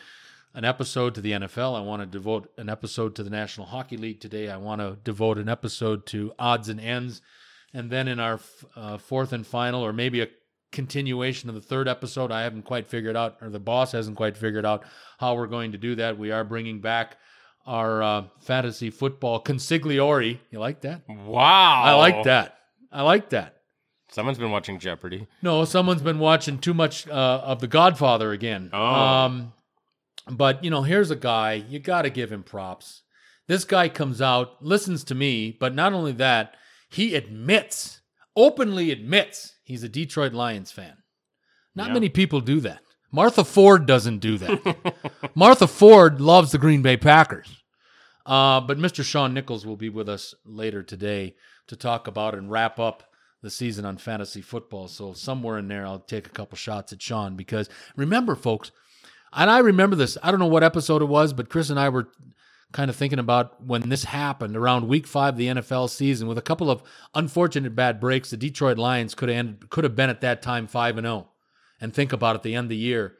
an 0.52 0.64
episode 0.64 1.14
to 1.14 1.22
the 1.22 1.32
NFL. 1.32 1.76
I 1.76 1.80
want 1.80 2.02
to 2.02 2.06
devote 2.06 2.52
an 2.58 2.68
episode 2.68 3.14
to 3.16 3.22
the 3.22 3.30
National 3.30 3.66
Hockey 3.66 3.96
League 3.96 4.20
today. 4.20 4.50
I 4.50 4.58
want 4.58 4.82
to 4.82 4.98
devote 5.02 5.38
an 5.38 5.48
episode 5.48 6.04
to 6.06 6.32
odds 6.38 6.68
and 6.68 6.80
ends. 6.80 7.22
And 7.72 7.90
then 7.90 8.08
in 8.08 8.20
our 8.20 8.40
uh, 8.76 8.98
fourth 8.98 9.32
and 9.32 9.46
final, 9.46 9.82
or 9.82 9.92
maybe 9.92 10.20
a 10.20 10.28
continuation 10.70 11.48
of 11.48 11.54
the 11.54 11.62
third 11.62 11.88
episode, 11.88 12.30
I 12.30 12.42
haven't 12.42 12.66
quite 12.66 12.86
figured 12.86 13.16
out, 13.16 13.38
or 13.40 13.48
the 13.48 13.58
boss 13.58 13.92
hasn't 13.92 14.16
quite 14.16 14.36
figured 14.36 14.66
out 14.66 14.84
how 15.18 15.34
we're 15.34 15.46
going 15.46 15.72
to 15.72 15.78
do 15.78 15.94
that. 15.94 16.18
We 16.18 16.30
are 16.30 16.44
bringing 16.44 16.80
back 16.80 17.16
our 17.66 18.02
uh, 18.02 18.24
fantasy 18.40 18.90
football 18.90 19.42
consigliere. 19.42 20.38
You 20.50 20.58
like 20.58 20.82
that? 20.82 21.02
Wow. 21.08 21.82
I 21.82 21.92
like 21.94 22.24
that. 22.24 22.58
I 22.92 23.02
like 23.02 23.30
that. 23.30 23.56
Someone's 24.10 24.38
been 24.38 24.50
watching 24.50 24.78
Jeopardy. 24.78 25.26
No, 25.42 25.64
someone's 25.64 26.02
been 26.02 26.18
watching 26.18 26.58
too 26.58 26.74
much 26.74 27.08
uh, 27.08 27.12
of 27.44 27.60
The 27.60 27.66
Godfather 27.66 28.30
again. 28.32 28.70
Oh. 28.72 28.78
Um, 28.78 29.52
but, 30.30 30.62
you 30.62 30.70
know, 30.70 30.82
here's 30.82 31.10
a 31.10 31.16
guy, 31.16 31.54
you 31.54 31.78
got 31.80 32.02
to 32.02 32.10
give 32.10 32.30
him 32.30 32.42
props. 32.42 33.02
This 33.48 33.64
guy 33.64 33.88
comes 33.88 34.22
out, 34.22 34.62
listens 34.64 35.04
to 35.04 35.14
me, 35.14 35.56
but 35.58 35.74
not 35.74 35.92
only 35.92 36.12
that, 36.12 36.54
he 36.88 37.14
admits, 37.14 38.00
openly 38.36 38.90
admits, 38.90 39.54
he's 39.64 39.82
a 39.82 39.88
Detroit 39.88 40.32
Lions 40.32 40.70
fan. 40.70 40.96
Not 41.74 41.88
Yeah. 41.88 41.94
many 41.94 42.08
people 42.08 42.40
do 42.40 42.60
that. 42.60 42.80
Martha 43.14 43.44
Ford 43.44 43.86
doesn't 43.86 44.18
do 44.18 44.38
that. 44.38 45.04
Martha 45.36 45.68
Ford 45.68 46.20
loves 46.20 46.50
the 46.50 46.58
Green 46.58 46.82
Bay 46.82 46.96
Packers. 46.96 47.62
Uh, 48.26 48.60
but 48.60 48.76
Mr. 48.76 49.04
Sean 49.04 49.32
Nichols 49.32 49.64
will 49.64 49.76
be 49.76 49.88
with 49.88 50.08
us 50.08 50.34
later 50.44 50.82
today 50.82 51.36
to 51.68 51.76
talk 51.76 52.08
about 52.08 52.34
and 52.34 52.50
wrap 52.50 52.80
up 52.80 53.04
the 53.40 53.50
season 53.50 53.84
on 53.84 53.98
fantasy 53.98 54.42
football. 54.42 54.88
So 54.88 55.12
somewhere 55.12 55.58
in 55.58 55.68
there, 55.68 55.86
I'll 55.86 56.00
take 56.00 56.26
a 56.26 56.30
couple 56.30 56.56
shots 56.56 56.92
at 56.92 57.00
Sean 57.00 57.36
because 57.36 57.68
remember, 57.94 58.34
folks, 58.34 58.72
and 59.32 59.48
I 59.48 59.58
remember 59.58 59.94
this. 59.94 60.18
I 60.20 60.32
don't 60.32 60.40
know 60.40 60.46
what 60.46 60.64
episode 60.64 61.00
it 61.00 61.06
was, 61.06 61.32
but 61.32 61.48
Chris 61.48 61.70
and 61.70 61.78
I 61.78 61.90
were 61.90 62.08
kind 62.72 62.90
of 62.90 62.96
thinking 62.96 63.20
about 63.20 63.62
when 63.64 63.88
this 63.88 64.02
happened 64.02 64.56
around 64.56 64.88
week 64.88 65.06
five 65.06 65.34
of 65.34 65.38
the 65.38 65.46
NFL 65.46 65.88
season 65.88 66.26
with 66.26 66.38
a 66.38 66.42
couple 66.42 66.68
of 66.68 66.82
unfortunate 67.14 67.76
bad 67.76 68.00
breaks. 68.00 68.30
The 68.30 68.36
Detroit 68.36 68.78
Lions 68.78 69.14
could 69.14 69.28
have 69.28 69.38
ended, 69.38 69.70
could 69.70 69.84
have 69.84 69.94
been 69.94 70.10
at 70.10 70.20
that 70.22 70.42
time 70.42 70.66
five 70.66 70.98
and 70.98 71.04
zero, 71.04 71.28
and 71.84 71.92
think 71.92 72.14
about 72.14 72.34
at 72.34 72.42
the 72.42 72.54
end 72.54 72.64
of 72.64 72.70
the 72.70 72.76
year 72.76 73.14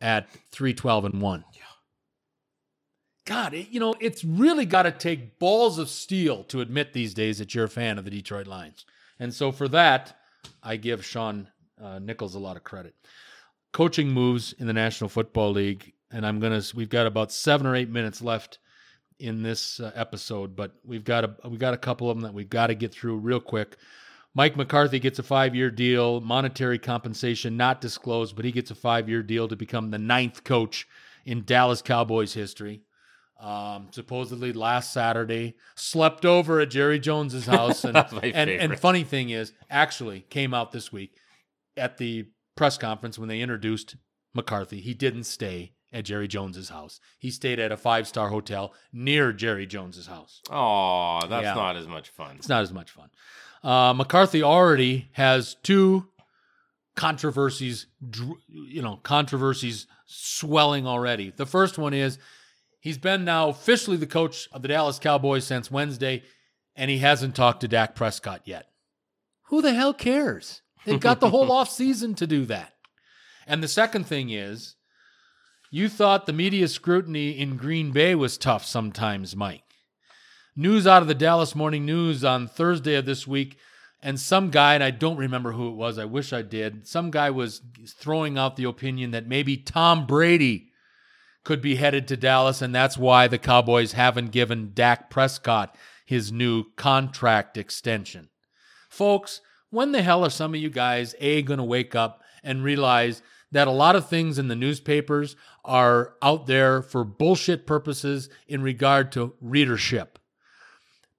at 0.00 0.28
three 0.50 0.74
twelve 0.74 1.04
and 1.04 1.22
one. 1.22 1.44
God, 3.24 3.54
it, 3.54 3.68
you 3.68 3.78
know, 3.78 3.94
it's 4.00 4.24
really 4.24 4.66
got 4.66 4.82
to 4.82 4.90
take 4.90 5.38
balls 5.38 5.78
of 5.78 5.88
steel 5.88 6.42
to 6.44 6.60
admit 6.60 6.92
these 6.92 7.14
days 7.14 7.38
that 7.38 7.54
you're 7.54 7.66
a 7.66 7.68
fan 7.68 7.96
of 7.96 8.04
the 8.04 8.10
Detroit 8.10 8.48
Lions. 8.48 8.84
And 9.20 9.32
so 9.32 9.52
for 9.52 9.68
that, 9.68 10.18
I 10.64 10.76
give 10.76 11.04
Sean 11.04 11.46
uh, 11.80 12.00
Nichols 12.00 12.34
a 12.34 12.40
lot 12.40 12.56
of 12.56 12.64
credit. 12.64 12.94
Coaching 13.72 14.08
moves 14.08 14.52
in 14.54 14.66
the 14.66 14.72
National 14.72 15.08
Football 15.08 15.52
League, 15.52 15.92
and 16.10 16.26
I'm 16.26 16.40
gonna. 16.40 16.62
We've 16.74 16.88
got 16.88 17.06
about 17.06 17.30
seven 17.30 17.66
or 17.68 17.76
eight 17.76 17.90
minutes 17.90 18.20
left 18.20 18.58
in 19.20 19.44
this 19.44 19.78
uh, 19.78 19.92
episode, 19.94 20.56
but 20.56 20.72
we've 20.84 21.04
got 21.04 21.22
a 21.24 21.48
we 21.48 21.58
got 21.58 21.74
a 21.74 21.78
couple 21.78 22.10
of 22.10 22.16
them 22.16 22.24
that 22.24 22.34
we've 22.34 22.50
got 22.50 22.66
to 22.66 22.74
get 22.74 22.92
through 22.92 23.18
real 23.18 23.38
quick. 23.38 23.76
Mike 24.34 24.56
McCarthy 24.56 24.98
gets 25.00 25.18
a 25.18 25.22
five-year 25.24 25.70
deal, 25.70 26.20
monetary 26.20 26.78
compensation 26.78 27.56
not 27.56 27.80
disclosed, 27.80 28.36
but 28.36 28.44
he 28.44 28.52
gets 28.52 28.70
a 28.70 28.74
five-year 28.76 29.22
deal 29.22 29.48
to 29.48 29.56
become 29.56 29.90
the 29.90 29.98
ninth 29.98 30.44
coach 30.44 30.86
in 31.24 31.44
Dallas 31.44 31.82
Cowboys 31.82 32.34
history. 32.34 32.82
Um, 33.40 33.88
supposedly 33.90 34.52
last 34.52 34.92
Saturday, 34.92 35.56
slept 35.74 36.24
over 36.26 36.60
at 36.60 36.68
Jerry 36.70 36.98
Jones's 37.00 37.46
house, 37.56 37.84
and 37.84 37.96
and, 37.96 38.50
and 38.50 38.78
funny 38.78 39.02
thing 39.02 39.30
is, 39.30 39.52
actually 39.70 40.20
came 40.28 40.52
out 40.52 40.72
this 40.72 40.92
week 40.92 41.16
at 41.76 41.96
the 41.96 42.26
press 42.54 42.76
conference 42.76 43.18
when 43.18 43.28
they 43.30 43.40
introduced 43.40 43.96
McCarthy. 44.34 44.80
He 44.80 44.92
didn't 44.92 45.24
stay 45.24 45.72
at 45.92 46.04
Jerry 46.04 46.28
Jones's 46.28 46.68
house. 46.68 47.00
He 47.18 47.30
stayed 47.30 47.58
at 47.58 47.72
a 47.72 47.76
five-star 47.78 48.28
hotel 48.28 48.74
near 48.92 49.32
Jerry 49.32 49.66
Jones's 49.66 50.06
house. 50.06 50.42
Oh, 50.50 51.20
that's 51.26 51.42
Yeah. 51.44 51.54
not 51.54 51.76
as 51.76 51.88
much 51.88 52.10
fun. 52.10 52.36
It's 52.36 52.48
not 52.48 52.62
as 52.62 52.72
much 52.72 52.90
fun. 52.90 53.08
Uh, 53.62 53.92
McCarthy 53.94 54.42
already 54.42 55.08
has 55.12 55.56
two 55.62 56.06
controversies, 56.96 57.86
you 58.48 58.82
know, 58.82 58.96
controversies 59.02 59.86
swelling 60.06 60.86
already. 60.86 61.32
The 61.34 61.46
first 61.46 61.78
one 61.78 61.94
is 61.94 62.18
he's 62.80 62.98
been 62.98 63.24
now 63.24 63.48
officially 63.48 63.96
the 63.96 64.06
coach 64.06 64.48
of 64.52 64.62
the 64.62 64.68
Dallas 64.68 64.98
Cowboys 64.98 65.44
since 65.44 65.70
Wednesday, 65.70 66.22
and 66.74 66.90
he 66.90 66.98
hasn't 66.98 67.34
talked 67.34 67.60
to 67.60 67.68
Dak 67.68 67.94
Prescott 67.94 68.42
yet. 68.44 68.68
Who 69.44 69.62
the 69.62 69.74
hell 69.74 69.94
cares? 69.94 70.62
They've 70.84 71.00
got 71.00 71.20
the 71.20 71.30
whole 71.30 71.52
off 71.52 71.70
season 71.70 72.14
to 72.16 72.26
do 72.26 72.46
that. 72.46 72.74
And 73.46 73.62
the 73.62 73.68
second 73.68 74.04
thing 74.04 74.30
is, 74.30 74.76
you 75.70 75.88
thought 75.88 76.26
the 76.26 76.32
media 76.32 76.68
scrutiny 76.68 77.30
in 77.30 77.56
Green 77.56 77.92
Bay 77.92 78.14
was 78.14 78.36
tough 78.36 78.64
sometimes, 78.64 79.36
Mike. 79.36 79.62
News 80.60 80.86
out 80.86 81.00
of 81.00 81.08
the 81.08 81.14
Dallas 81.14 81.54
Morning 81.54 81.86
News 81.86 82.22
on 82.22 82.46
Thursday 82.46 82.94
of 82.96 83.06
this 83.06 83.26
week, 83.26 83.56
and 84.02 84.20
some 84.20 84.50
guy, 84.50 84.74
and 84.74 84.84
I 84.84 84.90
don't 84.90 85.16
remember 85.16 85.52
who 85.52 85.68
it 85.68 85.74
was, 85.74 85.96
I 85.98 86.04
wish 86.04 86.34
I 86.34 86.42
did, 86.42 86.86
some 86.86 87.10
guy 87.10 87.30
was 87.30 87.62
throwing 87.88 88.36
out 88.36 88.56
the 88.56 88.64
opinion 88.64 89.12
that 89.12 89.26
maybe 89.26 89.56
Tom 89.56 90.06
Brady 90.06 90.70
could 91.44 91.62
be 91.62 91.76
headed 91.76 92.06
to 92.08 92.16
Dallas, 92.18 92.60
and 92.60 92.74
that's 92.74 92.98
why 92.98 93.26
the 93.26 93.38
Cowboys 93.38 93.92
haven't 93.92 94.32
given 94.32 94.72
Dak 94.74 95.08
Prescott 95.08 95.74
his 96.04 96.30
new 96.30 96.64
contract 96.76 97.56
extension. 97.56 98.28
Folks, 98.90 99.40
when 99.70 99.92
the 99.92 100.02
hell 100.02 100.26
are 100.26 100.28
some 100.28 100.52
of 100.52 100.60
you 100.60 100.68
guys, 100.68 101.14
A, 101.20 101.40
going 101.40 101.56
to 101.56 101.64
wake 101.64 101.94
up 101.94 102.20
and 102.44 102.62
realize 102.62 103.22
that 103.50 103.66
a 103.66 103.70
lot 103.70 103.96
of 103.96 104.10
things 104.10 104.38
in 104.38 104.48
the 104.48 104.56
newspapers 104.56 105.36
are 105.64 106.16
out 106.20 106.46
there 106.46 106.82
for 106.82 107.02
bullshit 107.02 107.66
purposes 107.66 108.28
in 108.46 108.60
regard 108.60 109.10
to 109.12 109.32
readership? 109.40 110.18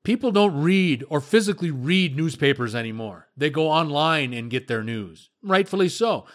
People 0.04 0.32
don't 0.32 0.62
read 0.62 1.04
or 1.10 1.22
physically 1.22 1.70
read 1.70 2.16
newspapers 2.16 2.74
anymore. 2.74 3.28
They 3.38 3.50
go 3.50 3.70
online 3.70 4.34
and 4.34 4.50
get 4.50 4.68
their 4.68 4.84
news, 4.84 5.30
rightfully 5.44 5.90
so. 5.90 6.26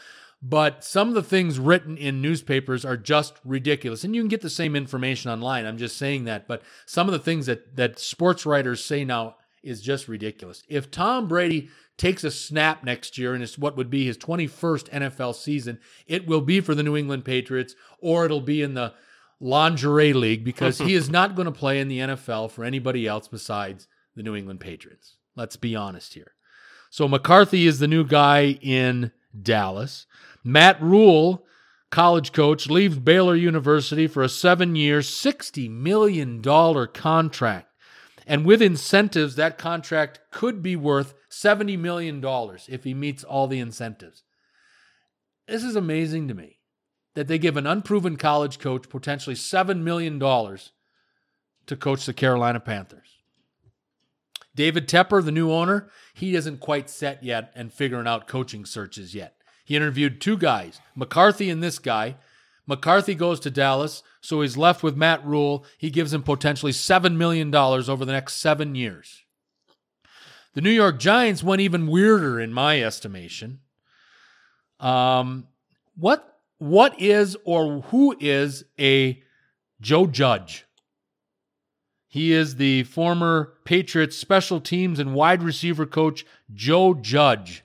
But 0.43 0.85
some 0.85 1.09
of 1.09 1.15
the 1.15 1.23
things 1.23 1.59
written 1.59 1.97
in 1.97 2.23
newspapers 2.23 2.85
are 2.85 2.97
just 2.97 3.41
ridiculous. 3.45 4.05
And 4.05 4.15
you 4.15 4.23
can 4.23 4.29
get 4.29 4.43
the 4.43 4.51
same 4.51 4.77
information 4.77 5.31
online. 5.31 5.67
I'm 5.67 5.79
just 5.79 5.97
saying 5.97 6.25
that. 6.25 6.47
But 6.47 6.63
some 6.85 7.09
of 7.09 7.13
the 7.13 7.19
things 7.19 7.47
that, 7.47 7.75
that 7.77 7.99
sports 7.99 8.47
writers 8.47 8.85
say 8.85 9.05
now 9.05 9.37
is 9.65 9.81
just 9.81 10.07
ridiculous. 10.07 10.63
If 10.69 10.91
Tom 10.91 11.27
Brady 11.27 11.71
takes 11.97 12.23
a 12.23 12.31
snap 12.31 12.85
next 12.85 13.19
year 13.19 13.35
and 13.35 13.43
it's 13.43 13.59
what 13.59 13.77
would 13.77 13.91
be 13.91 14.07
his 14.07 14.19
21st 14.19 14.91
NFL 14.91 15.35
season, 15.35 15.81
it 16.07 16.27
will 16.27 16.43
be 16.43 16.61
for 16.61 16.75
the 16.75 16.85
New 16.85 16.97
England 16.97 17.25
Patriots 17.25 17.75
or 17.99 18.25
it'll 18.25 18.41
be 18.41 18.63
in 18.63 18.75
the 18.75 18.95
lingerie 19.41 20.13
league 20.13 20.45
because 20.45 20.79
he 20.79 20.95
is 20.95 21.11
not 21.11 21.35
going 21.35 21.47
to 21.47 21.53
play 21.53 21.81
in 21.81 21.89
the 21.89 21.99
NFL 21.99 22.51
for 22.51 22.65
anybody 22.65 23.07
else 23.07 23.29
besides 23.29 23.89
the 24.15 24.23
New 24.23 24.35
England 24.35 24.61
Patriots. 24.61 25.17
Let's 25.35 25.57
be 25.57 25.77
honest 25.77 26.15
here. 26.15 26.33
So 26.91 27.07
McCarthy 27.09 27.67
is 27.67 27.79
the 27.79 27.89
new 27.89 28.05
guy 28.05 28.59
in 28.63 29.13
Dallas. 29.41 30.07
Matt 30.43 30.81
Rhule, 30.81 31.45
college 31.91 32.33
coach, 32.33 32.69
leaves 32.71 32.99
Baylor 32.99 33.35
University 33.35 34.07
for 34.07 34.23
a 34.23 34.29
seven 34.29 34.77
year, 34.77 35.01
$60 35.01 35.71
million 35.71 36.43
contract. 36.43 37.73
And 38.27 38.45
with 38.45 38.63
incentives, 38.63 39.37
that 39.37 39.59
contract 39.59 40.21
could 40.33 40.63
be 40.63 40.75
worth 40.75 41.15
$70 41.31 41.79
million 41.79 42.25
if 42.69 42.85
he 42.85 42.95
meets 42.95 43.23
all 43.23 43.47
the 43.47 43.61
incentives. 43.61 44.23
This 45.47 45.63
is 45.63 45.77
amazing 45.77 46.29
to 46.29 46.35
me 46.35 46.56
that 47.17 47.29
they 47.29 47.39
give 47.39 47.57
an 47.57 47.67
unproven 47.67 48.17
college 48.17 48.59
coach 48.59 48.91
potentially 48.91 49.35
$7 49.35 49.81
million 49.81 50.21
to 50.21 51.77
coach 51.77 52.05
the 52.05 52.13
Carolina 52.13 52.61
Panthers. 52.61 53.17
David 54.55 54.87
Tepper, 54.87 55.25
the 55.25 55.33
new 55.33 55.51
owner, 55.51 55.89
he 56.15 56.37
isn't 56.37 56.61
quite 56.61 56.91
set 56.91 57.25
yet 57.25 57.53
and 57.55 57.73
figuring 57.73 58.07
out 58.07 58.29
coaching 58.29 58.67
searches 58.67 59.15
yet. 59.15 59.35
He 59.65 59.75
interviewed 59.75 60.21
two 60.21 60.37
guys, 60.37 60.79
McCarthy 60.95 61.49
and 61.49 61.63
this 61.63 61.79
guy. 61.79 62.17
McCarthy 62.67 63.15
goes 63.15 63.41
to 63.41 63.51
Dallas, 63.51 64.03
so 64.21 64.43
he's 64.43 64.59
left 64.59 64.83
with 64.83 64.97
Matt 64.97 65.25
Rhule. 65.25 65.65
He 65.79 65.89
gives 65.89 66.13
him 66.13 66.23
potentially 66.23 66.73
$7 66.73 67.17
million 67.17 67.55
over 67.55 68.05
the 68.05 68.13
next 68.13 68.35
seven 68.35 68.75
years. 68.75 69.23
The 70.53 70.61
New 70.61 70.71
York 70.71 70.99
Giants 70.99 71.43
went 71.43 71.63
even 71.63 71.87
weirder 71.87 72.39
in 72.39 72.53
my 72.53 72.83
estimation. 72.83 73.61
Um, 74.81 75.49
what 75.97 76.36
what 76.59 77.01
is 77.01 77.37
or 77.45 77.83
who 77.83 78.17
is 78.19 78.65
a 78.79 79.23
Joe 79.81 80.07
Judge? 80.07 80.65
He 82.09 82.33
is 82.33 82.57
the 82.57 82.85
former 82.85 83.55
Patriots 83.65 84.17
special 84.17 84.61
teams 84.61 84.99
and 84.99 85.15
wide 85.15 85.43
receiver 85.43 85.85
coach 85.85 86.25
Joe 86.53 86.95
Judge 86.95 87.63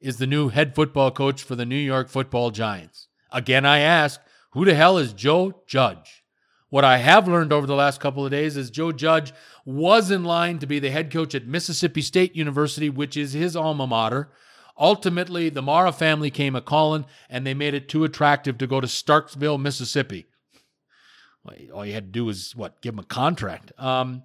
is 0.00 0.16
the 0.16 0.26
new 0.26 0.48
head 0.48 0.74
football 0.74 1.10
coach 1.10 1.42
for 1.42 1.54
the 1.54 1.66
New 1.66 1.76
York 1.76 2.08
Football 2.08 2.50
Giants. 2.50 3.08
Again, 3.30 3.66
I 3.66 3.80
ask, 3.80 4.20
who 4.52 4.64
the 4.64 4.74
hell 4.74 4.96
is 4.96 5.12
Joe 5.12 5.62
Judge? 5.66 6.24
What 6.70 6.84
I 6.84 6.98
have 6.98 7.28
learned 7.28 7.52
over 7.52 7.66
the 7.66 7.74
last 7.74 8.00
couple 8.00 8.24
of 8.24 8.30
days 8.30 8.56
is 8.56 8.70
Joe 8.70 8.92
Judge 8.92 9.32
was 9.64 10.10
in 10.10 10.24
line 10.24 10.58
to 10.60 10.66
be 10.66 10.78
the 10.78 10.90
head 10.90 11.12
coach 11.12 11.34
at 11.34 11.46
Mississippi 11.46 12.00
State 12.00 12.34
University, 12.34 12.88
which 12.88 13.16
is 13.16 13.32
his 13.32 13.56
alma 13.56 13.86
mater. 13.86 14.30
Ultimately, 14.80 15.50
the 15.50 15.60
Mara 15.60 15.92
family 15.92 16.30
came 16.30 16.56
a 16.56 16.62
calling 16.62 17.04
and 17.28 17.46
they 17.46 17.52
made 17.52 17.74
it 17.74 17.88
too 17.88 18.02
attractive 18.02 18.56
to 18.58 18.66
go 18.66 18.80
to 18.80 18.86
Starkville, 18.86 19.60
Mississippi. 19.60 20.26
All 21.72 21.84
you 21.84 21.92
had 21.92 22.06
to 22.06 22.10
do 22.10 22.24
was 22.24 22.56
what? 22.56 22.80
Give 22.80 22.94
him 22.94 23.00
a 23.00 23.04
contract. 23.04 23.72
Um, 23.78 24.22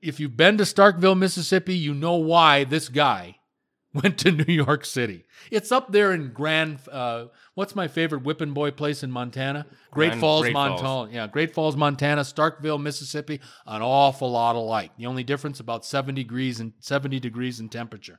if 0.00 0.20
you've 0.20 0.36
been 0.36 0.56
to 0.58 0.64
Starkville, 0.64 1.18
Mississippi, 1.18 1.74
you 1.74 1.94
know 1.94 2.16
why 2.16 2.64
this 2.64 2.88
guy 2.88 3.36
went 3.94 4.18
to 4.18 4.30
New 4.30 4.52
York 4.52 4.84
City. 4.84 5.24
It's 5.50 5.72
up 5.72 5.92
there 5.92 6.12
in 6.12 6.32
Grand. 6.32 6.80
Uh, 6.90 7.26
what's 7.54 7.74
my 7.74 7.88
favorite 7.88 8.24
whipping 8.24 8.52
boy 8.52 8.70
place 8.70 9.02
in 9.02 9.10
Montana? 9.10 9.66
Great 9.90 10.08
Grand- 10.08 10.20
Falls, 10.20 10.42
Great 10.42 10.52
Montana. 10.54 10.82
Falls. 10.82 11.10
Yeah, 11.12 11.26
Great 11.26 11.54
Falls, 11.54 11.76
Montana. 11.76 12.22
Starkville, 12.22 12.80
Mississippi. 12.80 13.40
An 13.66 13.82
awful 13.82 14.30
lot 14.30 14.56
alike. 14.56 14.92
The 14.96 15.06
only 15.06 15.24
difference 15.24 15.60
about 15.60 15.84
seventy 15.84 16.22
degrees 16.22 16.60
and 16.60 16.72
seventy 16.80 17.20
degrees 17.20 17.60
in 17.60 17.68
temperature. 17.68 18.18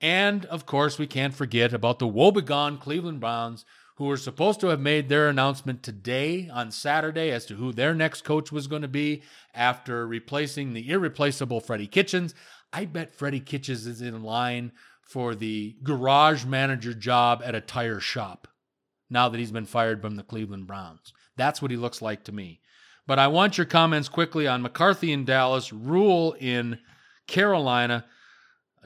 And 0.00 0.46
of 0.46 0.66
course, 0.66 0.98
we 0.98 1.06
can't 1.06 1.34
forget 1.34 1.72
about 1.72 1.98
the 1.98 2.06
woebegone 2.06 2.78
Cleveland 2.78 3.20
Browns, 3.20 3.64
who 3.96 4.06
were 4.06 4.16
supposed 4.16 4.60
to 4.60 4.68
have 4.68 4.80
made 4.80 5.08
their 5.08 5.28
announcement 5.28 5.82
today 5.82 6.48
on 6.48 6.70
Saturday 6.70 7.30
as 7.30 7.44
to 7.46 7.54
who 7.56 7.70
their 7.70 7.94
next 7.94 8.22
coach 8.22 8.50
was 8.50 8.66
going 8.66 8.80
to 8.80 8.88
be 8.88 9.22
after 9.54 10.06
replacing 10.06 10.72
the 10.72 10.88
irreplaceable 10.88 11.60
Freddie 11.60 11.86
Kitchens. 11.86 12.34
I 12.72 12.86
bet 12.86 13.14
Freddie 13.14 13.40
Kitchens 13.40 13.86
is 13.86 14.00
in 14.00 14.22
line 14.22 14.72
for 15.02 15.34
the 15.34 15.76
garage 15.82 16.46
manager 16.46 16.94
job 16.94 17.42
at 17.44 17.54
a 17.54 17.60
tire 17.60 18.00
shop 18.00 18.48
now 19.10 19.28
that 19.28 19.38
he's 19.38 19.52
been 19.52 19.66
fired 19.66 20.00
from 20.00 20.16
the 20.16 20.22
Cleveland 20.22 20.66
Browns. 20.66 21.12
That's 21.36 21.60
what 21.60 21.70
he 21.70 21.76
looks 21.76 22.00
like 22.00 22.24
to 22.24 22.32
me. 22.32 22.60
But 23.06 23.18
I 23.18 23.26
want 23.26 23.58
your 23.58 23.66
comments 23.66 24.08
quickly 24.08 24.46
on 24.46 24.62
McCarthy 24.62 25.12
in 25.12 25.24
Dallas, 25.24 25.72
Rhule 25.72 26.36
in 26.38 26.78
Carolina, 27.26 28.06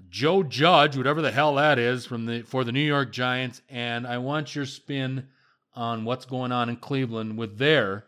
Joe 0.09 0.43
Judge, 0.43 0.97
whatever 0.97 1.23
the 1.23 1.33
hell 1.33 1.55
that 1.57 1.79
is, 1.79 2.07
from 2.07 2.27
the 2.27 2.43
for 2.43 2.65
the 2.65 2.73
New 2.73 2.81
York 2.81 3.13
Giants, 3.13 3.63
and 3.69 4.07
I 4.07 4.19
want 4.19 4.55
your 4.55 4.67
spin 4.67 5.29
on 5.75 6.05
what's 6.05 6.25
going 6.25 6.53
on 6.53 6.69
in 6.69 6.77
Cleveland 6.77 7.37
with 7.37 7.59
their 7.59 8.05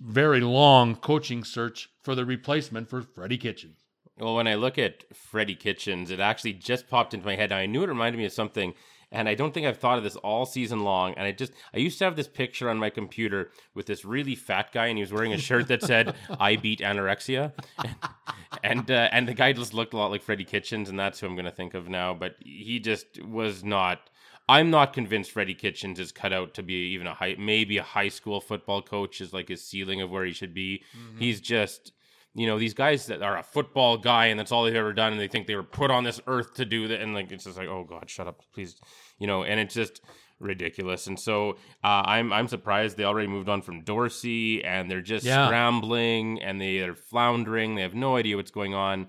very 0.00 0.40
long 0.40 0.96
coaching 0.96 1.44
search 1.44 1.88
for 2.02 2.14
the 2.14 2.24
replacement 2.24 2.88
for 2.88 3.02
Freddie 3.02 3.38
Kitchens. 3.38 3.84
Well, 4.18 4.36
when 4.36 4.48
I 4.48 4.54
look 4.54 4.78
at 4.78 5.04
Freddie 5.14 5.56
Kitchens, 5.56 6.10
it 6.10 6.20
actually 6.20 6.54
just 6.54 6.88
popped 6.88 7.14
into 7.14 7.26
my 7.26 7.36
head. 7.36 7.52
I 7.52 7.66
knew 7.66 7.82
it 7.82 7.88
reminded 7.88 8.18
me 8.18 8.24
of 8.24 8.32
something, 8.32 8.74
and 9.12 9.28
I 9.28 9.34
don't 9.34 9.54
think 9.54 9.66
I've 9.66 9.78
thought 9.78 9.98
of 9.98 10.04
this 10.04 10.16
all 10.16 10.46
season 10.46 10.80
long. 10.80 11.14
And 11.14 11.26
I 11.26 11.32
just, 11.32 11.52
I 11.72 11.78
used 11.78 11.98
to 11.98 12.04
have 12.04 12.16
this 12.16 12.28
picture 12.28 12.68
on 12.68 12.78
my 12.78 12.90
computer 12.90 13.50
with 13.74 13.86
this 13.86 14.04
really 14.04 14.34
fat 14.34 14.72
guy, 14.72 14.86
and 14.86 14.98
he 14.98 15.02
was 15.02 15.12
wearing 15.12 15.32
a 15.32 15.38
shirt 15.38 15.68
that 15.68 15.82
said 15.82 16.14
"I 16.40 16.56
beat 16.56 16.80
anorexia," 16.80 17.52
and 18.64 18.90
uh, 18.90 19.08
and 19.12 19.28
the 19.28 19.34
guy 19.34 19.52
just 19.52 19.74
looked 19.74 19.94
a 19.94 19.96
lot 19.96 20.10
like 20.10 20.22
Freddie 20.22 20.44
Kitchens, 20.44 20.88
and 20.88 20.98
that's 20.98 21.20
who 21.20 21.26
I'm 21.26 21.34
going 21.34 21.44
to 21.44 21.50
think 21.50 21.74
of 21.74 21.88
now. 21.88 22.14
But 22.14 22.36
he 22.40 22.80
just 22.80 23.22
was 23.22 23.62
not. 23.62 24.10
I'm 24.48 24.70
not 24.70 24.92
convinced 24.92 25.32
Freddie 25.32 25.54
Kitchens 25.54 25.98
is 25.98 26.12
cut 26.12 26.32
out 26.32 26.54
to 26.54 26.62
be 26.62 26.74
even 26.92 27.08
a 27.08 27.14
high, 27.14 27.34
maybe 27.36 27.78
a 27.78 27.82
high 27.82 28.08
school 28.08 28.40
football 28.40 28.80
coach 28.80 29.20
is 29.20 29.32
like 29.32 29.48
his 29.48 29.64
ceiling 29.64 30.00
of 30.00 30.10
where 30.10 30.24
he 30.24 30.32
should 30.32 30.54
be. 30.54 30.84
He's 31.18 31.40
just 31.40 31.90
you 32.36 32.46
know, 32.46 32.58
these 32.58 32.74
guys 32.74 33.06
that 33.06 33.22
are 33.22 33.38
a 33.38 33.42
football 33.42 33.96
guy 33.96 34.26
and 34.26 34.38
that's 34.38 34.52
all 34.52 34.64
they've 34.64 34.74
ever 34.76 34.92
done 34.92 35.12
and 35.12 35.20
they 35.20 35.26
think 35.28 35.46
they 35.46 35.56
were 35.56 35.62
put 35.62 35.90
on 35.90 36.04
this 36.04 36.20
earth 36.26 36.54
to 36.54 36.64
do 36.66 36.86
that 36.88 37.00
and 37.00 37.14
like 37.14 37.32
it's 37.32 37.44
just 37.44 37.56
like, 37.56 37.68
oh 37.68 37.84
God, 37.88 38.10
shut 38.10 38.26
up, 38.28 38.42
please. 38.52 38.76
You 39.18 39.26
know, 39.26 39.42
and 39.42 39.58
it's 39.58 39.74
just 39.74 40.02
ridiculous. 40.38 41.06
And 41.06 41.18
so 41.18 41.52
uh, 41.82 42.02
I'm 42.04 42.32
I'm 42.32 42.46
surprised 42.46 42.96
they 42.98 43.04
already 43.04 43.28
moved 43.28 43.48
on 43.48 43.62
from 43.62 43.82
Dorsey 43.82 44.62
and 44.64 44.90
they're 44.90 45.00
just 45.00 45.24
Yeah. 45.24 45.46
scrambling 45.46 46.42
and 46.42 46.60
they 46.60 46.80
are 46.80 46.94
floundering. 46.94 47.74
They 47.74 47.82
have 47.82 47.94
no 47.94 48.16
idea 48.16 48.36
what's 48.36 48.50
going 48.50 48.74
on. 48.74 49.06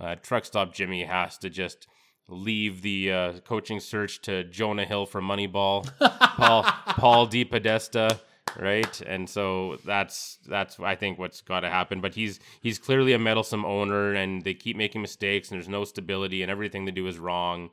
Uh, 0.00 0.14
truck 0.14 0.44
stop 0.44 0.72
Jimmy 0.72 1.02
has 1.04 1.36
to 1.38 1.50
just 1.50 1.88
leave 2.28 2.82
the 2.82 3.10
uh, 3.12 3.32
coaching 3.40 3.80
search 3.80 4.20
to 4.22 4.44
Jonah 4.44 4.84
Hill 4.84 5.06
from 5.06 5.26
Moneyball, 5.26 5.90
Paul 6.36 6.62
Paul 6.62 7.26
DePodesta, 7.26 8.20
right? 8.58 9.00
And 9.02 9.28
so 9.28 9.78
that's 9.84 10.38
that's 10.46 10.78
I 10.80 10.94
think 10.94 11.18
what's 11.18 11.40
got 11.40 11.60
to 11.60 11.70
happen. 11.70 12.00
But 12.00 12.14
he's 12.14 12.40
he's 12.60 12.78
clearly 12.78 13.12
a 13.12 13.18
meddlesome 13.18 13.64
owner, 13.64 14.14
and 14.14 14.42
they 14.42 14.54
keep 14.54 14.76
making 14.76 15.02
mistakes, 15.02 15.50
and 15.50 15.58
there's 15.58 15.68
no 15.68 15.84
stability, 15.84 16.42
and 16.42 16.50
everything 16.50 16.84
they 16.84 16.90
do 16.90 17.06
is 17.06 17.18
wrong. 17.18 17.70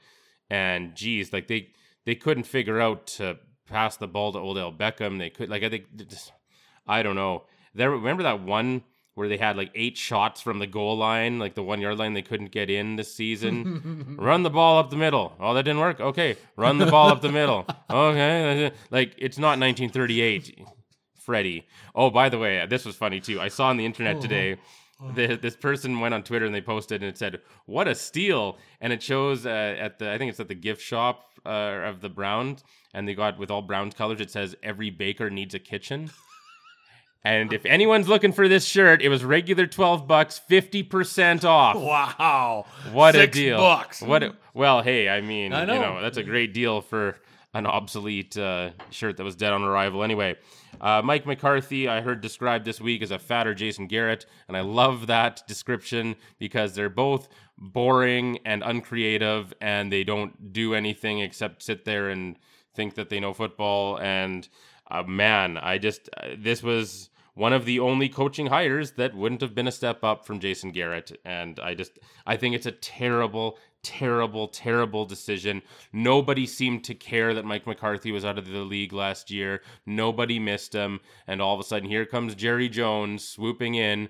And 0.50 0.96
geez, 0.96 1.34
like 1.34 1.48
they 1.48 1.70
they 2.06 2.16
couldn't 2.16 2.44
figure 2.44 2.80
out 2.80 3.08
to 3.08 3.38
pass 3.68 3.98
the 3.98 4.08
ball 4.08 4.32
to 4.34 4.40
old 4.40 4.58
Odell 4.58 4.72
Beckham. 4.72 5.18
They 5.20 5.30
could 5.30 5.50
like 5.50 5.64
I 5.64 5.70
think 5.70 5.86
I 6.88 7.04
don't 7.04 7.16
know. 7.16 7.44
There 7.74 7.92
remember 7.92 8.24
that 8.24 8.42
one 8.42 8.84
where 9.16 9.30
they 9.30 9.38
had 9.38 9.56
like 9.56 9.72
eight 9.76 9.98
shots 9.98 10.42
from 10.42 10.60
the 10.60 10.68
goal 10.68 10.98
line, 10.98 11.40
like 11.40 11.56
the 11.56 11.64
one 11.64 11.80
yard 11.82 11.98
line 11.98 12.14
they 12.14 12.22
couldn't 12.22 12.52
get 12.52 12.70
in 12.70 12.98
this 12.98 13.14
season. 13.14 14.16
Run 14.20 14.44
the 14.44 14.50
ball 14.50 14.78
up 14.78 14.90
the 14.90 14.98
middle. 14.98 15.34
Oh, 15.40 15.54
that 15.54 15.64
didn't 15.64 15.80
work. 15.80 16.00
Okay, 16.00 16.36
run 16.58 16.78
the 16.78 16.86
ball 16.86 17.10
up 17.10 17.22
the 17.22 17.32
middle. 17.32 17.66
Okay, 17.90 18.72
like 18.92 19.14
it's 19.18 19.38
not 19.38 19.60
1938, 19.60 20.60
Freddie. 21.26 21.68
Oh, 21.94 22.10
by 22.10 22.30
the 22.30 22.38
way, 22.38 22.66
this 22.68 22.86
was 22.86 22.96
funny 22.96 23.20
too. 23.20 23.42
I 23.42 23.48
saw 23.48 23.68
on 23.68 23.78
the 23.78 23.86
internet 23.86 24.22
today. 24.22 24.58
The, 25.14 25.36
this 25.36 25.58
person 25.58 26.00
went 26.00 26.14
on 26.14 26.24
Twitter 26.24 26.46
and 26.46 26.56
they 26.56 26.62
posted 26.62 27.02
and 27.02 27.10
it 27.10 27.18
said, 27.18 27.42
"What 27.66 27.88
a 27.88 27.96
steal!" 27.96 28.58
And 28.80 28.94
it 28.94 29.04
shows 29.04 29.46
uh, 29.46 29.50
at 29.78 30.00
the 30.00 30.10
I 30.12 30.18
think 30.18 30.30
it's 30.30 30.40
at 30.40 30.48
the 30.48 30.56
gift 30.56 30.82
shop 30.82 31.32
uh, 31.46 31.50
of 31.50 32.00
the 32.00 32.08
Browns, 32.08 32.64
and 32.94 33.06
they 33.06 33.14
got 33.14 33.38
with 33.38 33.52
all 33.52 33.62
Browns 33.62 33.94
colors. 33.94 34.22
It 34.22 34.32
says, 34.32 34.56
"Every 34.64 34.90
baker 34.92 35.30
needs 35.30 35.54
a 35.54 35.60
kitchen." 35.60 36.12
And 37.26 37.52
if 37.54 37.66
anyone's 37.66 38.08
looking 38.08 38.32
for 38.32 38.48
this 38.48 38.66
shirt, 38.66 39.02
it 39.02 39.10
was 39.10 39.24
regular 39.24 39.66
12 39.66 40.08
bucks, 40.08 40.40
50% 40.48 41.44
off. 41.44 41.76
Wow. 41.82 42.68
What 42.92 43.16
Six 43.16 43.36
a 43.36 43.42
deal. 43.42 43.58
bucks. 43.58 44.02
What 44.04 44.22
a, 44.22 44.36
well, 44.54 44.84
hey, 44.84 45.10
I 45.10 45.22
mean, 45.22 45.52
I 45.52 45.62
you 45.62 45.66
know. 45.66 45.82
know, 45.96 46.02
that's 46.04 46.18
a 46.18 46.24
great 46.24 46.54
deal 46.54 46.82
for 46.82 47.18
an 47.56 47.66
obsolete 47.66 48.38
uh, 48.38 48.70
shirt 48.90 49.16
that 49.16 49.24
was 49.24 49.36
dead 49.36 49.54
on 49.54 49.64
arrival 49.64 50.04
anyway. 50.04 50.36
Uh, 50.82 51.02
Mike 51.02 51.26
McCarthy, 51.26 51.88
I 51.88 52.02
heard 52.02 52.20
described 52.20 52.66
this 52.66 52.82
week 52.82 53.02
as 53.02 53.12
a 53.12 53.18
fatter 53.18 53.56
Jason 53.56 53.88
Garrett, 53.88 54.26
and 54.50 54.58
I 54.58 54.60
love 54.60 55.08
that 55.08 55.42
description 55.48 56.18
because 56.38 56.76
they're 56.76 56.90
both 56.90 57.30
boring 57.58 58.40
and 58.46 58.62
uncreative, 58.62 59.54
and 59.62 59.90
they 59.90 60.04
don't 60.04 60.52
do 60.52 60.76
anything 60.76 61.20
except 61.20 61.64
sit 61.64 61.86
there 61.86 62.10
and 62.10 62.38
think 62.76 62.96
that 62.96 63.10
they 63.10 63.22
know 63.22 63.34
football. 63.34 63.98
And 64.00 64.48
uh, 64.92 65.04
man, 65.04 65.58
I 65.58 65.78
just 65.78 66.10
uh, 66.18 66.36
this 66.38 66.62
was 66.62 67.10
one 67.36 67.54
of 67.54 67.66
the 67.66 67.80
only 67.80 68.10
coaching 68.10 68.48
hires 68.48 68.92
that 68.94 69.14
wouldn't 69.14 69.42
have 69.42 69.54
been 69.54 69.68
a 69.68 69.72
step 69.72 70.04
up 70.04 70.26
from 70.26 70.40
Jason 70.40 70.72
Garrett. 70.72 71.20
And 71.26 71.60
I 71.60 71.74
just, 71.74 72.00
I 72.26 72.38
think 72.38 72.56
it's 72.56 72.66
a 72.66 72.72
terrible, 72.72 73.60
terrible, 73.86 74.48
terrible 74.48 75.06
decision. 75.06 75.62
Nobody 75.94 76.48
seemed 76.48 76.84
to 76.86 76.96
care 76.96 77.36
that 77.36 77.46
Mike 77.46 77.68
McCarthy 77.68 78.12
was 78.12 78.26
out 78.26 78.40
of 78.40 78.48
the 78.48 78.58
league 78.58 78.92
last 78.92 79.30
year. 79.30 79.62
Nobody 79.86 80.40
missed 80.40 80.74
him. 80.74 81.00
And 81.28 81.40
all 81.40 81.54
of 81.54 81.60
a 81.60 81.64
sudden, 81.64 81.88
here 81.88 82.06
comes 82.06 82.34
Jerry 82.34 82.68
Jones 82.68 83.24
swooping 83.24 83.76
in. 83.76 84.10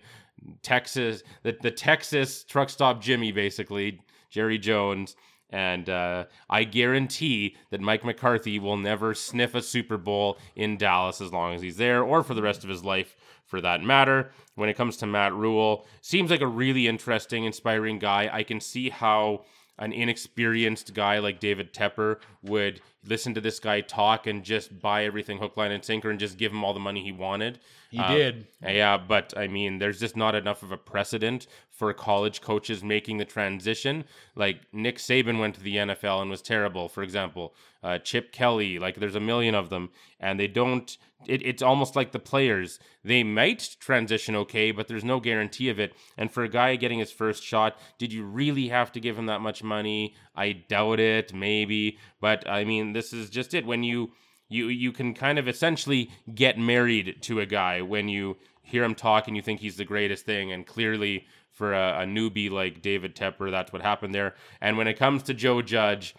Texas, 0.61 1.23
the, 1.43 1.57
the 1.61 1.71
Texas 1.71 2.43
truck 2.45 2.69
stop 2.69 3.01
Jimmy, 3.01 3.33
basically, 3.33 3.99
Jerry 4.29 4.57
Jones. 4.57 5.15
And 5.49 5.89
uh, 5.89 6.25
I 6.49 6.63
guarantee 6.63 7.55
that 7.69 7.81
Mike 7.81 8.03
McCarthy 8.05 8.59
will 8.59 8.77
never 8.77 9.13
sniff 9.13 9.55
a 9.55 9.61
Super 9.61 9.97
Bowl 9.97 10.37
in 10.55 10.77
Dallas 10.77 11.21
as 11.21 11.31
long 11.31 11.53
as 11.53 11.61
he's 11.61 11.77
there, 11.77 12.01
or 12.01 12.23
for 12.23 12.33
the 12.33 12.41
rest 12.41 12.63
of 12.63 12.69
his 12.69 12.83
life, 12.83 13.15
for 13.45 13.61
that 13.61 13.83
matter. 13.83 14.31
When 14.55 14.69
it 14.69 14.77
comes 14.77 14.97
to 14.97 15.05
Matt 15.05 15.33
Rhule, 15.33 15.85
seems 16.01 16.31
like 16.31 16.41
a 16.41 16.47
really 16.47 16.87
interesting, 16.87 17.43
inspiring 17.43 17.99
guy. 17.99 18.29
I 18.31 18.43
can 18.43 18.59
see 18.59 18.89
how 18.89 19.45
an 19.77 19.91
inexperienced 19.93 20.93
guy 20.93 21.19
like 21.19 21.39
David 21.39 21.73
Tepper 21.73 22.17
would 22.43 22.81
listen 23.07 23.33
to 23.35 23.41
this 23.41 23.59
guy 23.59 23.81
talk 23.81 24.25
and 24.25 24.43
just 24.43 24.79
buy 24.79 25.05
everything 25.05 25.37
hook, 25.37 25.57
line, 25.57 25.71
and 25.71 25.83
sinker 25.83 26.09
and 26.09 26.19
just 26.19 26.37
give 26.37 26.51
him 26.51 26.63
all 26.63 26.73
the 26.73 26.79
money 26.79 27.03
he 27.03 27.11
wanted. 27.11 27.59
He 27.91 27.99
Uh, 27.99 28.07
did. 28.13 28.47
yeah, 28.65 28.97
but 28.97 29.33
I 29.37 29.47
mean, 29.47 29.77
there's 29.79 29.99
just 29.99 30.15
not 30.15 30.33
enough 30.35 30.63
of 30.63 30.71
a 30.71 30.77
precedent 30.77 31.47
for 31.69 31.93
college 31.93 32.41
coaches 32.41 32.83
making 32.83 33.17
the 33.17 33.25
transition. 33.25 34.05
Like 34.35 34.61
Nick 34.73 34.97
Saban 34.97 35.39
went 35.39 35.55
to 35.55 35.61
the 35.61 35.75
NFL 35.75 36.21
and 36.21 36.31
was 36.31 36.41
terrible, 36.41 36.87
for 36.89 37.03
example. 37.03 37.53
Uh, 37.83 37.99
Chip 37.99 38.31
Kelly, 38.31 38.79
like 38.79 38.95
there's 38.95 39.15
a 39.15 39.19
million 39.19 39.53
of 39.55 39.69
them, 39.69 39.89
and 40.19 40.39
they 40.39 40.47
don't. 40.47 40.97
It, 41.27 41.45
it's 41.45 41.61
almost 41.61 41.95
like 41.95 42.11
the 42.11 42.19
players. 42.19 42.79
They 43.03 43.23
might 43.23 43.75
transition 43.79 44.35
okay, 44.35 44.71
but 44.71 44.87
there's 44.87 45.03
no 45.03 45.19
guarantee 45.19 45.69
of 45.69 45.79
it. 45.79 45.93
And 46.17 46.31
for 46.31 46.43
a 46.43 46.49
guy 46.49 46.75
getting 46.75 46.99
his 46.99 47.11
first 47.11 47.43
shot, 47.43 47.77
did 47.97 48.11
you 48.13 48.23
really 48.23 48.69
have 48.69 48.91
to 48.93 48.99
give 48.99 49.17
him 49.17 49.25
that 49.27 49.41
much 49.41 49.63
money? 49.63 50.15
I 50.35 50.51
doubt 50.53 50.99
it, 50.99 51.33
maybe. 51.33 51.97
But 52.19 52.47
I 52.49 52.63
mean, 52.65 52.93
this 52.93 53.13
is 53.13 53.29
just 53.29 53.53
it. 53.53 53.65
When 53.65 53.83
you 53.83 54.11
you 54.49 54.67
you 54.67 54.91
can 54.91 55.13
kind 55.13 55.39
of 55.39 55.47
essentially 55.47 56.11
get 56.33 56.57
married 56.57 57.17
to 57.21 57.39
a 57.39 57.45
guy 57.45 57.81
when 57.81 58.09
you 58.09 58.37
hear 58.61 58.83
him 58.83 58.95
talk 58.95 59.27
and 59.27 59.35
you 59.35 59.41
think 59.41 59.59
he's 59.59 59.77
the 59.77 59.85
greatest 59.85 60.25
thing 60.25 60.51
and 60.51 60.65
clearly 60.65 61.27
for 61.51 61.73
a, 61.73 62.01
a 62.01 62.05
newbie 62.05 62.51
like 62.51 62.81
David 62.81 63.15
Tepper 63.15 63.49
that's 63.51 63.71
what 63.71 63.81
happened 63.81 64.13
there 64.13 64.35
and 64.61 64.77
when 64.77 64.87
it 64.87 64.99
comes 64.99 65.23
to 65.23 65.33
Joe 65.33 65.61
Judge 65.61 66.15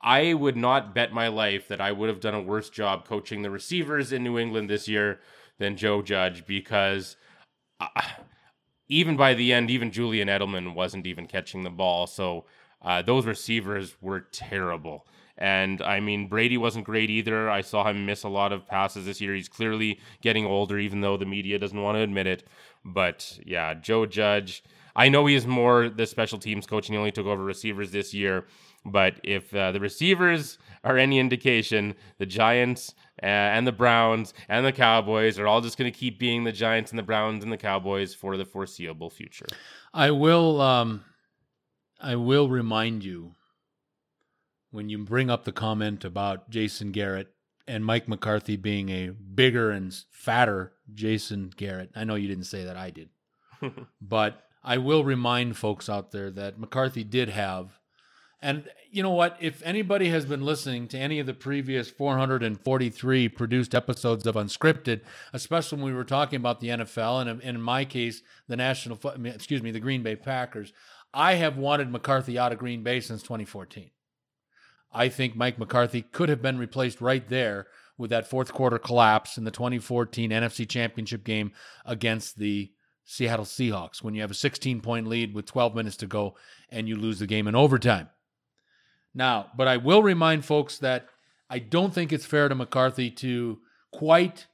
I 0.00 0.34
would 0.34 0.56
not 0.56 0.94
bet 0.94 1.12
my 1.12 1.28
life 1.28 1.68
that 1.68 1.80
I 1.80 1.92
would 1.92 2.08
have 2.08 2.20
done 2.20 2.34
a 2.34 2.42
worse 2.42 2.70
job 2.70 3.06
coaching 3.06 3.42
the 3.42 3.50
receivers 3.50 4.12
in 4.12 4.22
New 4.22 4.38
England 4.38 4.70
this 4.70 4.86
year 4.86 5.20
than 5.58 5.76
Joe 5.76 6.02
Judge 6.02 6.46
because 6.46 7.16
uh, 7.80 7.88
even 8.88 9.16
by 9.16 9.34
the 9.34 9.52
end, 9.52 9.70
even 9.70 9.90
Julian 9.90 10.28
Edelman 10.28 10.74
wasn't 10.74 11.06
even 11.06 11.26
catching 11.26 11.62
the 11.62 11.70
ball. 11.70 12.06
So 12.06 12.44
uh, 12.82 13.02
those 13.02 13.26
receivers 13.26 13.96
were 14.00 14.20
terrible. 14.20 15.06
And 15.36 15.80
I 15.82 16.00
mean, 16.00 16.28
Brady 16.28 16.56
wasn't 16.56 16.84
great 16.84 17.10
either. 17.10 17.48
I 17.48 17.60
saw 17.60 17.88
him 17.88 18.06
miss 18.06 18.24
a 18.24 18.28
lot 18.28 18.52
of 18.52 18.66
passes 18.66 19.06
this 19.06 19.20
year. 19.20 19.34
He's 19.34 19.48
clearly 19.48 20.00
getting 20.20 20.46
older, 20.46 20.78
even 20.78 21.00
though 21.00 21.16
the 21.16 21.26
media 21.26 21.58
doesn't 21.58 21.80
want 21.80 21.96
to 21.96 22.02
admit 22.02 22.26
it. 22.26 22.44
But 22.84 23.38
yeah, 23.44 23.74
Joe 23.74 24.06
Judge. 24.06 24.64
I 24.96 25.08
know 25.08 25.26
he 25.26 25.36
is 25.36 25.46
more 25.46 25.88
the 25.88 26.06
special 26.06 26.38
teams 26.38 26.66
coach 26.66 26.88
and 26.88 26.94
he 26.94 26.98
only 26.98 27.12
took 27.12 27.26
over 27.26 27.44
receivers 27.44 27.92
this 27.92 28.12
year. 28.12 28.46
But 28.84 29.20
if 29.22 29.54
uh, 29.54 29.72
the 29.72 29.80
receivers 29.80 30.58
are 30.84 30.96
any 30.96 31.18
indication, 31.18 31.94
the 32.18 32.26
Giants 32.26 32.94
uh, 33.22 33.26
and 33.26 33.66
the 33.66 33.72
Browns 33.72 34.32
and 34.48 34.64
the 34.64 34.72
Cowboys 34.72 35.38
are 35.38 35.46
all 35.46 35.60
just 35.60 35.76
going 35.76 35.90
to 35.90 35.98
keep 35.98 36.18
being 36.18 36.44
the 36.44 36.52
Giants 36.52 36.90
and 36.90 36.98
the 36.98 37.02
Browns 37.02 37.42
and 37.42 37.52
the 37.52 37.58
Cowboys 37.58 38.14
for 38.14 38.36
the 38.36 38.44
foreseeable 38.44 39.10
future. 39.10 39.46
I 39.92 40.10
will 40.10 40.60
um 40.60 41.04
I 42.00 42.16
will 42.16 42.48
remind 42.48 43.04
you 43.04 43.34
when 44.70 44.88
you 44.88 44.98
bring 44.98 45.30
up 45.30 45.44
the 45.44 45.52
comment 45.52 46.04
about 46.04 46.50
Jason 46.50 46.92
Garrett 46.92 47.28
and 47.66 47.84
Mike 47.84 48.08
McCarthy 48.08 48.56
being 48.56 48.88
a 48.88 49.10
bigger 49.10 49.70
and 49.70 49.94
fatter 50.10 50.72
Jason 50.94 51.50
Garrett. 51.56 51.90
I 51.94 52.04
know 52.04 52.14
you 52.14 52.28
didn't 52.28 52.44
say 52.44 52.64
that 52.64 52.76
I 52.76 52.90
did. 52.90 53.10
but 54.00 54.44
I 54.62 54.78
will 54.78 55.04
remind 55.04 55.56
folks 55.56 55.88
out 55.88 56.12
there 56.12 56.30
that 56.30 56.58
McCarthy 56.58 57.04
did 57.04 57.28
have 57.28 57.77
and 58.40 58.68
you 58.90 59.02
know 59.02 59.10
what? 59.10 59.36
If 59.40 59.62
anybody 59.64 60.10
has 60.10 60.24
been 60.24 60.42
listening 60.42 60.86
to 60.88 60.98
any 60.98 61.18
of 61.18 61.26
the 61.26 61.34
previous 61.34 61.90
443 61.90 63.28
produced 63.30 63.74
episodes 63.74 64.26
of 64.26 64.36
Unscripted, 64.36 65.00
especially 65.32 65.78
when 65.78 65.86
we 65.86 65.92
were 65.92 66.04
talking 66.04 66.36
about 66.36 66.60
the 66.60 66.68
NFL 66.68 67.26
and 67.26 67.42
in 67.42 67.60
my 67.60 67.84
case, 67.84 68.22
the 68.46 68.56
National, 68.56 68.98
excuse 69.24 69.62
me, 69.62 69.72
the 69.72 69.80
Green 69.80 70.02
Bay 70.02 70.14
Packers, 70.14 70.72
I 71.12 71.34
have 71.34 71.56
wanted 71.56 71.90
McCarthy 71.90 72.38
out 72.38 72.52
of 72.52 72.58
Green 72.58 72.82
Bay 72.82 73.00
since 73.00 73.22
2014. 73.22 73.90
I 74.92 75.08
think 75.08 75.36
Mike 75.36 75.58
McCarthy 75.58 76.02
could 76.02 76.28
have 76.28 76.40
been 76.40 76.58
replaced 76.58 77.00
right 77.00 77.28
there 77.28 77.66
with 77.98 78.10
that 78.10 78.28
fourth 78.28 78.52
quarter 78.52 78.78
collapse 78.78 79.36
in 79.36 79.44
the 79.44 79.50
2014 79.50 80.30
NFC 80.30 80.66
Championship 80.66 81.24
game 81.24 81.52
against 81.84 82.38
the 82.38 82.70
Seattle 83.04 83.44
Seahawks 83.44 84.02
when 84.02 84.14
you 84.14 84.20
have 84.20 84.30
a 84.30 84.34
16 84.34 84.80
point 84.80 85.06
lead 85.08 85.34
with 85.34 85.46
12 85.46 85.74
minutes 85.74 85.96
to 85.96 86.06
go 86.06 86.36
and 86.70 86.88
you 86.88 86.94
lose 86.94 87.18
the 87.18 87.26
game 87.26 87.48
in 87.48 87.54
overtime. 87.54 88.08
Now, 89.18 89.50
but 89.56 89.66
I 89.66 89.78
will 89.78 90.00
remind 90.04 90.44
folks 90.44 90.78
that 90.78 91.08
I 91.50 91.58
don't 91.58 91.92
think 91.92 92.12
it's 92.12 92.24
fair 92.24 92.48
to 92.48 92.54
McCarthy 92.54 93.10
to 93.10 93.58
quite 93.92 94.46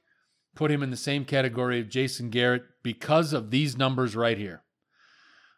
put 0.55 0.71
him 0.71 0.81
in 0.81 0.89
the 0.89 0.97
same 0.97 1.23
category 1.23 1.79
of 1.79 1.87
Jason 1.87 2.31
Garrett 2.31 2.63
because 2.81 3.31
of 3.31 3.51
these 3.51 3.77
numbers 3.77 4.15
right 4.15 4.39
here. 4.39 4.63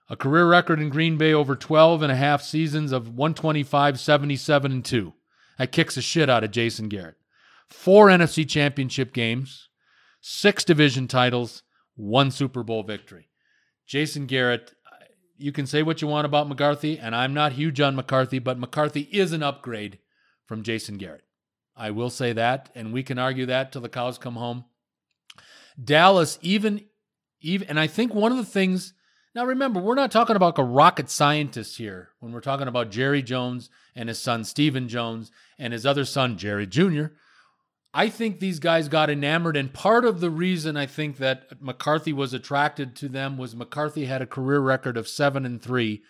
A 0.09 0.17
career 0.17 0.45
record 0.45 0.81
in 0.81 0.89
Green 0.89 1.17
Bay 1.17 1.33
over 1.33 1.55
12 1.55 2.01
and 2.01 2.11
a 2.11 2.17
half 2.17 2.41
seasons 2.41 2.91
of 2.91 3.07
125, 3.07 3.97
77, 3.97 4.71
and 4.73 4.83
2. 4.83 5.13
That 5.57 5.71
kicks 5.71 5.95
the 5.95 6.01
shit 6.01 6.29
out 6.29 6.43
of 6.43 6.51
Jason 6.51 6.89
Garrett. 6.89 7.15
Four 7.69 8.07
NFC 8.07 8.47
championship 8.47 9.13
games, 9.13 9.69
six 10.19 10.65
division 10.65 11.07
titles, 11.07 11.63
one 11.95 12.29
Super 12.29 12.61
Bowl 12.61 12.83
victory. 12.83 13.29
Jason 13.85 14.25
Garrett, 14.25 14.73
you 15.37 15.51
can 15.51 15.67
say 15.67 15.83
what 15.83 16.01
you 16.01 16.07
want 16.07 16.25
about 16.25 16.47
McCarthy, 16.47 16.97
and 16.97 17.15
I'm 17.15 17.33
not 17.33 17.53
huge 17.53 17.79
on 17.79 17.95
McCarthy, 17.95 18.39
but 18.39 18.59
McCarthy 18.59 19.01
is 19.11 19.31
an 19.33 19.43
upgrade 19.43 19.99
from 20.45 20.63
Jason 20.63 20.97
Garrett. 20.97 21.23
I 21.75 21.91
will 21.91 22.09
say 22.09 22.33
that, 22.33 22.69
and 22.73 22.91
we 22.91 23.03
can 23.03 23.19
argue 23.19 23.45
that 23.45 23.71
till 23.71 23.81
the 23.81 23.89
cows 23.89 24.17
come 24.17 24.35
home. 24.35 24.65
Dallas, 25.81 26.39
even, 26.41 26.85
even, 27.41 27.67
and 27.69 27.79
I 27.79 27.87
think 27.87 28.13
one 28.13 28.31
of 28.31 28.37
the 28.37 28.45
things. 28.45 28.93
Now, 29.35 29.45
remember, 29.45 29.79
we're 29.79 29.93
not 29.93 30.11
talking 30.11 30.35
about 30.35 30.57
a 30.57 30.63
rocket 30.63 31.11
scientist 31.11 31.77
here 31.77 32.09
when 32.19 32.31
we're 32.31 32.41
talking 32.41 32.67
about 32.67 32.89
Jerry 32.89 33.21
Jones 33.21 33.69
and 33.95 34.09
his 34.09 34.17
son 34.17 34.43
Stephen 34.43 34.87
Jones 34.87 35.31
and 35.59 35.73
his 35.73 35.85
other 35.85 36.05
son 36.05 36.37
Jerry 36.37 36.65
Jr. 36.65 37.07
I 37.97 38.09
think 38.09 38.39
these 38.39 38.59
guys 38.59 38.89
got 38.89 39.09
enamored, 39.09 39.57
and 39.57 39.73
part 39.73 40.05
of 40.05 40.19
the 40.19 40.29
reason 40.29 40.77
I 40.77 40.85
think 40.85 41.17
that 41.17 41.59
McCarthy 41.59 42.13
was 42.13 42.31
attracted 42.31 42.95
to 42.97 43.09
them 43.09 43.39
was 43.39 43.55
McCarthy 43.55 44.05
had 44.05 44.21
a 44.21 44.27
career 44.27 44.59
record 44.59 44.97
of 44.97 45.07
seven 45.07 45.47
and 45.47 45.59
three 45.59 46.03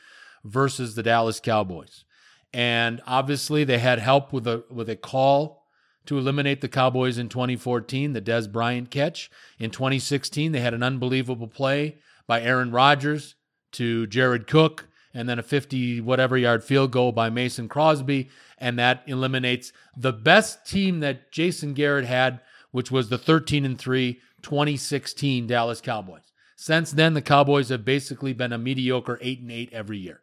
versus 0.43 0.95
the 0.95 1.03
Dallas 1.03 1.39
Cowboys, 1.39 2.03
and 2.51 2.99
obviously 3.07 3.63
they 3.63 3.77
had 3.77 3.99
help 3.99 4.33
with 4.33 4.45
a 4.45 4.65
with 4.69 4.89
a 4.89 4.97
call 4.97 5.63
to 6.07 6.17
eliminate 6.17 6.59
the 6.59 6.67
Cowboys 6.67 7.17
in 7.17 7.29
2014, 7.29 8.11
the 8.11 8.21
Dez 8.21 8.51
Bryant 8.51 8.91
catch. 8.91 9.31
In 9.57 9.71
2016, 9.71 10.51
they 10.51 10.59
had 10.59 10.73
an 10.73 10.83
unbelievable 10.83 11.47
play 11.47 11.99
by 12.27 12.41
Aaron 12.41 12.71
Rodgers 12.71 13.35
to 13.71 14.07
Jared 14.07 14.45
Cook, 14.45 14.89
and 15.17 15.27
then 15.27 15.39
a 15.39 15.43
50 15.43 15.99
whatever 16.01 16.37
yard 16.37 16.63
field 16.63 16.91
goal 16.91 17.11
by 17.11 17.31
Mason 17.31 17.67
Crosby. 17.67 18.29
And 18.59 18.77
that 18.77 19.01
eliminates 19.07 19.73
the 19.97 20.13
best 20.13 20.67
team 20.67 20.99
that 20.99 21.31
Jason 21.31 21.73
Garrett 21.73 22.05
had, 22.05 22.39
which 22.69 22.91
was 22.91 23.09
the 23.09 23.17
13 23.17 23.65
and 23.65 23.79
3 23.79 24.21
2016 24.43 25.47
Dallas 25.47 25.81
Cowboys. 25.81 26.21
Since 26.55 26.91
then, 26.91 27.15
the 27.15 27.23
Cowboys 27.23 27.69
have 27.69 27.83
basically 27.83 28.33
been 28.33 28.53
a 28.53 28.59
mediocre 28.59 29.17
8 29.19 29.41
and 29.41 29.51
8 29.51 29.73
every 29.73 29.97
year. 29.97 30.21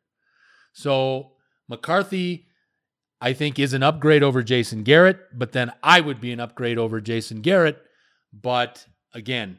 So 0.73 1.33
McCarthy, 1.69 2.47
I 3.21 3.33
think, 3.33 3.59
is 3.59 3.73
an 3.73 3.83
upgrade 3.83 4.23
over 4.23 4.45
Jason 4.45 4.85
Garrett, 4.85 5.19
but 5.37 5.51
then 5.51 5.73
I 5.83 6.01
would 6.01 6.21
be 6.21 6.31
an 6.31 6.39
upgrade 6.39 6.79
over 6.79 7.01
Jason 7.01 7.41
Garrett. 7.41 7.83
But 8.33 8.87
again, 9.13 9.59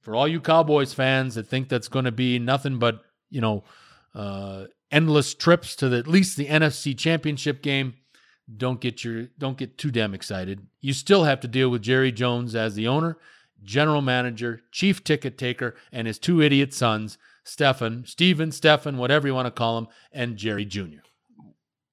for 0.00 0.16
all 0.16 0.26
you 0.26 0.40
Cowboys 0.40 0.92
fans 0.92 1.36
that 1.36 1.46
think 1.46 1.68
that's 1.68 1.88
going 1.88 2.06
to 2.06 2.12
be 2.12 2.40
nothing 2.40 2.80
but, 2.80 3.02
you 3.30 3.40
know, 3.40 3.62
uh, 4.14 4.64
endless 4.90 5.34
trips 5.34 5.74
to 5.76 5.88
the, 5.88 5.98
at 5.98 6.06
least 6.06 6.36
the 6.36 6.46
NFC 6.46 6.96
Championship 6.96 7.62
game, 7.62 7.94
don't 8.56 8.80
get 8.80 9.04
your 9.04 9.28
don't 9.38 9.56
get 9.56 9.78
too 9.78 9.90
damn 9.90 10.14
excited. 10.14 10.66
You 10.80 10.92
still 10.92 11.24
have 11.24 11.40
to 11.40 11.48
deal 11.48 11.70
with 11.70 11.82
Jerry 11.82 12.12
Jones 12.12 12.54
as 12.54 12.74
the 12.74 12.86
owner, 12.86 13.16
general 13.62 14.02
manager, 14.02 14.60
chief 14.70 15.02
ticket 15.02 15.38
taker, 15.38 15.74
and 15.90 16.06
his 16.06 16.18
two 16.18 16.42
idiot 16.42 16.74
sons, 16.74 17.16
Stefan, 17.42 18.04
Steven, 18.06 18.52
Stefan, 18.52 18.98
whatever 18.98 19.26
you 19.26 19.34
want 19.34 19.46
to 19.46 19.50
call 19.50 19.78
him, 19.78 19.88
and 20.12 20.36
Jerry 20.36 20.64
Jr. 20.64 21.00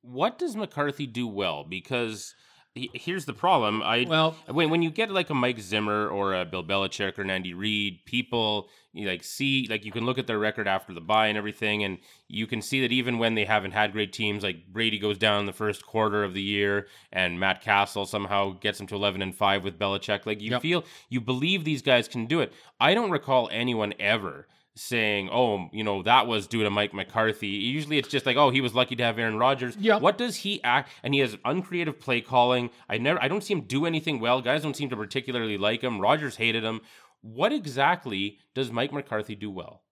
What 0.02 0.38
does 0.38 0.56
McCarthy 0.56 1.08
do 1.08 1.28
well? 1.28 1.64
Because 1.64 2.36
here's 2.74 3.26
the 3.26 3.34
problem. 3.34 3.82
I 3.84 4.06
well 4.08 4.36
when 4.48 4.70
when 4.70 4.82
you 4.82 4.90
get 4.90 5.12
like 5.12 5.30
a 5.30 5.34
Mike 5.34 5.60
Zimmer 5.60 6.08
or 6.08 6.34
a 6.34 6.46
Bill 6.46 6.64
Belichick 6.64 7.18
or 7.18 7.22
an 7.22 7.30
Andy 7.30 7.54
Reid, 7.54 8.06
people 8.06 8.70
you 8.94 9.08
like 9.08 9.24
see 9.24 9.68
like 9.70 9.84
you 9.84 9.92
can 9.92 10.06
look 10.06 10.18
at 10.18 10.28
their 10.28 10.40
record 10.40 10.68
after 10.68 10.94
the 10.94 11.02
bye 11.02 11.28
and 11.28 11.38
everything, 11.38 11.84
and 11.84 11.98
you 12.28 12.48
can 12.48 12.62
see 12.62 12.82
that 12.82 12.92
even 12.92 13.20
when 13.20 13.36
they 13.36 13.46
haven't 13.46 13.72
had 13.72 13.92
great 13.92 14.14
teams, 14.14 14.44
like 14.44 14.68
Brady 14.68 15.00
goes 15.00 15.18
down 15.18 15.42
in 15.42 15.46
the 15.46 15.54
first 15.54 15.86
quarter 15.86 16.24
of 16.24 16.34
the 16.34 16.42
year, 16.42 16.88
and 17.12 17.40
Matt 17.40 17.62
Cassel 17.62 18.06
somehow 18.06 18.52
gets 18.52 18.78
them 18.78 18.88
to 18.88 18.96
eleven 18.96 19.22
and 19.22 19.36
five 19.36 19.64
with 19.64 19.78
Belichick. 19.78 20.26
Like 20.26 20.42
you 20.42 20.52
yep. 20.52 20.62
feel 20.62 20.86
you 21.10 21.20
believe 21.20 21.66
these 21.66 21.82
guys 21.82 22.08
can 22.08 22.26
do 22.26 22.40
it. 22.40 22.54
I 22.80 22.94
don't 22.94 23.12
recall 23.12 23.50
anyone 23.52 23.94
ever 24.00 24.48
saying, 24.76 25.30
"Oh, 25.32 25.70
you 25.72 25.84
know, 25.84 26.04
that 26.04 26.28
was 26.28 26.48
due 26.48 26.64
to 26.64 26.70
Mike 26.70 26.94
McCarthy." 26.94 27.48
Usually, 27.48 27.98
it's 27.98 28.08
just 28.08 28.26
like, 28.26 28.38
"Oh, 28.38 28.50
he 28.50 28.62
was 28.62 28.74
lucky 28.74 28.96
to 28.96 29.04
have 29.04 29.20
Aaron 29.20 29.38
Rodgers." 29.38 29.76
Yeah. 29.78 29.98
What 29.98 30.18
does 30.18 30.38
he 30.38 30.64
act? 30.64 30.90
And 31.04 31.14
he 31.14 31.20
has 31.20 31.38
uncreative 31.46 32.00
play 32.00 32.22
calling. 32.22 32.70
I 32.90 32.98
never, 32.98 33.22
I 33.22 33.28
don't 33.28 33.44
see 33.44 33.54
him 33.54 33.62
do 33.62 33.86
anything 33.86 34.20
well. 34.20 34.42
Guys 34.42 34.64
don't 34.64 34.76
seem 34.76 34.90
to 34.90 34.96
particularly 34.96 35.58
like 35.58 35.82
him. 35.82 36.00
Rodgers 36.00 36.38
hated 36.38 36.64
him. 36.64 36.82
What 37.22 37.52
exactly 37.52 38.40
does 38.56 38.72
Mike 38.72 38.94
McCarthy 38.94 39.36
do 39.36 39.52
well? 39.52 39.84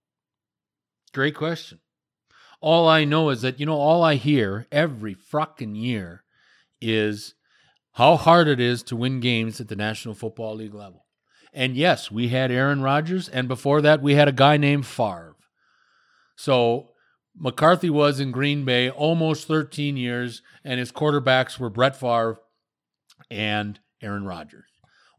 Great 1.14 1.36
question. 1.36 1.80
All 2.62 2.88
I 2.88 3.06
know 3.06 3.30
is 3.30 3.42
that 3.42 3.60
you 3.60 3.66
know, 3.66 3.78
all 3.78 4.04
I 4.04 4.16
hear 4.16 4.68
every 4.72 5.14
fucking 5.14 5.76
year 5.76 6.24
is 6.82 7.36
how 7.94 8.16
hard 8.16 8.48
it 8.48 8.60
is 8.60 8.84
to 8.84 8.96
win 8.96 9.20
games 9.20 9.60
at 9.60 9.68
the 9.68 9.76
National 9.76 10.14
Football 10.14 10.56
League 10.56 10.74
level. 10.74 11.06
And 11.54 11.76
yes, 11.76 12.12
we 12.12 12.30
had 12.30 12.52
Aaron 12.52 12.82
Rodgers, 12.82 13.28
and 13.28 13.48
before 13.48 13.82
that, 13.82 14.02
we 14.02 14.16
had 14.16 14.28
a 14.28 14.34
guy 14.34 14.58
named 14.58 14.86
Favre. 14.86 15.36
So 16.36 16.90
McCarthy 17.36 17.90
was 17.90 18.20
in 18.20 18.32
Green 18.32 18.66
Bay 18.66 18.90
almost 18.90 19.48
13 19.48 19.98
years, 19.98 20.42
and 20.64 20.80
his 20.80 20.92
quarterbacks 20.92 21.60
were 21.60 21.70
Brett 21.70 21.96
Favre 21.96 22.40
and 23.32 23.80
Aaron 24.02 24.26
Rodgers. 24.26 24.70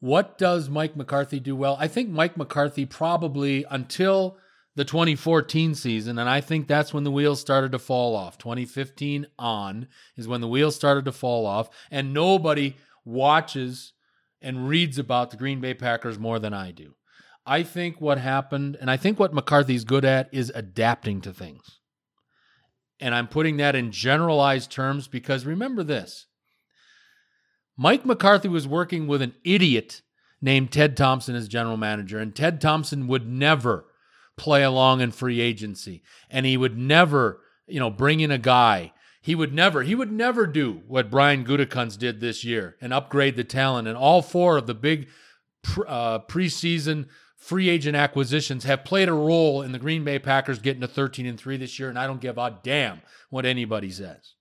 What 0.00 0.38
does 0.38 0.70
Mike 0.70 0.96
McCarthy 0.96 1.40
do 1.40 1.54
well? 1.54 1.76
I 1.78 1.88
think 1.88 2.08
Mike 2.08 2.36
McCarthy 2.36 2.86
probably 2.86 3.66
until 3.70 4.38
the 4.76 4.84
2014 4.84 5.74
season, 5.74 6.18
and 6.18 6.28
I 6.28 6.40
think 6.40 6.66
that's 6.66 6.94
when 6.94 7.04
the 7.04 7.10
wheels 7.10 7.40
started 7.40 7.72
to 7.72 7.78
fall 7.78 8.14
off. 8.14 8.38
2015 8.38 9.26
on 9.38 9.88
is 10.16 10.28
when 10.28 10.40
the 10.40 10.48
wheels 10.48 10.76
started 10.76 11.04
to 11.04 11.12
fall 11.12 11.44
off, 11.44 11.68
and 11.90 12.14
nobody 12.14 12.76
watches 13.04 13.92
and 14.42 14.68
reads 14.68 14.98
about 14.98 15.30
the 15.30 15.36
Green 15.36 15.60
Bay 15.60 15.74
Packers 15.74 16.18
more 16.18 16.38
than 16.38 16.54
I 16.54 16.70
do. 16.70 16.94
I 17.46 17.62
think 17.62 18.00
what 18.00 18.18
happened, 18.18 18.76
and 18.80 18.90
I 18.90 18.96
think 18.96 19.18
what 19.18 19.34
McCarthy's 19.34 19.84
good 19.84 20.04
at, 20.04 20.28
is 20.32 20.52
adapting 20.54 21.20
to 21.22 21.32
things. 21.32 21.80
And 23.00 23.14
I'm 23.14 23.28
putting 23.28 23.56
that 23.56 23.74
in 23.74 23.92
generalized 23.92 24.70
terms 24.70 25.08
because 25.08 25.46
remember 25.46 25.82
this 25.82 26.26
Mike 27.76 28.04
McCarthy 28.04 28.48
was 28.48 28.68
working 28.68 29.06
with 29.06 29.22
an 29.22 29.34
idiot 29.42 30.02
named 30.42 30.70
Ted 30.70 30.96
Thompson 30.96 31.34
as 31.34 31.48
general 31.48 31.76
manager, 31.76 32.18
and 32.18 32.34
Ted 32.34 32.60
Thompson 32.60 33.06
would 33.06 33.26
never 33.26 33.86
play 34.36 34.62
along 34.62 35.00
in 35.00 35.10
free 35.10 35.40
agency, 35.40 36.02
and 36.30 36.46
he 36.46 36.56
would 36.56 36.76
never, 36.76 37.40
you 37.66 37.80
know, 37.80 37.90
bring 37.90 38.20
in 38.20 38.30
a 38.30 38.38
guy 38.38 38.92
he 39.20 39.34
would 39.34 39.52
never, 39.52 39.82
he 39.82 39.94
would 39.94 40.10
never 40.10 40.46
do 40.46 40.82
what 40.86 41.10
Brian 41.10 41.44
Gutekunst 41.44 41.98
did 41.98 42.20
this 42.20 42.44
year 42.44 42.76
and 42.80 42.92
upgrade 42.92 43.36
the 43.36 43.44
talent. 43.44 43.86
And 43.86 43.96
all 43.96 44.22
four 44.22 44.56
of 44.56 44.66
the 44.66 44.74
big 44.74 45.08
uh, 45.86 46.20
preseason 46.20 47.06
free 47.36 47.68
agent 47.68 47.96
acquisitions 47.96 48.64
have 48.64 48.84
played 48.84 49.08
a 49.08 49.14
role 49.14 49.62
in 49.62 49.72
the 49.72 49.78
Green 49.78 50.04
Bay 50.04 50.18
Packers 50.18 50.58
getting 50.58 50.80
to 50.80 50.88
13 50.88 51.26
and 51.26 51.38
3 51.38 51.56
this 51.58 51.78
year. 51.78 51.88
And 51.88 51.98
I 51.98 52.06
don't 52.06 52.20
give 52.20 52.38
a 52.38 52.58
damn 52.62 53.02
what 53.28 53.44
anybody 53.44 53.90
says. 53.90 54.34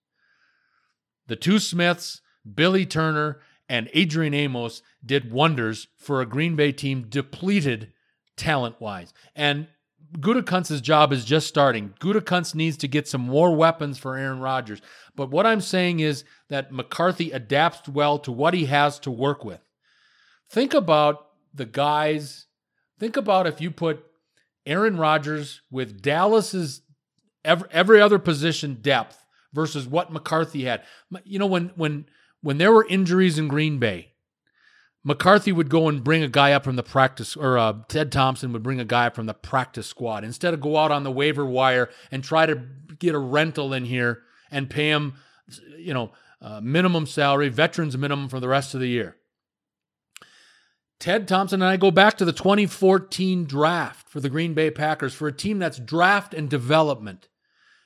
The 1.28 1.36
two 1.36 1.60
Smiths, 1.60 2.22
Billy 2.52 2.86
Turner, 2.86 3.40
and 3.68 3.90
Adrian 3.94 4.34
Amos 4.34 4.82
did 5.06 5.32
wonders 5.32 5.88
for 5.98 6.22
a 6.22 6.26
Green 6.26 6.56
Bay 6.56 6.72
team 6.72 7.06
depleted 7.08 7.94
talent 8.36 8.80
wise. 8.82 9.14
And 9.36 9.68
Gutekunst's 10.14 10.82
job 10.82 11.14
is 11.14 11.24
just 11.24 11.48
starting. 11.48 11.94
Gutekunst 12.00 12.56
needs 12.56 12.78
to 12.78 12.88
get 12.88 13.08
some 13.08 13.22
more 13.22 13.56
weapons 13.56 13.98
for 13.98 14.18
Aaron 14.18 14.40
Rodgers. 14.40 14.82
But 15.16 15.30
what 15.30 15.46
I'm 15.46 15.62
saying 15.62 16.00
is 16.00 16.24
that 16.50 16.72
McCarthy 16.72 17.32
adapts 17.32 17.88
well 17.88 18.18
to 18.20 18.32
what 18.32 18.54
he 18.54 18.66
has 18.66 19.00
to 19.00 19.12
work 19.12 19.46
with. 19.46 19.62
Think 20.50 20.74
about 20.74 21.28
the 21.54 21.66
guys. 21.66 22.48
Think 23.00 23.18
about 23.18 23.48
if 23.48 23.62
you 23.62 23.70
put 23.72 24.04
Aaron 24.66 24.98
Rodgers 24.98 25.62
with 25.70 26.02
Dallas's 26.02 26.82
every, 27.46 27.70
every 27.72 28.02
other 28.02 28.20
position 28.20 28.80
depth 28.82 29.26
versus 29.54 29.88
what 29.88 30.12
McCarthy 30.12 30.66
had. 30.66 30.84
You 31.24 31.40
know 31.40 31.46
when 31.46 31.72
when 31.76 32.06
when 32.42 32.58
there 32.58 32.72
were 32.72 32.88
injuries 32.88 33.38
in 33.38 33.48
Green 33.48 33.80
Bay, 33.80 34.14
McCarthy 35.10 35.52
would 35.52 35.72
go 35.72 35.90
and 35.90 36.04
bring 36.04 36.22
a 36.22 36.28
guy 36.28 36.52
up 36.52 36.64
from 36.64 36.76
the 36.76 36.84
practice, 36.84 37.36
or 37.36 37.58
uh, 37.58 37.74
Ted 37.88 38.12
Thompson 38.12 38.54
would 38.54 38.62
bring 38.62 38.80
a 38.80 38.86
guy 38.86 39.08
up 39.08 39.16
from 39.16 39.26
the 39.26 39.34
practice 39.34 39.88
squad 39.88 40.24
instead 40.24 40.54
of 40.54 40.62
go 40.62 40.78
out 40.78 40.92
on 40.92 41.02
the 41.02 41.10
waiver 41.10 41.44
wire 41.44 41.90
and 42.12 42.24
try 42.24 42.46
to 42.46 42.62
get 43.00 43.16
a 43.16 43.18
rental 43.18 43.74
in 43.74 43.86
here 43.86 44.22
and 44.52 44.70
pay 44.70 44.92
him, 44.92 45.16
you 45.80 45.96
know, 45.96 46.12
uh, 46.44 46.62
minimum 46.62 47.08
salary, 47.08 47.50
veterans 47.50 47.98
minimum 47.98 48.30
for 48.30 48.40
the 48.40 48.48
rest 48.48 48.76
of 48.76 48.82
the 48.82 48.88
year. 48.88 49.16
Ted 51.00 51.28
Thompson 51.28 51.64
and 51.64 51.72
I 51.72 51.76
go 51.76 51.90
back 51.90 52.16
to 52.20 52.26
the 52.26 52.32
2014 52.32 53.46
draft 53.46 54.08
for 54.08 54.20
the 54.20 54.30
Green 54.30 54.54
Bay 54.54 54.70
Packers 54.70 55.16
for 55.16 55.28
a 55.28 55.34
team 55.34 55.58
that's 55.58 55.80
draft 55.80 56.36
and 56.36 56.48
development. 56.48 57.30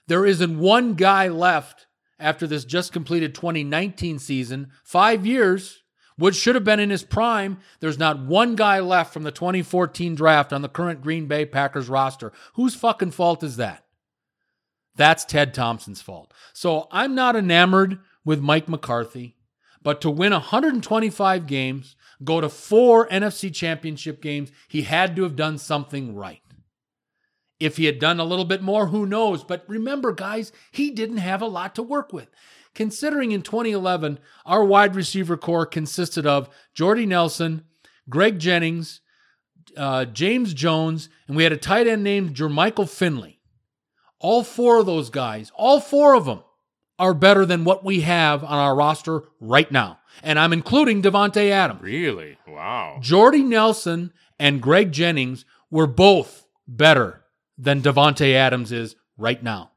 There 0.08 0.26
isn't 0.26 0.60
one 0.60 0.96
guy 0.96 1.30
left 1.30 1.88
after 2.20 2.46
this 2.48 2.66
just 2.66 2.92
completed 2.92 3.34
2019 3.34 4.20
season, 4.20 4.72
five 4.84 5.26
years 5.26 5.83
which 6.18 6.36
should 6.36 6.56
have 6.56 6.64
been 6.64 6.80
in 6.80 6.90
his 6.90 7.04
prime. 7.04 7.58
There's 7.80 8.00
not 8.00 8.20
one 8.20 8.56
guy 8.56 8.80
left 8.80 9.14
from 9.14 9.24
the 9.24 9.32
2014 9.32 10.16
draft 10.16 10.54
on 10.54 10.62
the 10.62 10.70
current 10.70 11.02
Green 11.02 11.26
Bay 11.26 11.46
Packers 11.46 11.90
roster. 11.90 12.32
Whose 12.54 12.76
fucking 12.76 13.12
fault 13.12 13.44
is 13.44 13.58
that? 13.58 13.86
That's 14.96 15.26
Ted 15.26 15.54
Thompson's 15.54 16.02
fault. 16.02 16.34
So 16.54 16.88
I'm 16.92 17.16
not 17.16 17.36
enamored 17.36 18.00
with 18.24 18.42
Mike 18.42 18.70
McCarthy, 18.70 19.36
but 19.82 20.02
to 20.02 20.10
win 20.10 20.32
125 20.32 21.48
games, 21.48 21.96
go 22.24 22.40
to 22.40 22.50
four 22.50 23.08
NFC 23.10 23.54
championship 23.54 24.22
games, 24.22 24.52
he 24.68 24.84
had 24.84 25.16
to 25.16 25.24
have 25.24 25.36
done 25.36 25.58
something 25.58 26.16
right. 26.16 26.42
If 27.60 27.78
he 27.78 27.86
had 27.86 28.00
done 28.00 28.20
a 28.20 28.26
little 28.26 28.46
bit 28.46 28.62
more, 28.62 28.88
who 28.88 29.06
knows? 29.06 29.44
But 29.44 29.64
remember, 29.68 30.12
guys, 30.12 30.52
he 30.72 30.92
didn't 30.92 31.18
have 31.18 31.42
a 31.42 31.48
lot 31.48 31.76
to 31.76 31.84
work 31.84 32.12
with 32.12 32.30
considering 32.74 33.32
in 33.32 33.42
2011, 33.42 34.20
our 34.46 34.64
wide 34.64 34.96
receiver 34.96 35.38
corps 35.38 35.66
consisted 35.66 36.26
of 36.26 36.50
Jordy 36.74 37.06
Nelson, 37.06 37.64
Greg 38.10 38.40
Jennings, 38.40 39.02
uh, 39.78 40.06
James 40.06 40.54
Jones, 40.54 41.10
and 41.28 41.36
we 41.36 41.44
had 41.44 41.52
a 41.52 41.58
tight 41.58 41.88
end 41.88 42.04
named 42.04 42.36
Jermichael 42.36 42.90
Finley. 42.90 43.40
All 44.20 44.44
four 44.44 44.80
of 44.80 44.86
those 44.86 45.10
guys, 45.10 45.52
all 45.56 45.80
four 45.80 46.16
of 46.16 46.26
them, 46.26 46.44
are 47.00 47.14
better 47.14 47.46
than 47.46 47.64
what 47.66 47.84
we 47.84 48.02
have 48.02 48.44
on 48.44 48.58
our 48.58 48.76
roster 48.76 49.24
right 49.40 49.70
now. 49.72 50.00
And 50.22 50.38
I'm 50.38 50.54
including 50.54 51.02
Davante 51.02 51.50
Adams. 51.50 51.82
Really? 51.82 52.38
Wow. 52.48 53.00
Jordy 53.02 53.44
Nelson 53.44 54.14
and 54.40 54.62
Greg 54.62 54.92
Jennings 54.92 55.44
were 55.72 55.88
both 55.88 56.46
better 56.68 57.24
than 57.58 57.82
Davante 57.82 58.34
Adams 58.34 58.72
is 58.72 58.96
right 59.18 59.42
now. 59.42 59.72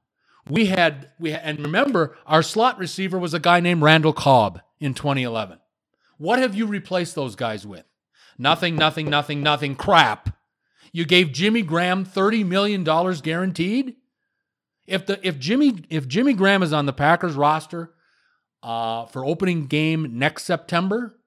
We 0.49 0.66
had 0.66 1.11
we 1.18 1.32
had, 1.32 1.42
and 1.44 1.61
remember 1.61 2.16
our 2.26 2.42
slot 2.42 2.78
receiver 2.78 3.18
was 3.18 3.34
a 3.34 3.40
guy 3.40 3.61
named 3.61 3.82
Randall 3.82 4.12
Cobb 4.12 4.61
in 4.80 4.94
2011. 4.94 5.59
What 6.18 6.38
have 6.38 6.55
you 6.55 6.66
replaced 6.66 7.14
those 7.14 7.36
guys 7.36 7.66
with? 7.66 7.84
Nothing, 8.38 8.76
nothing, 8.76 9.09
nothing, 9.11 9.42
nothing. 9.42 9.74
Crap. 9.76 10.36
You 10.92 11.05
gave 11.05 11.32
Jimmy 11.32 11.62
Graham 11.62 12.05
thirty 12.05 12.44
million 12.44 12.84
dollars 12.84 13.20
guaranteed. 13.20 13.97
If 14.86 15.07
the 15.07 15.26
if 15.26 15.38
Jimmy 15.38 15.84
if 15.90 16.07
Jimmy 16.07 16.32
Graham 16.32 16.62
is 16.62 16.72
on 16.72 16.86
the 16.86 16.92
Packers 16.92 17.34
roster 17.34 17.92
uh, 18.62 19.07
for 19.07 19.24
opening 19.24 19.66
game 19.66 20.18
next 20.18 20.44
September, 20.44 21.18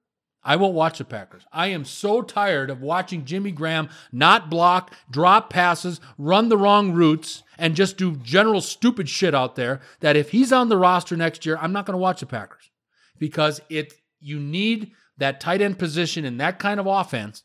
I 0.43 0.55
won't 0.55 0.73
watch 0.73 0.99
the 0.99 1.05
Packers. 1.05 1.43
I 1.51 1.67
am 1.67 1.83
so 1.83 2.21
tired 2.21 2.69
of 2.69 2.81
watching 2.81 3.25
Jimmy 3.25 3.51
Graham 3.51 3.89
not 4.11 4.49
block, 4.49 4.95
drop 5.11 5.49
passes, 5.49 5.99
run 6.17 6.49
the 6.49 6.57
wrong 6.57 6.93
routes, 6.93 7.43
and 7.57 7.75
just 7.75 7.97
do 7.97 8.15
general 8.15 8.61
stupid 8.61 9.09
shit 9.09 9.35
out 9.35 9.55
there. 9.55 9.81
That 9.99 10.15
if 10.15 10.31
he's 10.31 10.53
on 10.53 10.69
the 10.69 10.77
roster 10.77 11.17
next 11.17 11.45
year, 11.45 11.57
I'm 11.59 11.73
not 11.73 11.85
going 11.85 11.93
to 11.93 12.01
watch 12.01 12.21
the 12.21 12.25
Packers 12.25 12.69
because 13.17 13.61
it 13.69 13.93
you 14.21 14.39
need 14.39 14.91
that 15.17 15.39
tight 15.41 15.61
end 15.61 15.77
position 15.77 16.25
in 16.25 16.37
that 16.37 16.59
kind 16.59 16.79
of 16.79 16.87
offense. 16.87 17.43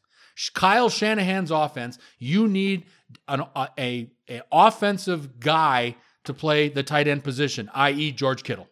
Kyle 0.54 0.88
Shanahan's 0.88 1.50
offense, 1.50 1.98
you 2.18 2.48
need 2.48 2.86
an, 3.28 3.42
a, 3.56 4.10
a, 4.28 4.42
offensive 4.50 5.38
guy 5.38 5.96
to 6.24 6.34
play 6.34 6.68
the 6.68 6.82
tight 6.82 7.06
end 7.06 7.22
position, 7.22 7.70
i.e., 7.74 8.10
George 8.10 8.42
Kittle. 8.42 8.68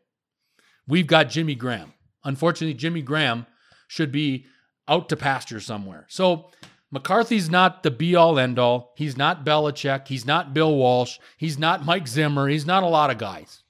We've 0.89 1.07
got 1.07 1.31
Jimmy 1.31 1.55
Graham. 1.55 1.93
Unfortunately, 2.25 2.75
Jimmy 2.75 3.03
Graham 3.03 3.47
should 3.93 4.11
be 4.11 4.47
out 4.89 5.11
to 5.11 5.17
pasture 5.19 5.61
somewhere. 5.61 6.07
So 6.09 6.49
McCarthy's 6.91 7.51
not 7.51 7.83
the 7.83 7.91
be 7.91 8.17
all 8.17 8.39
end 8.39 8.59
all. 8.59 8.95
He's 8.97 9.19
not 9.19 9.45
Belichick. 9.45 10.09
He's 10.09 10.25
not 10.25 10.55
Bill 10.55 10.75
Walsh. 10.75 11.19
He's 11.37 11.59
not 11.59 11.85
Mike 11.85 12.09
Zimmer. 12.09 12.49
He's 12.49 12.65
not 12.65 12.83
a 12.83 12.87
lot 12.87 13.11
of 13.11 13.19
guys. 13.19 13.65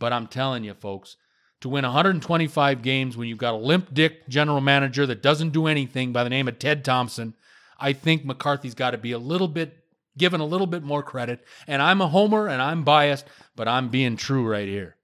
But 0.00 0.12
I'm 0.12 0.26
telling 0.26 0.64
you, 0.64 0.74
folks, 0.74 1.16
to 1.60 1.68
win 1.68 1.84
125 1.84 2.82
games 2.82 3.16
when 3.16 3.28
you've 3.28 3.38
got 3.38 3.54
a 3.54 3.56
limp 3.56 3.94
dick 3.94 4.28
general 4.28 4.60
manager 4.60 5.06
that 5.06 5.22
doesn't 5.22 5.50
do 5.50 5.68
anything 5.68 6.12
by 6.12 6.24
the 6.24 6.30
name 6.30 6.48
of 6.48 6.58
Ted 6.58 6.84
Thompson, 6.84 7.34
I 7.78 7.92
think 7.92 8.24
McCarthy's 8.24 8.74
got 8.74 8.90
to 8.90 8.98
be 8.98 9.12
a 9.12 9.18
little 9.18 9.46
bit 9.46 9.76
given 10.18 10.40
a 10.40 10.44
little 10.44 10.66
bit 10.66 10.82
more 10.82 11.04
credit. 11.04 11.44
And 11.68 11.80
I'm 11.80 12.00
a 12.00 12.08
homer 12.08 12.48
and 12.48 12.60
I'm 12.60 12.82
biased, 12.82 13.26
but 13.54 13.68
I'm 13.68 13.90
being 13.90 14.16
true 14.16 14.44
right 14.44 14.66
here. 14.66 14.96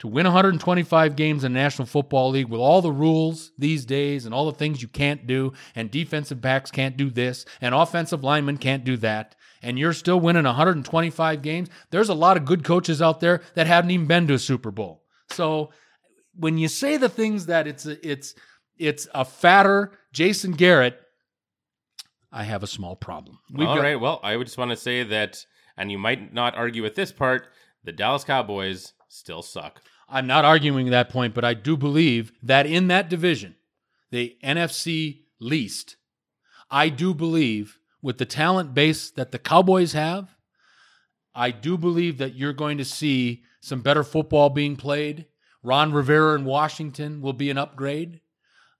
To 0.00 0.06
win 0.06 0.26
125 0.26 1.16
games 1.16 1.42
in 1.42 1.52
the 1.52 1.58
National 1.58 1.86
Football 1.86 2.30
League 2.30 2.48
with 2.48 2.60
all 2.60 2.80
the 2.80 2.92
rules 2.92 3.50
these 3.58 3.84
days 3.84 4.26
and 4.26 4.34
all 4.34 4.46
the 4.46 4.56
things 4.56 4.80
you 4.80 4.86
can't 4.86 5.26
do, 5.26 5.52
and 5.74 5.90
defensive 5.90 6.40
backs 6.40 6.70
can't 6.70 6.96
do 6.96 7.10
this, 7.10 7.44
and 7.60 7.74
offensive 7.74 8.22
linemen 8.22 8.58
can't 8.58 8.84
do 8.84 8.96
that, 8.98 9.34
and 9.60 9.76
you're 9.76 9.92
still 9.92 10.20
winning 10.20 10.44
125 10.44 11.42
games, 11.42 11.68
there's 11.90 12.08
a 12.08 12.14
lot 12.14 12.36
of 12.36 12.44
good 12.44 12.62
coaches 12.62 13.02
out 13.02 13.18
there 13.20 13.42
that 13.54 13.66
haven't 13.66 13.90
even 13.90 14.06
been 14.06 14.28
to 14.28 14.34
a 14.34 14.38
Super 14.38 14.70
Bowl. 14.70 15.02
So 15.30 15.70
when 16.34 16.58
you 16.58 16.68
say 16.68 16.96
the 16.96 17.08
things 17.08 17.46
that 17.46 17.66
it's 17.66 17.86
a, 17.86 18.08
it's 18.08 18.34
it's 18.76 19.08
a 19.12 19.24
fatter 19.24 19.92
Jason 20.12 20.52
Garrett, 20.52 21.00
I 22.30 22.44
have 22.44 22.62
a 22.62 22.68
small 22.68 22.94
problem. 22.94 23.38
We've 23.52 23.66
All 23.66 23.76
got, 23.76 23.82
right. 23.82 24.00
Well, 24.00 24.20
I 24.22 24.36
would 24.36 24.46
just 24.46 24.58
want 24.58 24.70
to 24.70 24.76
say 24.76 25.02
that, 25.02 25.44
and 25.76 25.90
you 25.90 25.98
might 25.98 26.32
not 26.32 26.56
argue 26.56 26.82
with 26.82 26.94
this 26.94 27.10
part. 27.10 27.48
The 27.84 27.92
Dallas 27.92 28.24
Cowboys 28.24 28.92
still 29.08 29.42
suck. 29.42 29.82
I'm 30.08 30.26
not 30.26 30.44
arguing 30.44 30.90
that 30.90 31.10
point, 31.10 31.34
but 31.34 31.44
I 31.44 31.54
do 31.54 31.76
believe 31.76 32.32
that 32.42 32.66
in 32.66 32.88
that 32.88 33.10
division, 33.10 33.56
the 34.10 34.36
NFC 34.42 35.22
least, 35.38 35.96
I 36.70 36.88
do 36.88 37.14
believe 37.14 37.78
with 38.00 38.18
the 38.18 38.24
talent 38.24 38.74
base 38.74 39.10
that 39.10 39.32
the 39.32 39.38
Cowboys 39.38 39.92
have, 39.92 40.34
I 41.34 41.50
do 41.50 41.76
believe 41.76 42.18
that 42.18 42.34
you're 42.34 42.52
going 42.52 42.78
to 42.78 42.84
see 42.84 43.42
some 43.60 43.80
better 43.80 44.02
football 44.02 44.50
being 44.50 44.76
played. 44.76 45.26
Ron 45.62 45.92
Rivera 45.92 46.34
in 46.38 46.44
Washington 46.44 47.20
will 47.20 47.32
be 47.32 47.50
an 47.50 47.58
upgrade. 47.58 48.20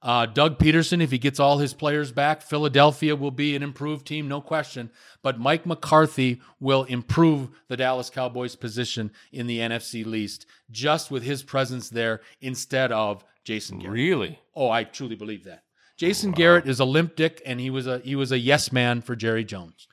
Uh, 0.01 0.27
Doug 0.27 0.59
Pederson, 0.59 1.03
if 1.03 1.11
he 1.11 1.19
gets 1.19 1.41
all 1.41 1.59
his 1.59 1.75
players 1.75 2.13
back, 2.13 2.41
Philadelphia 2.41 3.17
will 3.17 3.33
be 3.33 3.57
an 3.57 3.65
improved 3.65 4.07
team, 4.07 4.29
no 4.29 4.41
question. 4.41 4.91
But 5.23 5.41
Mike 5.41 5.67
McCarthy 5.67 6.41
will 6.61 6.85
improve 6.85 7.51
the 7.67 7.77
Dallas 7.77 8.09
Cowboys' 8.09 8.55
position 8.55 9.11
in 9.33 9.49
the 9.49 9.59
NFC 9.59 10.07
least 10.07 10.47
just 10.71 11.11
with 11.11 11.25
his 11.25 11.43
presence 11.43 11.89
there 11.89 12.21
instead 12.41 12.93
of 12.93 13.25
Jason 13.43 13.81
Garrett. 13.81 13.95
Really? 13.95 14.39
Oh, 14.55 14.71
I 14.71 14.85
truly 14.85 15.17
believe 15.17 15.45
that. 15.45 15.65
Jason 15.97 16.31
wow. 16.31 16.37
Garrett 16.37 16.69
is 16.69 16.79
a 16.79 16.85
limp 16.85 17.17
dick, 17.17 17.43
and 17.45 17.59
he 17.59 17.71
was 17.71 17.89
a 17.89 17.99
he 17.99 18.15
was 18.15 18.31
a 18.31 18.39
yes 18.39 18.71
man 18.71 19.01
for 19.01 19.17
Jerry 19.17 19.45
Jones. 19.45 19.89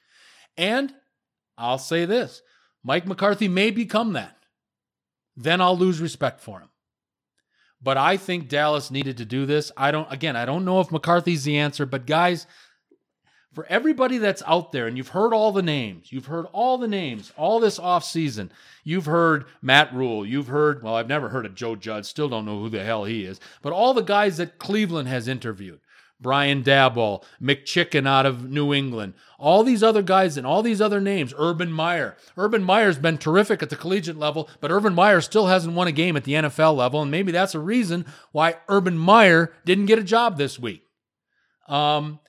And 0.55 0.93
I'll 1.57 1.79
say 1.79 2.05
this: 2.05 2.43
Mike 2.83 3.07
McCarthy 3.07 3.47
may 3.47 3.71
become 3.71 4.13
that. 4.13 4.37
Then 5.35 5.61
I'll 5.61 5.77
lose 5.77 5.99
respect 5.99 6.41
for 6.41 6.59
him. 6.59 6.69
But 7.81 7.97
I 7.97 8.17
think 8.17 8.49
Dallas 8.49 8.89
needed 8.89 9.17
to 9.17 9.25
do 9.25 9.45
this. 9.45 9.71
I 9.77 9.91
don't, 9.91 10.11
again, 10.11 10.35
I 10.35 10.45
don't 10.45 10.65
know 10.65 10.79
if 10.79 10.91
McCarthy's 10.91 11.43
the 11.43 11.57
answer, 11.57 11.85
but 11.85 12.07
guys, 12.07 12.47
for 13.53 13.65
everybody 13.67 14.17
that's 14.17 14.43
out 14.45 14.73
there, 14.73 14.85
and 14.85 14.97
you've 14.97 15.09
heard 15.09 15.33
all 15.33 15.51
the 15.51 15.61
names, 15.61 16.11
you've 16.11 16.25
heard 16.25 16.45
all 16.51 16.77
the 16.77 16.87
names 16.87 17.31
all 17.37 17.59
this 17.59 17.79
offseason. 17.79 18.49
You've 18.83 19.05
heard 19.05 19.45
Matt 19.61 19.93
Rhule, 19.93 20.25
you've 20.25 20.47
heard, 20.47 20.83
well, 20.83 20.95
I've 20.95 21.07
never 21.07 21.29
heard 21.29 21.45
of 21.45 21.55
Joe 21.55 21.75
Judge, 21.75 22.05
still 22.05 22.27
don't 22.27 22.45
know 22.45 22.59
who 22.59 22.69
the 22.69 22.83
hell 22.83 23.05
he 23.05 23.23
is, 23.23 23.39
but 23.61 23.71
all 23.71 23.93
the 23.93 24.01
guys 24.01 24.37
that 24.37 24.59
Cleveland 24.59 25.07
has 25.07 25.27
interviewed. 25.27 25.79
Brian 26.19 26.63
Daboll, 26.63 27.23
McChicken 27.41 28.07
out 28.07 28.25
of 28.25 28.49
New 28.49 28.73
England, 28.73 29.13
all 29.37 29.63
these 29.63 29.83
other 29.83 30.01
guys 30.01 30.37
and 30.37 30.47
all 30.47 30.63
these 30.63 30.81
other 30.81 31.01
names, 31.01 31.33
Urban 31.37 31.71
Meyer. 31.71 32.15
Urban 32.37 32.63
Meyer's 32.63 32.97
been 32.97 33.17
terrific 33.17 33.61
at 33.61 33.69
the 33.69 33.75
collegiate 33.75 34.17
level, 34.17 34.49
but 34.61 34.71
Urban 34.71 34.93
Meyer 34.93 35.21
still 35.21 35.47
hasn't 35.47 35.75
won 35.75 35.87
a 35.87 35.91
game 35.91 36.15
at 36.15 36.23
the 36.23 36.33
NFL 36.33 36.75
level, 36.75 37.01
and 37.01 37.11
maybe 37.11 37.31
that's 37.31 37.55
a 37.55 37.59
reason 37.59 38.05
why 38.31 38.55
Urban 38.69 38.97
Meyer 38.97 39.53
didn't 39.65 39.87
get 39.87 39.99
a 39.99 40.03
job 40.03 40.37
this 40.37 40.57
week. 40.57 40.83
Um, 41.67 42.19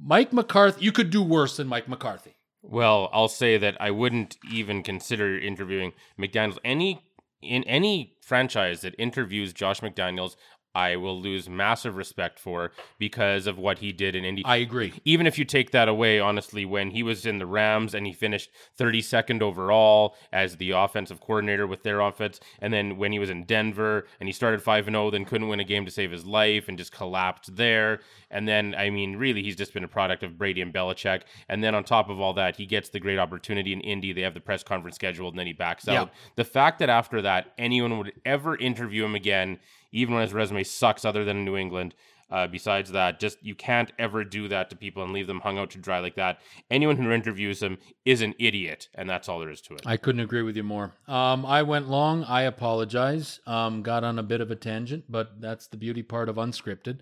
Mike 0.00 0.32
McCarthy, 0.32 0.84
you 0.84 0.92
could 0.92 1.10
do 1.10 1.22
worse 1.22 1.56
than 1.56 1.68
Mike 1.68 1.88
McCarthy. 1.88 2.34
Well, 2.62 3.10
I'll 3.12 3.28
say 3.28 3.58
that 3.58 3.76
I 3.78 3.90
wouldn't 3.90 4.38
even 4.50 4.82
consider 4.82 5.38
interviewing 5.38 5.92
McDaniels. 6.18 6.58
Any 6.64 7.02
in 7.42 7.62
any 7.64 8.16
franchise 8.22 8.80
that 8.80 8.94
interviews 8.98 9.52
Josh 9.52 9.80
McDaniels, 9.80 10.36
I 10.74 10.96
will 10.96 11.20
lose 11.20 11.48
massive 11.48 11.96
respect 11.96 12.38
for 12.38 12.72
because 12.98 13.46
of 13.46 13.58
what 13.58 13.78
he 13.78 13.92
did 13.92 14.14
in 14.14 14.24
Indy. 14.24 14.44
I 14.44 14.56
agree. 14.56 14.92
Even 15.04 15.26
if 15.26 15.38
you 15.38 15.44
take 15.44 15.70
that 15.70 15.88
away, 15.88 16.18
honestly, 16.20 16.64
when 16.64 16.90
he 16.90 17.02
was 17.02 17.26
in 17.26 17.38
the 17.38 17.46
Rams 17.46 17.94
and 17.94 18.06
he 18.06 18.12
finished 18.12 18.50
32nd 18.78 19.42
overall 19.42 20.16
as 20.32 20.56
the 20.56 20.72
offensive 20.72 21.20
coordinator 21.20 21.66
with 21.66 21.82
their 21.82 22.00
offense, 22.00 22.40
and 22.60 22.72
then 22.72 22.96
when 22.96 23.12
he 23.12 23.18
was 23.18 23.30
in 23.30 23.44
Denver 23.44 24.06
and 24.18 24.28
he 24.28 24.32
started 24.32 24.62
5 24.62 24.86
0, 24.86 25.10
then 25.10 25.24
couldn't 25.24 25.48
win 25.48 25.60
a 25.60 25.64
game 25.64 25.84
to 25.84 25.90
save 25.90 26.10
his 26.10 26.26
life 26.26 26.68
and 26.68 26.76
just 26.78 26.92
collapsed 26.92 27.56
there. 27.56 28.00
And 28.30 28.48
then, 28.48 28.74
I 28.76 28.90
mean, 28.90 29.16
really, 29.16 29.42
he's 29.42 29.56
just 29.56 29.72
been 29.72 29.84
a 29.84 29.88
product 29.88 30.24
of 30.24 30.36
Brady 30.36 30.60
and 30.60 30.74
Belichick. 30.74 31.22
And 31.48 31.62
then 31.62 31.74
on 31.74 31.84
top 31.84 32.10
of 32.10 32.20
all 32.20 32.32
that, 32.34 32.56
he 32.56 32.66
gets 32.66 32.88
the 32.88 32.98
great 32.98 33.18
opportunity 33.18 33.72
in 33.72 33.80
Indy. 33.80 34.12
They 34.12 34.22
have 34.22 34.34
the 34.34 34.40
press 34.40 34.64
conference 34.64 34.96
scheduled 34.96 35.34
and 35.34 35.38
then 35.38 35.46
he 35.46 35.52
backs 35.52 35.86
out. 35.86 36.10
The 36.34 36.44
fact 36.44 36.80
that 36.80 36.88
after 36.88 37.22
that, 37.22 37.52
anyone 37.58 37.98
would 37.98 38.12
ever 38.24 38.56
interview 38.56 39.04
him 39.04 39.14
again, 39.14 39.58
even 39.94 40.14
when 40.14 40.22
his 40.22 40.34
resume 40.34 40.64
sucks 40.64 41.04
other 41.04 41.24
than 41.24 41.44
New 41.44 41.56
England. 41.56 41.94
Uh, 42.30 42.46
besides 42.46 42.90
that, 42.90 43.20
just 43.20 43.38
you 43.44 43.54
can't 43.54 43.92
ever 43.98 44.24
do 44.24 44.48
that 44.48 44.68
to 44.70 44.74
people 44.74 45.04
and 45.04 45.12
leave 45.12 45.26
them 45.26 45.40
hung 45.40 45.58
out 45.58 45.70
to 45.70 45.78
dry 45.78 46.00
like 46.00 46.16
that. 46.16 46.40
Anyone 46.70 46.96
who 46.96 47.12
interviews 47.12 47.62
him 47.62 47.78
is 48.04 48.22
an 48.22 48.34
idiot, 48.38 48.88
and 48.94 49.08
that's 49.08 49.28
all 49.28 49.38
there 49.38 49.50
is 49.50 49.60
to 49.60 49.74
it. 49.74 49.82
I 49.86 49.98
couldn't 49.98 50.22
agree 50.22 50.42
with 50.42 50.56
you 50.56 50.62
more. 50.62 50.94
Um, 51.06 51.46
I 51.46 51.62
went 51.62 51.88
long. 51.88 52.24
I 52.24 52.42
apologize. 52.42 53.40
Um, 53.46 53.82
got 53.82 54.04
on 54.04 54.18
a 54.18 54.22
bit 54.22 54.40
of 54.40 54.50
a 54.50 54.56
tangent, 54.56 55.04
but 55.08 55.40
that's 55.40 55.68
the 55.68 55.76
beauty 55.76 56.02
part 56.02 56.28
of 56.28 56.36
unscripted. 56.36 57.00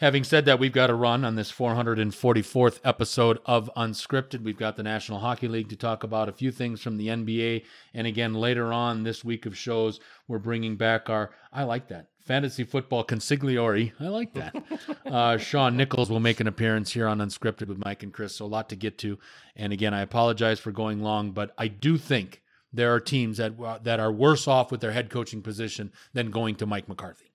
Having 0.00 0.24
said 0.24 0.44
that, 0.46 0.58
we've 0.58 0.72
got 0.72 0.88
to 0.88 0.94
run 0.94 1.24
on 1.24 1.36
this 1.36 1.52
444th 1.52 2.80
episode 2.84 3.38
of 3.46 3.70
Unscripted. 3.76 4.42
We've 4.42 4.58
got 4.58 4.76
the 4.76 4.82
National 4.82 5.20
Hockey 5.20 5.46
League 5.46 5.68
to 5.68 5.76
talk 5.76 6.02
about, 6.02 6.28
a 6.28 6.32
few 6.32 6.50
things 6.50 6.82
from 6.82 6.96
the 6.96 7.08
NBA. 7.08 7.64
And 7.94 8.06
again, 8.06 8.34
later 8.34 8.72
on 8.72 9.04
this 9.04 9.24
week 9.24 9.46
of 9.46 9.56
shows, 9.56 10.00
we're 10.26 10.40
bringing 10.40 10.76
back 10.76 11.08
our, 11.08 11.30
I 11.52 11.62
like 11.62 11.88
that, 11.88 12.08
fantasy 12.24 12.64
football 12.64 13.04
consigliere. 13.04 13.92
I 14.00 14.08
like 14.08 14.34
that. 14.34 14.56
uh, 15.06 15.36
Sean 15.36 15.76
Nichols 15.76 16.10
will 16.10 16.20
make 16.20 16.40
an 16.40 16.46
appearance 16.46 16.92
here 16.92 17.06
on 17.06 17.18
Unscripted 17.18 17.68
with 17.68 17.84
Mike 17.84 18.02
and 18.02 18.12
Chris. 18.12 18.36
So 18.36 18.44
a 18.44 18.46
lot 18.46 18.68
to 18.70 18.76
get 18.76 18.98
to. 18.98 19.18
And 19.54 19.72
again, 19.72 19.94
I 19.94 20.00
apologize 20.00 20.58
for 20.58 20.72
going 20.72 21.02
long, 21.02 21.32
but 21.32 21.54
I 21.58 21.68
do 21.68 21.96
think 21.98 22.42
there 22.72 22.92
are 22.92 23.00
teams 23.00 23.36
that, 23.38 23.60
uh, 23.60 23.78
that 23.82 24.00
are 24.00 24.10
worse 24.10 24.48
off 24.48 24.72
with 24.72 24.80
their 24.80 24.92
head 24.92 25.10
coaching 25.10 25.42
position 25.42 25.92
than 26.12 26.30
going 26.30 26.56
to 26.56 26.66
Mike 26.66 26.88
McCarthy. 26.88 27.30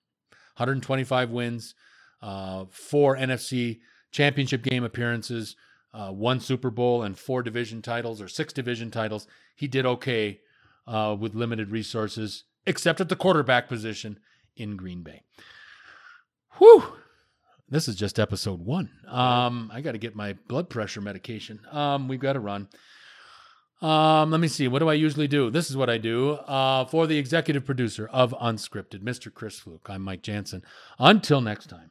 125 0.58 1.30
wins 1.30 1.76
uh, 2.22 2.66
four 2.70 3.16
NFC 3.16 3.80
championship 4.12 4.64
game 4.64 4.84
appearances, 4.84 5.56
uh, 5.94 6.12
one 6.12 6.40
Super 6.40 6.70
Bowl, 6.70 7.04
and 7.04 7.18
four 7.18 7.42
division 7.44 7.82
titles 7.82 8.22
or 8.22 8.28
six 8.28 8.52
division 8.54 8.92
titles. 8.92 9.28
He 9.56 9.68
did 9.68 9.86
okay 9.86 10.40
uh, 10.88 11.16
with 11.18 11.36
limited 11.36 11.72
resources, 11.72 12.44
except 12.66 13.00
at 13.00 13.10
the 13.10 13.16
quarterback 13.16 13.68
position 13.68 14.20
in 14.60 14.76
Green 14.76 15.01
Bay. 15.03 15.24
Whew. 16.57 16.84
This 17.70 17.88
is 17.88 17.95
just 17.95 18.20
episode 18.20 18.60
one. 18.66 18.89
Um, 19.07 19.70
I 19.74 19.82
got 19.82 19.91
to 19.91 19.99
get 19.99 20.16
my 20.16 20.34
blood 20.47 20.70
pressure 20.70 21.01
medication. 21.01 21.60
Um, 21.72 22.07
we've 22.07 22.20
got 22.20 22.34
to 22.34 22.39
run. 22.39 22.68
Um, 23.82 24.32
let 24.32 24.41
me 24.41 24.47
see. 24.47 24.68
What 24.68 24.80
do 24.80 24.89
I 24.89 24.93
usually 24.93 25.28
do? 25.28 25.49
This 25.49 25.70
is 25.70 25.78
what 25.78 25.89
I 25.89 25.97
do. 25.97 26.32
Uh, 26.32 26.86
for 26.86 27.07
the 27.07 27.18
executive 27.18 27.66
producer 27.66 28.10
of 28.12 28.36
Unscripted, 28.41 29.01
Mr. 29.01 29.34
Chris 29.34 29.60
Fluke, 29.60 29.89
I'm 29.89 30.01
Mike 30.01 30.22
Jansen. 30.22 30.64
Until 30.97 31.41
next 31.41 31.68
time. 31.68 31.88